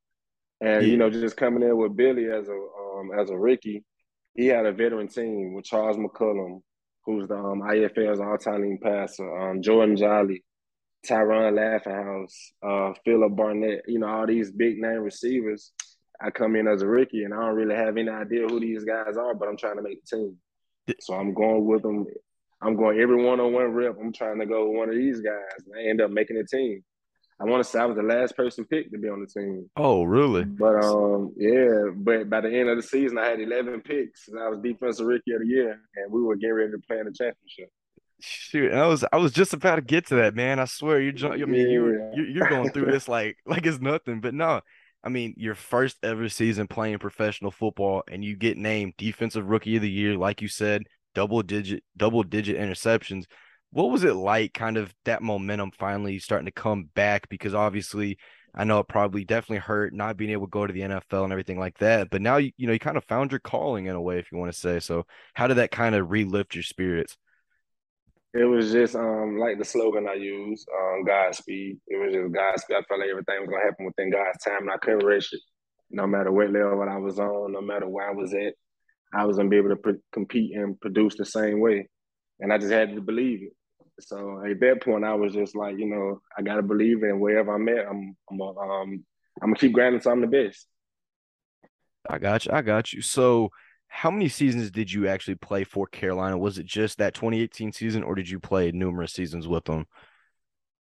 And 0.61 0.83
yeah. 0.83 0.91
you 0.91 0.97
know, 0.97 1.11
just 1.11 1.37
coming 1.37 1.63
in 1.63 1.77
with 1.77 1.97
Billy 1.97 2.27
as 2.27 2.49
a 2.49 2.53
um, 2.53 3.11
as 3.19 3.31
a 3.31 3.39
rookie, 3.39 3.85
he 4.35 4.47
had 4.47 4.67
a 4.67 4.73
veteran 4.73 5.09
team 5.09 5.55
with 5.55 5.65
Charles 5.65 5.97
McCullum, 5.97 6.61
who's 7.05 7.29
the 7.29 7.37
um, 7.37 7.63
IFL's 7.63 8.21
all-time 8.21 8.63
leading 8.63 8.79
passer, 8.79 9.39
um, 9.39 9.63
Jordan 9.63 9.97
Jolly, 9.97 10.45
Tyron 11.07 11.55
Laughinghouse, 11.55 12.35
uh, 12.63 12.93
Philip 13.05 13.35
Barnett, 13.35 13.83
you 13.87 13.99
know, 13.99 14.09
all 14.09 14.27
these 14.27 14.51
big 14.51 14.79
name 14.79 15.01
receivers. 15.01 15.73
I 16.21 16.31
come 16.31 16.55
in 16.57 16.69
as 16.69 16.83
a 16.83 16.87
rookie 16.87 17.25
and 17.25 17.33
I 17.33 17.39
don't 17.39 17.55
really 17.55 17.75
have 17.75 17.97
any 17.97 18.11
idea 18.11 18.47
who 18.47 18.61
these 18.61 18.85
guys 18.85 19.17
are, 19.17 19.35
but 19.35 19.49
I'm 19.49 19.57
trying 19.57 19.77
to 19.77 19.83
make 19.83 20.01
the 20.05 20.17
team. 20.17 20.37
So 21.01 21.15
I'm 21.15 21.33
going 21.33 21.65
with 21.65 21.83
them. 21.83 22.07
I'm 22.63 22.77
going 22.77 23.01
every 23.01 23.25
one 23.25 23.41
on 23.41 23.55
one 23.55 23.73
rep. 23.73 23.97
I'm 23.99 24.13
trying 24.13 24.39
to 24.41 24.47
go 24.47 24.69
with 24.69 24.77
one 24.77 24.89
of 24.91 24.95
these 24.95 25.21
guys. 25.21 25.65
And 25.67 25.75
I 25.79 25.89
end 25.89 26.03
up 26.03 26.11
making 26.11 26.37
the 26.37 26.45
team. 26.45 26.85
I 27.41 27.45
want 27.45 27.65
to 27.65 27.71
say 27.71 27.79
I 27.79 27.87
was 27.87 27.97
the 27.97 28.03
last 28.03 28.37
person 28.37 28.67
picked 28.67 28.93
to 28.93 28.99
be 28.99 29.09
on 29.09 29.21
the 29.21 29.27
team. 29.27 29.71
Oh, 29.75 30.03
really? 30.03 30.45
But 30.45 30.85
um, 30.85 31.33
yeah. 31.39 31.85
But 31.95 32.29
by 32.29 32.43
the 32.43 32.55
end 32.55 32.69
of 32.69 32.77
the 32.77 32.83
season, 32.83 33.17
I 33.17 33.29
had 33.29 33.41
11 33.41 33.81
picks, 33.81 34.29
and 34.29 34.39
I 34.39 34.49
was 34.49 34.59
defensive 34.61 35.07
rookie 35.07 35.33
of 35.33 35.41
the 35.41 35.47
year, 35.47 35.81
and 35.97 36.13
we 36.13 36.21
were 36.21 36.37
getting 36.37 36.55
ready 36.55 36.73
to 36.73 36.79
play 36.79 36.99
in 36.99 37.07
the 37.07 37.13
championship. 37.13 37.71
Shoot, 38.21 38.73
I 38.73 38.87
was 38.87 39.03
I 39.11 39.17
was 39.17 39.33
just 39.33 39.55
about 39.55 39.77
to 39.77 39.83
get 39.83 40.09
to 40.09 40.17
that, 40.17 40.35
man. 40.35 40.59
I 40.59 40.67
swear, 40.67 41.01
you're 41.01 41.33
I 41.33 41.37
mean, 41.47 41.55
yeah. 41.55 42.11
you're 42.15 42.27
you're 42.29 42.49
going 42.51 42.71
through 42.71 42.93
this 42.93 43.09
like 43.09 43.39
like 43.47 43.65
it's 43.65 43.81
nothing, 43.81 44.21
but 44.21 44.35
no. 44.35 44.61
I 45.03 45.09
mean, 45.09 45.33
your 45.39 45.55
first 45.55 45.97
ever 46.03 46.29
season 46.29 46.69
playing 46.69 46.99
professional 46.99 47.51
football, 47.51 48.03
and 48.07 48.23
you 48.23 48.37
get 48.37 48.59
named 48.59 48.93
defensive 48.99 49.49
rookie 49.49 49.77
of 49.77 49.83
the 49.83 49.91
year, 49.91 50.19
like 50.19 50.43
you 50.43 50.49
said, 50.49 50.83
double 51.15 51.43
digit 51.43 51.83
double 51.97 52.23
digit 52.23 52.59
interceptions 52.59 53.25
what 53.73 53.91
was 53.91 54.05
it 54.05 54.15
like 54.15 54.53
kind 54.53 54.77
of 54.77 54.93
that 55.05 55.23
momentum 55.23 55.71
finally 55.79 56.19
starting 56.19 56.47
to 56.47 56.53
come 56.53 56.89
back? 56.95 57.29
Because 57.29 57.55
obviously 57.55 58.19
I 58.55 58.65
know 58.65 58.81
it 58.81 58.89
probably 58.89 59.25
definitely 59.25 59.59
hurt 59.59 59.95
not 59.95 60.17
being 60.17 60.33
able 60.33 60.47
to 60.47 60.51
go 60.51 60.67
to 60.67 60.73
the 60.73 60.81
NFL 60.81 61.25
and 61.25 61.33
everything 61.33 61.59
like 61.59 61.79
that 61.79 62.11
but 62.11 62.21
now 62.21 62.39
you, 62.39 62.51
you 62.57 62.67
know 62.67 62.73
you 62.73 62.81
kind 62.81 62.97
of 62.97 63.05
found 63.05 63.31
your 63.31 63.39
calling 63.39 63.87
in 63.87 63.95
a 63.95 64.01
way 64.01 64.19
if 64.19 64.33
you 64.33 64.39
want 64.39 64.53
to 64.53 64.59
say. 64.59 64.81
So 64.81 65.07
how 65.35 65.47
did 65.47 65.59
that 65.59 65.71
kind 65.71 65.95
of 65.95 66.09
relift 66.09 66.55
your 66.55 66.65
spirits? 66.65 67.17
It 68.35 68.45
was 68.45 68.73
just 68.73 68.97
um 68.97 69.39
like 69.39 69.59
the 69.59 69.65
slogan 69.65 70.09
I 70.09 70.15
use 70.15 70.65
um 70.77 71.05
Godspeed. 71.05 71.79
It 71.87 71.97
was 71.97 72.13
just 72.13 72.35
Godspeed. 72.35 72.77
I 72.77 72.83
felt 72.89 73.01
like 73.01 73.11
everything 73.11 73.41
was 73.41 73.51
gonna 73.51 73.65
happen 73.65 73.87
within 73.87 74.11
God's 74.11 74.43
time 74.43 74.63
and 74.63 74.71
I 74.71 74.79
couldn't 74.79 75.07
rush 75.07 75.33
it. 75.33 75.41
No 75.91 76.07
matter 76.07 76.33
what 76.33 76.51
level 76.51 76.83
I 76.83 76.97
was 76.97 77.21
on 77.21 77.53
no 77.53 77.61
matter 77.61 77.89
where 77.89 78.09
I 78.09 78.15
was 78.15 78.35
at 78.35 78.55
I 79.15 79.27
was 79.27 79.37
gonna 79.37 79.49
be 79.49 79.59
able 79.59 79.77
to 79.77 80.01
compete 80.13 80.57
and 80.57 80.81
produce 80.81 81.17
the 81.17 81.25
same 81.25 81.61
way. 81.61 81.89
And 82.41 82.53
I 82.53 82.59
just 82.59 82.73
had 82.73 82.95
to 82.95 83.01
believe 83.01 83.43
it 83.43 83.53
so 84.01 84.43
at 84.45 84.61
that 84.61 84.83
point, 84.83 85.05
I 85.05 85.15
was 85.15 85.33
just 85.33 85.57
like, 85.57 85.79
you 85.79 85.87
know, 85.87 86.21
I 86.37 86.43
gotta 86.43 86.63
believe 86.63 87.03
in 87.03 87.21
wherever 87.21 87.55
I'm 87.55 87.69
at. 87.69 87.87
I'm, 87.87 88.17
I'm, 88.31 88.41
a, 88.41 88.49
um, 88.49 89.05
I'm 89.43 89.49
gonna 89.49 89.57
keep 89.57 89.73
grinding 89.73 90.01
So 90.01 90.11
I'm 90.11 90.21
the 90.21 90.27
best. 90.27 90.67
I 92.09 92.19
got 92.19 92.47
you. 92.47 92.53
I 92.53 92.63
got 92.63 92.93
you. 92.93 93.03
So, 93.03 93.51
how 93.89 94.11
many 94.11 94.29
seasons 94.29 94.71
did 94.71 94.93
you 94.93 95.09
actually 95.09 95.35
play 95.35 95.65
for 95.65 95.87
Carolina? 95.87 96.39
Was 96.39 96.59
it 96.59 96.67
just 96.67 96.99
that 96.99 97.15
2018 97.15 97.73
season, 97.73 98.03
or 98.03 98.15
did 98.15 98.29
you 98.29 98.39
play 98.39 98.71
numerous 98.71 99.13
seasons 99.13 99.49
with 99.49 99.65
them? 99.65 99.87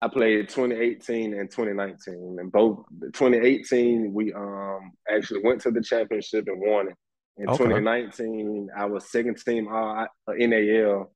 I 0.01 0.07
played 0.07 0.49
2018 0.49 1.33
and 1.33 1.49
2019, 1.49 2.37
and 2.39 2.51
both 2.51 2.85
2018 3.13 4.13
we 4.13 4.33
um 4.33 4.91
actually 5.09 5.41
went 5.43 5.61
to 5.61 5.71
the 5.71 5.81
championship 5.81 6.47
and 6.47 6.61
won 6.61 6.89
it. 6.89 6.95
In 7.37 7.49
okay. 7.49 7.65
2019, 7.65 8.69
I 8.75 8.85
was 8.85 9.11
second 9.11 9.37
team 9.37 9.67
all 9.67 10.07
NAL 10.27 11.11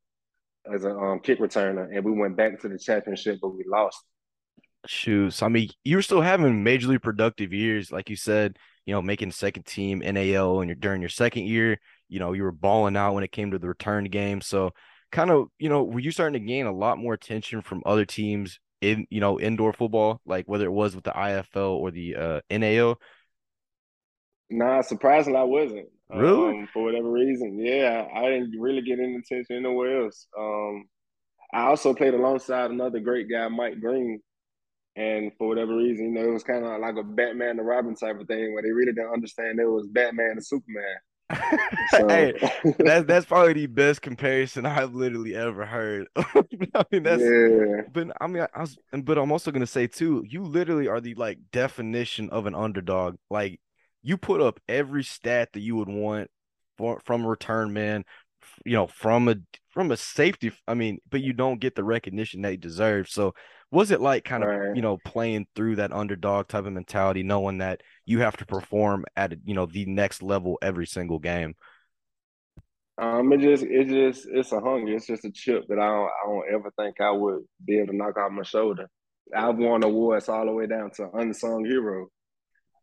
as 0.72 0.84
a 0.86 0.92
um, 0.92 1.20
kick 1.20 1.40
returner, 1.40 1.88
and 1.96 2.04
we 2.06 2.12
went 2.12 2.36
back 2.36 2.60
to 2.62 2.70
the 2.70 2.78
championship, 2.78 3.40
but 3.42 3.50
we 3.50 3.64
lost. 3.68 4.04
Shoes. 4.88 5.42
I 5.42 5.48
mean, 5.48 5.70
you 5.84 5.96
were 5.96 6.02
still 6.02 6.22
having 6.22 6.64
majorly 6.64 7.02
productive 7.02 7.54
years, 7.54 7.92
like 7.92 8.10
you 8.10 8.16
said. 8.16 8.58
You 8.86 8.96
know, 8.96 9.02
making 9.02 9.32
second 9.32 9.68
team 9.68 10.00
NAL, 10.00 10.60
and 10.60 10.68
you're 10.68 10.76
during 10.76 11.02
your 11.02 11.10
second 11.10 11.46
year, 11.46 11.80
you 12.10 12.20
know, 12.20 12.34
you 12.34 12.42
were 12.42 12.52
balling 12.52 12.98
out 12.98 13.14
when 13.14 13.24
it 13.24 13.32
came 13.32 13.52
to 13.52 13.60
the 13.60 13.68
return 13.68 14.06
game. 14.06 14.42
So, 14.42 14.72
kind 15.12 15.30
of, 15.30 15.50
you 15.60 15.70
know, 15.70 15.84
were 15.84 16.00
you 16.00 16.10
starting 16.10 16.42
to 16.42 16.48
gain 16.48 16.66
a 16.66 16.72
lot 16.72 16.98
more 16.98 17.14
attention 17.14 17.62
from 17.62 17.84
other 17.86 18.06
teams 18.06 18.60
in, 18.82 19.06
you 19.12 19.20
know, 19.20 19.40
indoor 19.40 19.72
football, 19.72 20.20
like 20.26 20.48
whether 20.48 20.66
it 20.66 20.72
was 20.72 20.96
with 20.96 21.04
the 21.04 21.12
IFL 21.12 21.76
or 21.76 21.92
the 21.92 22.16
uh, 22.16 22.42
NAL? 22.50 23.00
Nah, 24.50 24.82
surprisingly, 24.82 25.40
I 25.40 25.44
wasn't. 25.44 25.88
Really? 26.14 26.60
Um, 26.60 26.68
for 26.74 26.84
whatever 26.84 27.10
reason, 27.10 27.58
yeah, 27.60 28.08
I 28.14 28.30
didn't 28.30 28.60
really 28.60 28.82
get 28.82 29.00
any 29.00 29.16
attention 29.16 29.58
anywhere 29.58 30.04
else. 30.04 30.28
Um, 30.38 30.86
I 31.54 31.68
also 31.68 31.94
played 31.94 32.14
alongside 32.14 32.72
another 32.72 33.00
great 33.00 33.30
guy, 33.30 33.48
Mike 33.48 33.80
Green, 33.80 34.22
and 34.96 35.32
for 35.38 35.48
whatever 35.48 35.76
reason, 35.76 36.08
you 36.08 36.12
know, 36.12 36.30
it 36.30 36.34
was 36.34 36.44
kind 36.44 36.66
of 36.66 36.80
like 36.80 36.96
a 36.98 37.04
Batman 37.04 37.58
to 37.58 37.64
Robin 37.64 37.96
type 37.96 38.20
of 38.20 38.28
thing 38.28 38.54
where 38.54 38.64
they 38.64 38.72
really 38.72 38.94
didn't 38.94 39.14
understand 39.14 39.60
it 39.60 39.66
was 39.66 39.88
Batman 39.88 40.36
to 40.36 40.42
Superman. 40.42 40.98
So. 41.92 42.08
hey, 42.08 42.34
that's 42.80 43.06
that's 43.06 43.26
probably 43.26 43.54
the 43.54 43.68
best 43.68 44.02
comparison 44.02 44.66
I've 44.66 44.94
literally 44.94 45.36
ever 45.36 45.66
heard. 45.66 46.08
I 46.16 46.86
mean, 46.92 47.04
that's 47.04 47.22
yeah. 47.22 47.82
but 47.92 48.16
I 48.22 48.28
mean, 48.28 48.46
I 48.54 48.62
was, 48.62 48.78
but 48.94 49.18
I'm 49.18 49.32
also 49.32 49.52
gonna 49.52 49.68
say 49.68 49.88
too, 49.88 50.24
you 50.28 50.44
literally 50.44 50.88
are 50.88 51.02
the 51.02 51.16
like 51.16 51.40
definition 51.52 52.30
of 52.30 52.46
an 52.46 52.56
underdog. 52.56 53.16
Like 53.30 53.60
you 54.04 54.18
put 54.18 54.42
up 54.42 54.60
every 54.68 55.04
stat 55.04 55.50
that 55.54 55.60
you 55.60 55.76
would 55.76 55.90
want 55.90 56.30
for, 56.78 57.00
from 57.06 57.24
a 57.24 57.28
return 57.28 57.74
man, 57.74 58.04
you 58.66 58.74
know, 58.74 58.88
from 58.88 59.28
a 59.30 59.36
from 59.70 59.92
a 59.92 59.98
safety. 59.98 60.52
I 60.68 60.74
mean, 60.74 61.00
but 61.10 61.22
you 61.22 61.34
don't 61.34 61.60
get 61.60 61.76
the 61.76 61.84
recognition 61.84 62.42
they 62.42 62.58
deserve. 62.58 63.08
So, 63.10 63.34
was 63.72 63.92
it 63.92 64.02
like 64.02 64.26
kind 64.26 64.44
of 64.44 64.50
right. 64.50 64.76
you 64.76 64.82
know 64.82 64.98
playing 65.06 65.48
through 65.56 65.78
that 65.78 65.94
underdog 65.94 66.48
type 66.48 66.66
of 66.66 66.74
mentality, 66.74 67.24
knowing 67.24 67.60
that 67.60 67.82
you 68.06 68.20
have 68.20 68.38
to 68.38 68.46
perform 68.46 69.06
at 69.16 69.34
you 69.46 69.54
know 69.54 69.66
the 69.66 69.86
next 69.86 70.22
level 70.24 70.58
every 70.62 70.88
single 70.88 71.20
game? 71.20 71.56
Um, 72.98 73.32
it 73.34 73.40
just 73.40 73.64
it 73.64 73.88
just 73.88 74.28
it's 74.32 74.52
a 74.52 74.60
hunger. 74.60 74.94
It's 74.94 75.08
just 75.08 75.26
a 75.26 75.32
chip 75.32 75.64
that 75.70 75.80
I 75.80 75.88
don't 75.88 76.10
I 76.10 76.28
don't 76.28 76.54
ever 76.54 76.72
think 76.78 77.00
I 77.00 77.12
would 77.12 77.44
be 77.64 77.78
able 77.78 77.88
to 77.88 77.98
knock 77.98 78.18
off 78.18 78.32
my 78.32 78.44
shoulder. 78.44 78.90
I've 79.36 79.58
won 79.58 79.84
awards 79.84 80.28
all 80.28 80.46
the 80.46 80.52
way 80.52 80.68
down 80.68 80.92
to 80.98 81.10
unsung 81.14 81.64
hero 81.64 82.10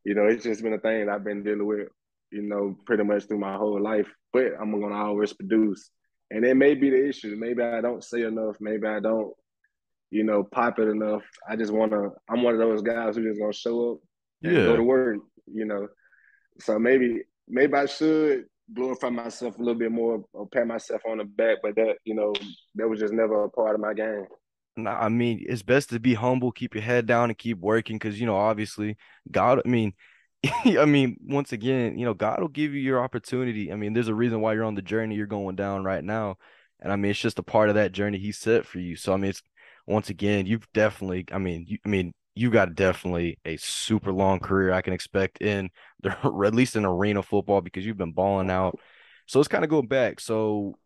you 0.05 0.15
know, 0.15 0.27
it's 0.27 0.45
just 0.45 0.63
been 0.63 0.75
a 0.75 0.79
thing 0.79 1.09
I've 1.09 1.25
been 1.25 1.43
dealing 1.43 1.67
with, 1.67 1.89
you 2.31 2.43
know, 2.43 2.77
pretty 2.87 3.05
much 3.05 3.25
through 3.25 3.39
my 3.39 3.57
whole 3.57 3.81
life. 3.81 4.09
But 4.33 4.53
I'm 4.61 4.81
gonna 4.81 4.95
always 4.95 5.33
produce. 5.33 5.91
And 6.31 6.45
it 6.45 6.57
may 6.57 6.75
be 6.75 6.91
the 6.91 7.09
issue. 7.09 7.37
Maybe 7.39 7.63
I 7.63 7.81
don't 7.81 8.05
say 8.05 8.23
enough. 8.23 8.57
Maybe 8.61 8.87
I 8.87 9.01
don't, 9.01 9.33
you 10.11 10.25
know, 10.25 10.45
pop 10.45 10.79
it 10.79 10.89
enough. 10.89 11.23
I 11.49 11.57
just 11.57 11.73
wanna 11.73 12.11
I'm 12.29 12.43
one 12.43 12.55
of 12.55 12.61
those 12.61 12.83
guys 12.83 13.17
who 13.17 13.25
just 13.25 13.41
gonna 13.41 13.53
show 13.53 13.93
up 13.93 13.99
and 14.43 14.57
yeah. 14.57 14.65
go 14.65 14.77
to 14.77 14.83
work, 14.83 15.19
you 15.47 15.65
know. 15.65 15.89
So 16.61 16.79
maybe 16.79 17.23
maybe 17.49 17.75
I 17.75 17.87
should 17.87 18.45
glorify 18.73 19.09
myself 19.09 19.57
a 19.59 19.63
little 19.63 19.79
bit 19.79 19.93
more 19.93 20.25
or 20.33 20.47
pat 20.49 20.67
myself 20.67 21.03
on 21.09 21.19
the 21.19 21.25
back, 21.25 21.59
but 21.63 21.75
that, 21.77 21.97
you 22.05 22.15
know, 22.15 22.35
that 22.75 22.89
was 22.89 23.01
just 23.01 23.13
never 23.13 23.45
a 23.45 23.51
part 23.51 23.75
of 23.75 23.81
my 23.81 23.95
game. 23.95 24.27
I 24.87 25.09
mean, 25.09 25.45
it's 25.49 25.63
best 25.63 25.91
to 25.91 26.01
be 26.01 26.15
humble, 26.15 26.53
keep 26.53 26.75
your 26.75 26.83
head 26.83 27.07
down, 27.07 27.31
and 27.31 27.39
keep 27.39 27.59
working 27.59 27.97
because 27.99 28.21
you 28.21 28.27
know, 28.27 28.37
obviously, 28.37 28.97
God. 29.31 29.61
I 29.65 29.69
mean, 29.69 29.95
I 30.65 30.85
mean, 30.85 31.17
once 31.23 31.53
again, 31.53 31.99
you 31.99 32.05
know, 32.05 32.15
God 32.15 32.41
will 32.41 32.49
give 32.49 32.75
you 32.75 32.81
your 32.81 33.03
opportunity. 33.03 33.73
I 33.73 33.77
mean, 33.77 33.93
there's 33.93 34.09
a 34.09 34.15
reason 34.15 34.41
why 34.41 34.55
you're 34.55 34.65
on 34.65 34.75
the 34.75 34.83
journey 34.83 35.15
you're 35.17 35.27
going 35.27 35.57
down 35.57 35.85
right 35.85 36.05
now, 36.05 36.37
and 36.81 36.93
I 36.93 36.97
mean, 36.97 37.11
it's 37.11 37.21
just 37.21 37.39
a 37.39 37.43
part 37.43 37.69
of 37.69 37.75
that 37.77 37.93
journey 37.93 38.19
He 38.19 38.33
set 38.33 38.67
for 38.67 38.79
you. 38.79 38.97
So 38.97 39.13
I 39.13 39.17
mean, 39.17 39.31
it's 39.31 39.43
once 39.87 40.11
again, 40.11 40.47
you've 40.47 40.67
definitely. 40.73 41.25
I 41.33 41.39
mean, 41.39 41.65
you, 41.69 41.79
I 41.85 41.89
mean, 41.89 42.13
you 42.35 42.51
got 42.51 42.75
definitely 42.75 43.39
a 43.45 43.57
super 43.57 44.13
long 44.13 44.39
career 44.41 44.73
I 44.73 44.83
can 44.83 44.93
expect 44.93 45.41
in 45.43 45.71
the 46.03 46.11
at 46.47 46.55
least 46.55 46.77
in 46.77 46.85
arena 46.85 47.23
football 47.23 47.61
because 47.61 47.85
you've 47.85 47.97
been 47.99 48.13
balling 48.13 48.51
out. 48.51 48.79
So 49.27 49.39
let's 49.39 49.49
kind 49.49 49.65
of 49.65 49.71
go 49.71 49.83
back. 49.83 50.21
So 50.21 50.79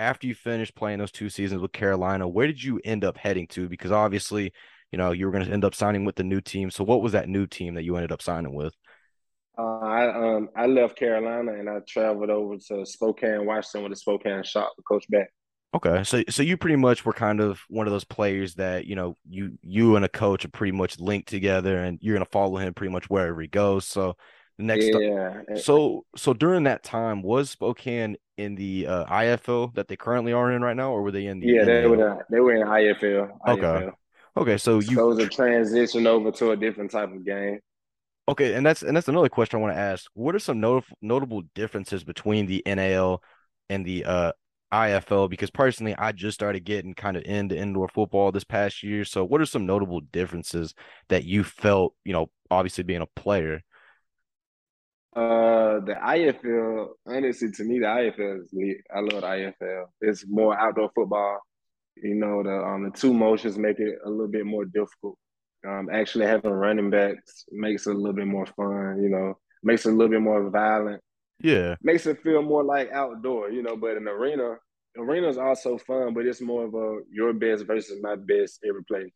after 0.00 0.26
you 0.26 0.34
finished 0.34 0.74
playing 0.74 0.98
those 0.98 1.12
two 1.12 1.28
seasons 1.28 1.60
with 1.60 1.72
Carolina, 1.72 2.26
where 2.26 2.46
did 2.46 2.62
you 2.62 2.80
end 2.84 3.04
up 3.04 3.18
heading 3.18 3.46
to? 3.48 3.68
Because 3.68 3.92
obviously, 3.92 4.52
you 4.90 4.98
know, 4.98 5.12
you 5.12 5.26
were 5.26 5.32
going 5.32 5.44
to 5.44 5.52
end 5.52 5.64
up 5.64 5.74
signing 5.74 6.04
with 6.04 6.16
the 6.16 6.24
new 6.24 6.40
team. 6.40 6.70
So 6.70 6.82
what 6.82 7.02
was 7.02 7.12
that 7.12 7.28
new 7.28 7.46
team 7.46 7.74
that 7.74 7.82
you 7.82 7.96
ended 7.96 8.10
up 8.10 8.22
signing 8.22 8.54
with? 8.54 8.74
Uh, 9.58 9.78
I 9.80 10.36
um 10.36 10.48
I 10.56 10.66
left 10.66 10.96
Carolina 10.96 11.52
and 11.52 11.68
I 11.68 11.80
traveled 11.86 12.30
over 12.30 12.56
to 12.68 12.86
Spokane, 12.86 13.44
Washington 13.44 13.82
with 13.82 13.92
the 13.92 13.96
Spokane 13.96 14.42
Shock 14.42 14.72
with 14.76 14.86
Coach 14.86 15.04
Beck. 15.10 15.28
Okay, 15.74 16.02
so 16.02 16.22
so 16.30 16.42
you 16.42 16.56
pretty 16.56 16.76
much 16.76 17.04
were 17.04 17.12
kind 17.12 17.40
of 17.40 17.60
one 17.68 17.86
of 17.86 17.92
those 17.92 18.04
players 18.04 18.54
that 18.54 18.86
you 18.86 18.96
know 18.96 19.16
you 19.28 19.58
you 19.62 19.96
and 19.96 20.04
a 20.04 20.08
coach 20.08 20.44
are 20.44 20.50
pretty 20.50 20.72
much 20.72 20.98
linked 20.98 21.28
together, 21.28 21.78
and 21.78 21.98
you're 22.00 22.14
gonna 22.14 22.24
follow 22.24 22.56
him 22.56 22.72
pretty 22.72 22.92
much 22.92 23.10
wherever 23.10 23.40
he 23.40 23.48
goes. 23.48 23.86
So 23.86 24.16
the 24.60 24.66
next, 24.66 24.86
yeah. 24.86 25.56
So 25.56 26.04
so 26.16 26.32
during 26.32 26.64
that 26.64 26.82
time, 26.82 27.22
was 27.22 27.50
Spokane 27.50 28.16
in 28.36 28.54
the 28.54 28.86
uh, 28.86 29.04
IFL 29.06 29.74
that 29.74 29.88
they 29.88 29.96
currently 29.96 30.32
are 30.32 30.52
in 30.52 30.62
right 30.62 30.76
now, 30.76 30.92
or 30.92 31.02
were 31.02 31.10
they 31.10 31.26
in 31.26 31.40
the? 31.40 31.46
Yeah, 31.46 31.64
they 31.64 31.86
were. 31.86 32.24
they 32.30 32.40
were 32.40 32.54
in 32.54 32.66
IFL. 32.66 33.30
Okay. 33.48 33.60
IFL. 33.62 33.92
Okay, 34.36 34.58
so 34.58 34.78
you 34.78 34.94
so 34.94 35.08
was 35.08 35.18
a 35.18 35.28
transition 35.28 36.06
over 36.06 36.30
to 36.32 36.52
a 36.52 36.56
different 36.56 36.90
type 36.90 37.12
of 37.12 37.24
game. 37.24 37.58
Okay, 38.28 38.54
and 38.54 38.64
that's 38.64 38.82
and 38.82 38.96
that's 38.96 39.08
another 39.08 39.28
question 39.28 39.58
I 39.58 39.62
want 39.62 39.74
to 39.74 39.80
ask. 39.80 40.10
What 40.14 40.34
are 40.34 40.38
some 40.38 40.60
not- 40.60 40.84
notable 41.02 41.42
differences 41.54 42.04
between 42.04 42.46
the 42.46 42.62
NAL 42.64 43.22
and 43.68 43.84
the 43.84 44.04
uh, 44.04 44.32
IFL? 44.72 45.28
Because 45.28 45.50
personally, 45.50 45.96
I 45.96 46.12
just 46.12 46.36
started 46.36 46.64
getting 46.64 46.94
kind 46.94 47.16
of 47.16 47.24
into 47.24 47.56
indoor 47.56 47.88
football 47.88 48.30
this 48.30 48.44
past 48.44 48.82
year. 48.82 49.04
So, 49.04 49.24
what 49.24 49.40
are 49.40 49.46
some 49.46 49.66
notable 49.66 50.00
differences 50.00 50.74
that 51.08 51.24
you 51.24 51.42
felt? 51.42 51.94
You 52.04 52.12
know, 52.12 52.30
obviously 52.50 52.84
being 52.84 53.02
a 53.02 53.20
player. 53.20 53.62
Uh, 55.14 55.80
the 55.80 55.96
IFL, 56.00 56.88
honestly, 57.04 57.50
to 57.50 57.64
me, 57.64 57.80
the 57.80 57.86
IFL 57.86 58.44
is 58.44 58.50
lit. 58.52 58.76
I 58.94 59.00
love 59.00 59.22
the 59.22 59.26
IFL. 59.26 59.84
It's 60.00 60.24
more 60.28 60.58
outdoor 60.58 60.90
football. 60.94 61.40
You 61.96 62.14
know, 62.14 62.42
the 62.44 62.56
um 62.56 62.84
the 62.84 62.90
two 62.90 63.12
motions 63.12 63.58
make 63.58 63.80
it 63.80 63.98
a 64.04 64.08
little 64.08 64.28
bit 64.28 64.46
more 64.46 64.64
difficult. 64.64 65.18
Um, 65.66 65.88
actually 65.92 66.26
having 66.26 66.50
running 66.50 66.90
backs 66.90 67.44
makes 67.50 67.86
it 67.86 67.94
a 67.94 67.98
little 67.98 68.14
bit 68.14 68.28
more 68.28 68.46
fun. 68.46 69.02
You 69.02 69.08
know, 69.08 69.36
makes 69.64 69.84
it 69.84 69.90
a 69.90 69.92
little 69.92 70.08
bit 70.10 70.22
more 70.22 70.48
violent. 70.48 71.02
Yeah, 71.42 71.74
makes 71.82 72.06
it 72.06 72.22
feel 72.22 72.42
more 72.42 72.62
like 72.62 72.92
outdoor. 72.92 73.50
You 73.50 73.62
know, 73.62 73.76
but 73.76 73.96
an 73.96 74.06
arena, 74.06 74.56
arena 74.96 75.28
is 75.28 75.38
also 75.38 75.76
fun, 75.78 76.14
but 76.14 76.24
it's 76.24 76.40
more 76.40 76.66
of 76.66 76.74
a 76.74 77.00
your 77.10 77.32
best 77.32 77.66
versus 77.66 77.98
my 78.00 78.14
best 78.14 78.60
every 78.66 78.84
play. 78.84 79.12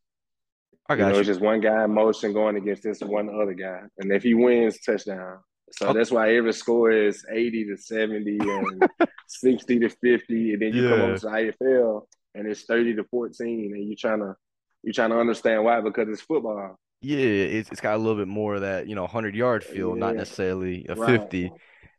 I 0.89 0.97
got 0.97 1.05
you. 1.05 1.09
Know, 1.09 1.13
you. 1.13 1.19
It's 1.21 1.27
just 1.27 1.41
one 1.41 1.61
guy 1.61 1.85
in 1.85 1.93
motion 1.93 2.33
going 2.33 2.57
against 2.57 2.83
this 2.83 2.99
one 2.99 3.29
other 3.29 3.53
guy, 3.53 3.83
and 3.97 4.11
if 4.11 4.23
he 4.23 4.33
wins, 4.33 4.81
touchdown. 4.81 5.39
So 5.71 5.93
that's 5.93 6.11
why 6.11 6.35
every 6.35 6.53
score 6.53 6.91
is 6.91 7.25
80 7.29 7.65
to 7.65 7.77
70 7.77 8.37
and 8.39 8.89
60 9.27 9.79
to 9.79 9.89
50. 9.89 10.53
And 10.53 10.61
then 10.61 10.73
you 10.73 10.83
yeah. 10.83 10.89
come 10.89 11.01
over 11.01 11.17
to 11.17 11.25
IFL 11.25 12.01
and 12.33 12.47
it's 12.47 12.63
30 12.63 12.95
to 12.95 13.03
14. 13.05 13.73
And 13.73 13.87
you're 13.87 13.97
trying 13.97 14.19
to 14.19 14.35
you're 14.83 14.93
trying 14.93 15.09
to 15.09 15.19
understand 15.19 15.63
why 15.63 15.81
because 15.81 16.07
it's 16.09 16.21
football. 16.21 16.77
Yeah, 17.01 17.17
it's, 17.17 17.69
it's 17.71 17.81
got 17.81 17.95
a 17.95 17.97
little 17.97 18.15
bit 18.15 18.27
more 18.27 18.55
of 18.55 18.61
that, 18.61 18.87
you 18.87 18.95
know, 18.95 19.01
100 19.01 19.35
yard 19.35 19.63
feel, 19.63 19.89
yeah. 19.89 19.99
not 19.99 20.15
necessarily 20.15 20.85
a 20.87 20.95
right. 20.95 21.21
50. 21.21 21.51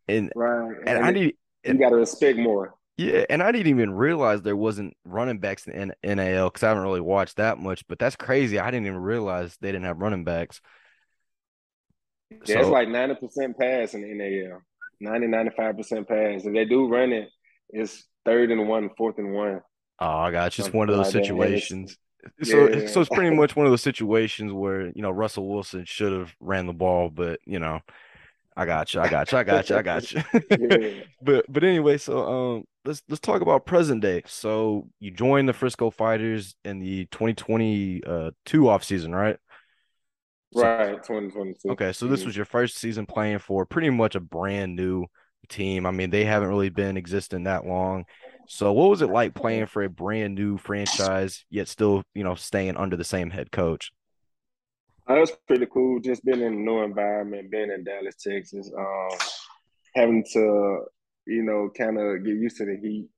And 0.09 0.33
right. 0.35 0.77
And, 0.87 0.89
and 0.89 1.05
I 1.05 1.11
need 1.11 1.35
you 1.65 1.75
got 1.75 1.91
to 1.91 1.97
respect 1.97 2.39
more. 2.39 2.75
Yeah, 2.97 3.27
and 3.29 3.43
I 3.43 3.53
didn't 3.53 3.67
even 3.67 3.91
realize 3.91 4.41
there 4.41 4.57
wasn't 4.57 4.97
running 5.05 5.39
backs 5.39 5.67
in 5.67 5.93
NAL 6.03 6.49
because 6.49 6.63
I 6.63 6.69
haven't 6.69 6.85
really 6.85 7.03
watched 7.03 7.37
that 7.37 7.59
much. 7.59 7.87
But 7.89 7.99
that's 7.99 8.17
crazy. 8.17 8.59
I 8.59 8.71
didn't 8.71 8.87
even 8.87 9.01
realize 9.01 9.57
they 9.61 9.71
didn't 9.71 9.85
have 9.85 10.01
running 10.01 10.25
backs. 10.25 10.63
Yeah, 12.31 12.39
so, 12.47 12.61
it's 12.61 12.69
like 12.69 12.89
90% 12.89 13.57
pass 13.59 13.95
in 13.95 14.03
the 14.03 14.15
NAL. 14.15 14.61
90, 15.01 15.27
95% 15.27 16.09
pass. 16.09 16.45
If 16.45 16.53
they 16.53 16.65
do 16.65 16.89
run 16.89 17.13
it, 17.13 17.29
it's 17.71 18.05
third 18.25 18.51
and 18.51 18.69
one, 18.69 18.91
fourth 18.97 19.19
and 19.19 19.33
one. 19.33 19.61
Oh, 19.99 20.07
I 20.07 20.31
got 20.31 20.53
Just 20.53 20.75
one 20.75 20.89
of 20.89 20.97
those 20.97 21.15
like 21.15 21.25
situations. 21.25 21.97
So, 22.43 22.69
yeah. 22.69 22.87
so 22.89 23.01
it's 23.01 23.09
pretty 23.09 23.35
much 23.35 23.55
one 23.55 23.67
of 23.67 23.73
those 23.73 23.83
situations 23.83 24.53
where 24.53 24.89
you 24.89 25.01
know 25.03 25.11
Russell 25.11 25.49
Wilson 25.49 25.85
should 25.85 26.13
have 26.13 26.35
ran 26.41 26.67
the 26.67 26.73
ball, 26.73 27.09
but 27.09 27.39
you 27.47 27.61
know, 27.61 27.81
I 28.57 28.67
got 28.67 28.93
you, 28.93 29.01
I 29.01 29.09
got 29.09 29.31
you, 29.31 29.39
I 29.39 29.45
got 29.45 29.71
you, 29.71 29.77
I 29.77 29.83
got 29.83 30.13
you. 30.13 30.23
yeah. 30.51 31.03
But 31.23 31.45
but 31.49 31.63
anyway, 31.63 31.99
so 31.99 32.27
um, 32.27 32.65
let's 32.85 33.03
let's 33.09 33.21
talk 33.21 33.43
about 33.43 33.65
present 33.65 34.03
day. 34.03 34.23
So 34.27 34.89
you 34.99 35.13
joined 35.13 35.49
the 35.49 35.53
Frisco 35.53 35.91
Fighters 35.91 36.57
in 36.65 36.81
the 36.81 37.07
2022 37.07 38.03
uh, 38.07 38.69
off 38.69 38.83
season, 38.83 39.15
right? 39.15 39.39
Right, 40.63 41.03
2022. 41.03 41.71
Okay, 41.71 41.93
so 41.93 42.07
this 42.07 42.21
mm-hmm. 42.21 42.29
was 42.29 42.37
your 42.37 42.47
first 42.47 42.77
season 42.77 43.07
playing 43.07 43.39
for 43.39 43.67
pretty 43.67 43.91
much 43.91 44.15
a 44.15 44.21
brand 44.21 44.77
new 44.77 45.07
team. 45.49 45.87
I 45.87 45.91
mean, 45.91 46.11
they 46.11 46.25
haven't 46.25 46.49
really 46.49 46.71
been 46.71 46.97
existing 46.97 47.45
that 47.45 47.67
long. 47.67 48.05
So 48.49 48.73
what 48.73 48.91
was 48.91 49.03
it 49.03 49.11
like 49.11 49.35
playing 49.35 49.67
for 49.67 49.83
a 49.83 49.89
brand 49.89 50.35
new 50.35 50.57
franchise, 50.57 51.45
yet 51.51 51.69
still, 51.69 52.03
you 52.15 52.25
know, 52.25 52.35
staying 52.35 52.77
under 52.77 52.97
the 52.97 53.05
same 53.05 53.31
head 53.31 53.51
coach? 53.51 53.93
That 55.07 55.19
was 55.19 55.33
pretty 55.47 55.67
cool. 55.73 56.01
Just 56.01 56.25
being 56.25 56.41
in 56.41 56.53
a 56.53 56.57
new 56.57 56.83
environment, 56.83 57.51
being 57.51 57.71
in 57.71 57.85
Dallas, 57.85 58.17
Texas, 58.17 58.71
um, 58.77 59.19
having 59.95 60.25
to, 60.33 60.85
you 61.27 61.43
know, 61.43 61.71
kind 61.77 61.99
of 61.99 62.25
get 62.25 62.35
used 62.35 62.57
to 62.59 62.65
the 62.65 62.77
heat. 62.77 63.09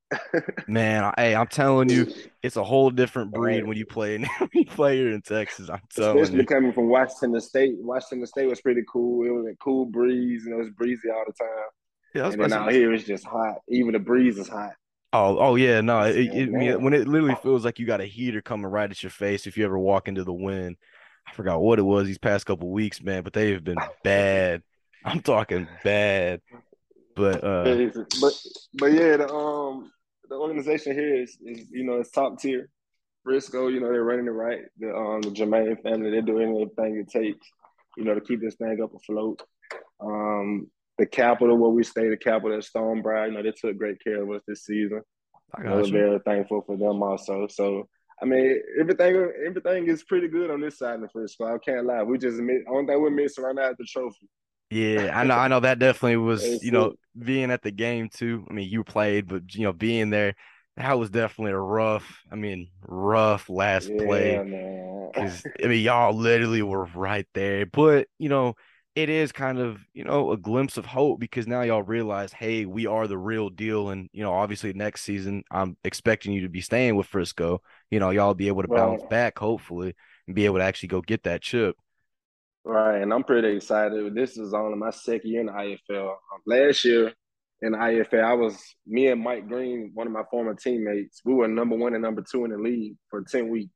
Man, 0.66 1.12
hey, 1.16 1.34
I'm 1.34 1.46
telling 1.46 1.88
you, 1.90 2.06
it's 2.42 2.56
a 2.56 2.64
whole 2.64 2.90
different 2.90 3.32
breed 3.32 3.64
when 3.64 3.76
you 3.76 3.86
play 3.86 4.14
in 4.14 4.24
when 4.38 4.50
you 4.52 4.64
play 4.66 4.96
here 4.96 5.10
in 5.10 5.22
Texas. 5.22 5.68
I'm 5.68 5.80
telling 5.94 6.18
Especially 6.18 6.40
you. 6.40 6.46
coming 6.46 6.72
from 6.72 6.88
Washington 6.88 7.40
State. 7.40 7.74
Washington 7.78 8.26
State 8.26 8.48
was 8.48 8.60
pretty 8.60 8.82
cool. 8.90 9.26
It 9.26 9.30
was 9.30 9.46
a 9.46 9.56
cool 9.56 9.86
breeze, 9.86 10.46
and 10.46 10.54
it 10.54 10.58
was 10.58 10.70
breezy 10.70 11.10
all 11.10 11.24
the 11.26 11.32
time. 11.32 11.48
Yeah, 12.14 12.30
and 12.30 12.40
then 12.40 12.52
out 12.52 12.72
here 12.72 12.92
it's 12.92 13.04
just 13.04 13.26
hot. 13.26 13.56
Even 13.68 13.92
the 13.92 13.98
breeze 13.98 14.38
is 14.38 14.48
hot. 14.48 14.72
Oh, 15.12 15.38
oh 15.38 15.54
yeah, 15.56 15.80
no. 15.80 16.02
It, 16.02 16.16
it, 16.16 16.80
when 16.80 16.92
it 16.92 17.08
literally 17.08 17.36
feels 17.42 17.64
like 17.64 17.78
you 17.78 17.86
got 17.86 18.00
a 18.00 18.06
heater 18.06 18.42
coming 18.42 18.70
right 18.70 18.90
at 18.90 19.02
your 19.02 19.10
face 19.10 19.46
if 19.46 19.56
you 19.56 19.64
ever 19.64 19.78
walk 19.78 20.08
into 20.08 20.24
the 20.24 20.32
wind. 20.32 20.76
I 21.26 21.32
forgot 21.34 21.60
what 21.60 21.78
it 21.78 21.82
was 21.82 22.06
these 22.06 22.18
past 22.18 22.46
couple 22.46 22.70
weeks, 22.70 23.02
man, 23.02 23.22
but 23.22 23.32
they 23.32 23.52
have 23.52 23.64
been 23.64 23.78
bad. 24.04 24.62
I'm 25.04 25.20
talking 25.20 25.68
bad. 25.84 26.40
But 27.14 27.42
uh 27.42 27.64
but 28.20 28.32
but 28.74 28.92
yeah, 28.92 29.16
the 29.16 29.32
um 29.32 29.90
the 30.28 30.34
organization 30.34 30.92
here 30.92 31.22
is, 31.22 31.38
is 31.44 31.66
you 31.70 31.84
know 31.84 32.00
it's 32.00 32.10
top 32.10 32.40
tier. 32.40 32.70
Frisco, 33.24 33.68
you 33.68 33.80
know 33.80 33.90
they're 33.90 34.04
running 34.04 34.26
it 34.26 34.30
right. 34.30 34.60
The 34.78 34.94
um 34.94 35.22
the 35.22 35.30
Jermaine 35.30 35.82
family, 35.82 36.10
they're 36.10 36.22
doing 36.22 36.50
everything 36.50 36.98
it 36.98 37.10
takes, 37.10 37.46
you 37.96 38.04
know, 38.04 38.14
to 38.14 38.20
keep 38.20 38.40
this 38.40 38.54
thing 38.56 38.80
up 38.82 38.94
afloat. 38.94 39.42
Um, 40.00 40.70
the 40.96 41.06
capital 41.06 41.56
where 41.56 41.70
we 41.70 41.84
stay, 41.84 42.08
the 42.08 42.16
capital 42.16 42.56
at 42.56 42.64
Stonebriar, 42.64 43.28
you 43.28 43.34
know, 43.34 43.42
they 43.42 43.52
took 43.52 43.76
great 43.76 44.02
care 44.02 44.22
of 44.22 44.30
us 44.30 44.42
this 44.46 44.64
season. 44.64 45.02
I 45.54 45.62
got 45.62 45.76
we're 45.76 45.90
very 45.90 46.18
thankful 46.20 46.62
for 46.66 46.76
them 46.76 47.02
also. 47.02 47.46
So 47.48 47.88
I 48.20 48.24
mean, 48.24 48.60
everything 48.80 49.32
everything 49.46 49.88
is 49.88 50.02
pretty 50.04 50.28
good 50.28 50.50
on 50.50 50.60
this 50.60 50.78
side 50.78 50.96
of 50.96 51.02
the 51.02 51.08
Frisco. 51.08 51.54
I 51.54 51.58
can't 51.58 51.86
lie. 51.86 52.02
We 52.02 52.18
just 52.18 52.38
miss, 52.38 52.62
only 52.68 52.86
thing 52.86 53.00
we're 53.00 53.10
missing 53.10 53.44
right 53.44 53.54
now 53.54 53.70
is 53.70 53.76
the 53.78 53.84
trophy. 53.84 54.28
Yeah, 54.70 55.18
I 55.18 55.24
know. 55.24 55.34
I 55.34 55.48
know 55.48 55.60
that 55.60 55.78
definitely 55.78 56.18
was. 56.18 56.62
you 56.62 56.70
know, 56.70 56.94
being 57.18 57.50
at 57.50 57.62
the 57.62 57.70
game 57.70 58.08
too. 58.08 58.46
I 58.48 58.52
mean, 58.52 58.68
you 58.68 58.84
played, 58.84 59.26
but 59.26 59.54
you 59.54 59.62
know, 59.62 59.72
being 59.72 60.10
there, 60.10 60.34
that 60.76 60.98
was 60.98 61.10
definitely 61.10 61.52
a 61.52 61.58
rough. 61.58 62.22
I 62.30 62.36
mean, 62.36 62.68
rough 62.82 63.48
last 63.48 63.88
yeah, 63.88 64.04
play. 64.04 65.10
Because 65.12 65.42
I 65.62 65.68
mean, 65.68 65.82
y'all 65.82 66.14
literally 66.14 66.62
were 66.62 66.84
right 66.84 67.26
there. 67.34 67.66
But 67.66 68.08
you 68.18 68.28
know, 68.28 68.54
it 68.94 69.08
is 69.08 69.32
kind 69.32 69.58
of 69.58 69.80
you 69.94 70.04
know 70.04 70.32
a 70.32 70.36
glimpse 70.36 70.76
of 70.76 70.84
hope 70.84 71.18
because 71.18 71.46
now 71.46 71.62
y'all 71.62 71.82
realize, 71.82 72.32
hey, 72.32 72.64
we 72.66 72.86
are 72.86 73.06
the 73.06 73.18
real 73.18 73.48
deal, 73.48 73.90
and 73.90 74.08
you 74.12 74.22
know, 74.22 74.32
obviously 74.32 74.72
next 74.72 75.02
season, 75.02 75.44
I'm 75.50 75.76
expecting 75.84 76.32
you 76.32 76.42
to 76.42 76.48
be 76.48 76.60
staying 76.60 76.96
with 76.96 77.06
Frisco. 77.06 77.62
You 77.90 78.00
know, 78.00 78.10
y'all 78.10 78.34
be 78.34 78.48
able 78.48 78.62
to 78.62 78.68
bounce 78.68 79.00
right. 79.02 79.10
back 79.10 79.38
hopefully 79.38 79.94
and 80.26 80.36
be 80.36 80.44
able 80.44 80.58
to 80.58 80.64
actually 80.64 80.90
go 80.90 81.00
get 81.00 81.24
that 81.24 81.42
chip. 81.42 81.76
Right, 82.64 83.00
and 83.00 83.12
I'm 83.12 83.24
pretty 83.24 83.56
excited. 83.56 84.14
This 84.14 84.36
is 84.36 84.52
only 84.52 84.76
my 84.76 84.90
second 84.90 85.30
year 85.30 85.40
in 85.40 85.46
the 85.46 85.52
IFL. 85.52 86.10
Um, 86.10 86.40
last 86.46 86.84
year 86.84 87.12
in 87.62 87.72
the 87.72 87.78
IFL, 87.78 88.24
I 88.24 88.34
was 88.34 88.58
me 88.86 89.06
and 89.08 89.22
Mike 89.22 89.48
Green, 89.48 89.90
one 89.94 90.06
of 90.06 90.12
my 90.12 90.24
former 90.30 90.54
teammates. 90.54 91.20
We 91.24 91.34
were 91.34 91.48
number 91.48 91.76
one 91.76 91.94
and 91.94 92.02
number 92.02 92.22
two 92.30 92.44
in 92.44 92.50
the 92.50 92.58
league 92.58 92.96
for 93.10 93.22
ten 93.22 93.48
weeks. 93.48 93.72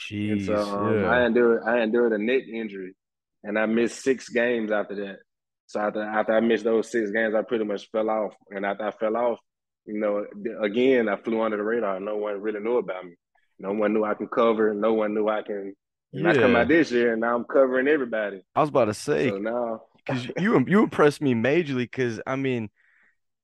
Jeez, 0.00 0.32
and 0.32 0.44
so 0.44 0.56
um, 0.56 1.00
yeah. 1.00 1.10
I 1.10 1.26
endured 1.26 1.62
I 1.66 1.80
endured 1.80 2.12
a 2.12 2.18
neck 2.18 2.42
injury, 2.52 2.94
and 3.42 3.58
I 3.58 3.66
missed 3.66 4.02
six 4.02 4.28
games 4.28 4.70
after 4.70 4.94
that. 4.94 5.18
So 5.66 5.80
after 5.80 6.02
after 6.02 6.32
I 6.34 6.40
missed 6.40 6.64
those 6.64 6.90
six 6.90 7.10
games, 7.10 7.34
I 7.34 7.42
pretty 7.42 7.64
much 7.64 7.90
fell 7.90 8.08
off. 8.08 8.34
And 8.50 8.64
after 8.64 8.86
I 8.86 8.90
fell 8.92 9.16
off, 9.16 9.38
you 9.86 9.98
know, 9.98 10.24
again 10.62 11.08
I 11.08 11.16
flew 11.16 11.40
under 11.40 11.56
the 11.56 11.64
radar. 11.64 11.98
No 11.98 12.16
one 12.16 12.40
really 12.40 12.60
knew 12.60 12.76
about 12.76 13.04
me. 13.04 13.14
No 13.58 13.72
one 13.72 13.92
knew 13.94 14.04
I 14.04 14.14
could 14.14 14.30
cover. 14.30 14.74
No 14.74 14.94
one 14.94 15.14
knew 15.14 15.28
I 15.28 15.42
can 15.42 15.74
and 16.16 16.24
yeah. 16.24 16.30
I 16.30 16.34
come 16.34 16.56
out 16.56 16.68
this 16.68 16.90
year 16.90 17.12
and 17.12 17.20
now 17.20 17.34
I'm 17.36 17.44
covering 17.44 17.88
everybody. 17.88 18.42
I 18.54 18.60
was 18.60 18.70
about 18.70 18.86
to 18.86 18.94
say 18.94 19.28
so 19.28 19.38
now 19.38 19.82
because 20.06 20.26
you 20.38 20.64
you 20.66 20.82
impressed 20.82 21.20
me 21.20 21.34
majorly 21.34 21.84
because 21.84 22.20
I 22.26 22.36
mean, 22.36 22.70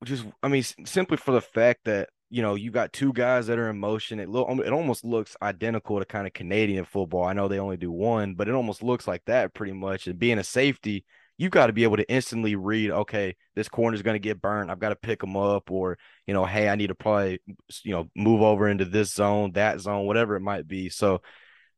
just 0.03 0.25
I 0.41 0.47
mean 0.47 0.63
simply 0.85 1.17
for 1.17 1.31
the 1.31 1.41
fact 1.41 1.81
that 1.85 2.09
you 2.29 2.41
know 2.41 2.55
you 2.55 2.71
got 2.71 2.93
two 2.93 3.13
guys 3.13 3.47
that 3.47 3.59
are 3.59 3.69
in 3.69 3.79
motion. 3.79 4.19
It 4.19 4.29
look 4.29 4.49
it 4.49 4.73
almost 4.73 5.05
looks 5.05 5.37
identical 5.41 5.99
to 5.99 6.05
kind 6.05 6.25
of 6.25 6.33
Canadian 6.33 6.85
football. 6.85 7.25
I 7.25 7.33
know 7.33 7.47
they 7.47 7.59
only 7.59 7.77
do 7.77 7.91
one, 7.91 8.33
but 8.33 8.47
it 8.47 8.55
almost 8.55 8.81
looks 8.81 9.07
like 9.07 9.23
that 9.25 9.53
pretty 9.53 9.73
much. 9.73 10.07
And 10.07 10.17
being 10.17 10.39
a 10.39 10.43
safety, 10.43 11.05
you've 11.37 11.51
got 11.51 11.67
to 11.67 11.73
be 11.73 11.83
able 11.83 11.97
to 11.97 12.09
instantly 12.09 12.55
read. 12.55 12.89
Okay, 12.89 13.35
this 13.55 13.69
corner 13.69 13.93
is 13.93 14.01
going 14.01 14.15
to 14.15 14.19
get 14.19 14.41
burned. 14.41 14.71
I've 14.71 14.79
got 14.79 14.89
to 14.89 14.95
pick 14.95 15.19
them 15.21 15.37
up, 15.37 15.69
or 15.69 15.99
you 16.25 16.33
know, 16.33 16.45
hey, 16.45 16.69
I 16.69 16.75
need 16.75 16.87
to 16.87 16.95
probably 16.95 17.39
you 17.83 17.91
know 17.91 18.09
move 18.15 18.41
over 18.41 18.67
into 18.67 18.85
this 18.85 19.13
zone, 19.13 19.51
that 19.51 19.79
zone, 19.79 20.07
whatever 20.07 20.35
it 20.35 20.41
might 20.41 20.67
be. 20.67 20.89
So 20.89 21.21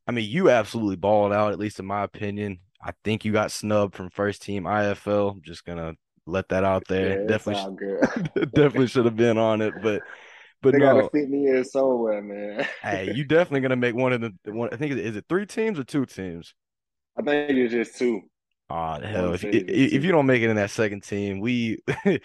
I 0.08 0.12
mean, 0.12 0.30
you 0.30 0.50
absolutely 0.50 0.98
balled 0.98 1.34
out, 1.34 1.52
at 1.52 1.60
least 1.60 1.80
in 1.80 1.86
my 1.86 2.04
opinion. 2.04 2.60
I 2.84 2.94
think 3.04 3.26
you 3.26 3.32
got 3.32 3.52
snubbed 3.52 3.96
from 3.96 4.10
first 4.10 4.44
team 4.44 4.66
IFL. 4.66 5.32
I'm 5.34 5.42
just 5.42 5.66
gonna 5.66 5.96
let 6.28 6.50
that 6.50 6.64
out 6.64 6.88
there. 6.88 7.22
Yeah, 7.22 7.28
definitely, 7.28 7.98
definitely 8.54 8.88
should 8.88 9.06
have 9.06 9.16
been 9.16 9.38
on 9.38 9.62
it, 9.62 9.74
but 9.82 10.04
but 10.62 10.74
they 10.74 10.80
no, 10.80 10.94
gotta 10.94 11.10
fit 11.10 11.30
me 11.30 11.48
in 11.48 11.64
somewhere, 11.64 12.22
man. 12.22 12.68
hey, 12.82 13.12
you 13.16 13.24
definitely 13.24 13.62
gonna 13.62 13.76
make 13.76 13.96
one 13.96 14.14
of 14.14 14.22
the 14.22 14.34
one. 14.52 14.70
I 14.72 14.78
think 14.78 14.94
is 14.94 15.16
it 15.16 15.26
three 15.28 15.46
teams 15.46 15.80
or 15.80 15.84
two 15.84 16.06
teams? 16.06 16.54
I 17.18 17.24
think 17.24 17.52
it's 17.52 17.74
just 17.74 17.98
two. 17.98 18.22
Oh 18.70 19.00
hell! 19.00 19.34
If, 19.34 19.44
if, 19.44 19.64
if 19.68 20.04
you 20.04 20.12
don't 20.12 20.26
make 20.26 20.42
it 20.42 20.50
in 20.50 20.56
that 20.56 20.72
second 20.72 21.04
team, 21.04 21.40
we 21.40 21.80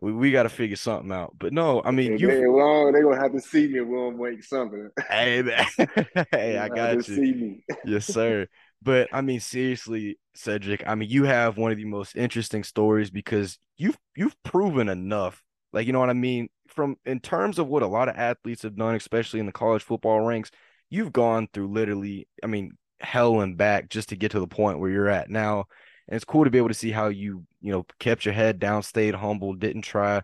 we, 0.00 0.12
we 0.12 0.30
got 0.30 0.44
to 0.44 0.48
figure 0.48 0.76
something 0.76 1.12
out. 1.12 1.34
But 1.38 1.52
no, 1.52 1.82
I 1.84 1.90
mean, 1.90 2.18
you. 2.18 2.28
They, 2.28 2.46
well, 2.46 2.92
they're 2.92 3.02
gonna 3.02 3.20
have 3.20 3.32
to 3.32 3.40
see 3.40 3.68
me. 3.68 3.80
We'll 3.80 4.12
make 4.12 4.44
something. 4.44 4.90
hey, 5.08 5.42
man, 5.42 5.66
hey, 6.30 6.58
I 6.58 6.68
got 6.68 6.96
you. 6.96 7.02
See 7.02 7.34
me. 7.34 7.64
yes, 7.84 8.06
sir. 8.06 8.46
But 8.80 9.08
I 9.12 9.22
mean, 9.22 9.40
seriously, 9.40 10.20
Cedric. 10.36 10.84
I 10.86 10.94
mean, 10.94 11.10
you 11.10 11.24
have 11.24 11.56
one 11.56 11.72
of 11.72 11.78
the 11.78 11.84
most 11.84 12.14
interesting 12.14 12.62
stories 12.62 13.10
because 13.10 13.58
you've 13.76 13.98
you've 14.14 14.40
proven 14.44 14.88
enough. 14.88 15.42
Like, 15.72 15.88
you 15.88 15.92
know 15.92 15.98
what 15.98 16.10
I 16.10 16.12
mean? 16.12 16.48
From 16.68 16.94
in 17.04 17.18
terms 17.18 17.58
of 17.58 17.66
what 17.66 17.82
a 17.82 17.88
lot 17.88 18.08
of 18.08 18.14
athletes 18.14 18.62
have 18.62 18.76
done, 18.76 18.94
especially 18.94 19.40
in 19.40 19.46
the 19.46 19.52
college 19.52 19.82
football 19.82 20.20
ranks, 20.20 20.52
you've 20.90 21.12
gone 21.12 21.48
through 21.52 21.72
literally, 21.72 22.28
I 22.40 22.46
mean, 22.46 22.78
hell 23.00 23.40
and 23.40 23.56
back 23.56 23.88
just 23.88 24.10
to 24.10 24.16
get 24.16 24.30
to 24.30 24.40
the 24.40 24.46
point 24.46 24.78
where 24.78 24.90
you're 24.90 25.08
at 25.08 25.28
now 25.28 25.64
and 26.08 26.16
it's 26.16 26.24
cool 26.24 26.44
to 26.44 26.50
be 26.50 26.58
able 26.58 26.68
to 26.68 26.74
see 26.74 26.90
how 26.90 27.08
you 27.08 27.44
you 27.60 27.72
know 27.72 27.84
kept 27.98 28.24
your 28.24 28.34
head 28.34 28.58
down 28.58 28.82
stayed 28.82 29.14
humble 29.14 29.54
didn't 29.54 29.82
try 29.82 30.22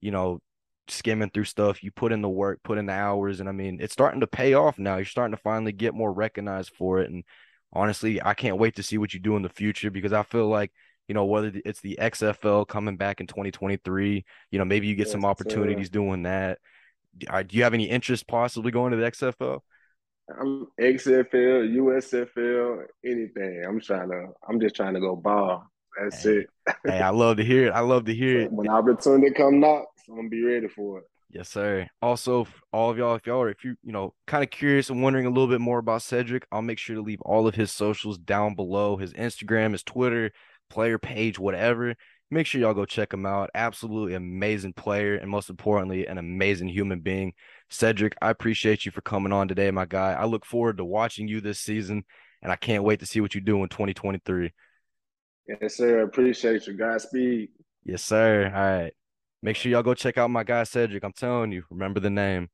you 0.00 0.10
know 0.10 0.40
skimming 0.88 1.30
through 1.30 1.44
stuff. 1.44 1.82
You 1.82 1.90
put 1.90 2.12
in 2.12 2.22
the 2.22 2.28
work 2.28 2.60
put 2.62 2.78
in 2.78 2.86
the 2.86 2.92
hours 2.92 3.40
and 3.40 3.48
i 3.48 3.52
mean 3.52 3.78
it's 3.80 3.92
starting 3.92 4.20
to 4.20 4.26
pay 4.26 4.54
off 4.54 4.78
now. 4.78 4.96
You're 4.96 5.04
starting 5.04 5.36
to 5.36 5.42
finally 5.42 5.72
get 5.72 5.94
more 5.94 6.12
recognized 6.12 6.72
for 6.76 7.00
it. 7.00 7.10
And 7.10 7.24
honestly 7.72 8.22
i 8.22 8.32
can't 8.32 8.58
wait 8.58 8.76
to 8.76 8.82
see 8.82 8.96
what 8.96 9.12
you 9.12 9.20
do 9.20 9.36
in 9.36 9.42
the 9.42 9.48
future 9.48 9.90
because 9.90 10.12
i 10.12 10.22
feel 10.22 10.48
like 10.48 10.72
you 11.08 11.14
know 11.14 11.24
whether 11.24 11.52
it's 11.64 11.80
the 11.80 11.98
xfl 12.00 12.66
coming 12.66 12.96
back 12.96 13.20
in 13.20 13.26
2023 13.26 14.24
you 14.50 14.58
know 14.58 14.64
maybe 14.64 14.86
you 14.86 14.94
get 14.94 15.06
yes, 15.06 15.12
some 15.12 15.24
opportunities 15.24 15.90
doing 15.90 16.22
that. 16.22 16.58
Do 17.18 17.56
you 17.56 17.64
have 17.64 17.74
any 17.74 17.88
interest 17.90 18.28
possibly 18.28 18.70
going 18.70 18.92
to 18.92 18.96
the 18.96 19.10
xfl 19.10 19.60
I'm 20.28 20.66
XFL, 20.80 21.72
USFL, 21.76 22.84
anything. 23.04 23.64
I'm 23.66 23.80
trying 23.80 24.10
to. 24.10 24.28
I'm 24.48 24.60
just 24.60 24.74
trying 24.74 24.94
to 24.94 25.00
go 25.00 25.14
ball. 25.14 25.64
That's 25.98 26.22
hey, 26.22 26.30
it. 26.30 26.46
hey, 26.86 27.00
I 27.00 27.10
love 27.10 27.36
to 27.38 27.44
hear 27.44 27.68
it. 27.68 27.70
I 27.70 27.80
love 27.80 28.04
to 28.06 28.14
hear 28.14 28.42
it. 28.42 28.52
When 28.52 28.68
opportunity 28.68 29.32
come 29.32 29.60
knock, 29.60 29.86
I'm 30.08 30.16
gonna 30.16 30.28
be 30.28 30.42
ready 30.42 30.68
for 30.68 30.98
it. 30.98 31.04
Yes, 31.30 31.48
sir. 31.48 31.88
Also, 32.00 32.46
all 32.72 32.90
of 32.90 32.98
y'all, 32.98 33.14
if 33.16 33.26
y'all 33.26 33.42
are, 33.42 33.50
if 33.50 33.64
you, 33.64 33.76
you 33.82 33.92
know, 33.92 34.14
kind 34.26 34.44
of 34.44 34.50
curious 34.50 34.90
and 34.90 35.02
wondering 35.02 35.26
a 35.26 35.30
little 35.30 35.48
bit 35.48 35.60
more 35.60 35.78
about 35.78 36.02
Cedric, 36.02 36.46
I'll 36.52 36.62
make 36.62 36.78
sure 36.78 36.96
to 36.96 37.02
leave 37.02 37.20
all 37.22 37.46
of 37.46 37.54
his 37.54 37.72
socials 37.72 38.16
down 38.16 38.54
below 38.54 38.96
his 38.96 39.12
Instagram, 39.12 39.72
his 39.72 39.82
Twitter, 39.82 40.30
player 40.70 40.98
page, 40.98 41.38
whatever. 41.38 41.94
Make 42.30 42.46
sure 42.46 42.60
y'all 42.60 42.74
go 42.74 42.84
check 42.84 43.12
him 43.12 43.26
out. 43.26 43.50
Absolutely 43.54 44.14
amazing 44.14 44.72
player, 44.72 45.16
and 45.16 45.30
most 45.30 45.50
importantly, 45.50 46.06
an 46.06 46.18
amazing 46.18 46.68
human 46.68 47.00
being. 47.00 47.34
Cedric, 47.68 48.16
I 48.22 48.30
appreciate 48.30 48.84
you 48.86 48.92
for 48.92 49.00
coming 49.00 49.32
on 49.32 49.48
today, 49.48 49.70
my 49.70 49.84
guy. 49.84 50.12
I 50.12 50.24
look 50.24 50.44
forward 50.44 50.76
to 50.78 50.84
watching 50.84 51.28
you 51.28 51.40
this 51.40 51.60
season, 51.60 52.04
and 52.42 52.52
I 52.52 52.56
can't 52.56 52.84
wait 52.84 53.00
to 53.00 53.06
see 53.06 53.20
what 53.20 53.34
you 53.34 53.40
do 53.40 53.62
in 53.62 53.68
2023. 53.68 54.52
Yes, 55.48 55.76
sir. 55.76 56.00
I 56.00 56.02
appreciate 56.02 56.66
you. 56.66 56.74
Godspeed. 56.74 57.50
Yes, 57.84 58.02
sir. 58.02 58.52
All 58.54 58.82
right. 58.82 58.92
Make 59.42 59.56
sure 59.56 59.70
y'all 59.70 59.82
go 59.82 59.94
check 59.94 60.18
out 60.18 60.30
my 60.30 60.42
guy 60.42 60.64
Cedric. 60.64 61.04
I'm 61.04 61.12
telling 61.12 61.52
you, 61.52 61.64
remember 61.70 62.00
the 62.00 62.10
name. 62.10 62.48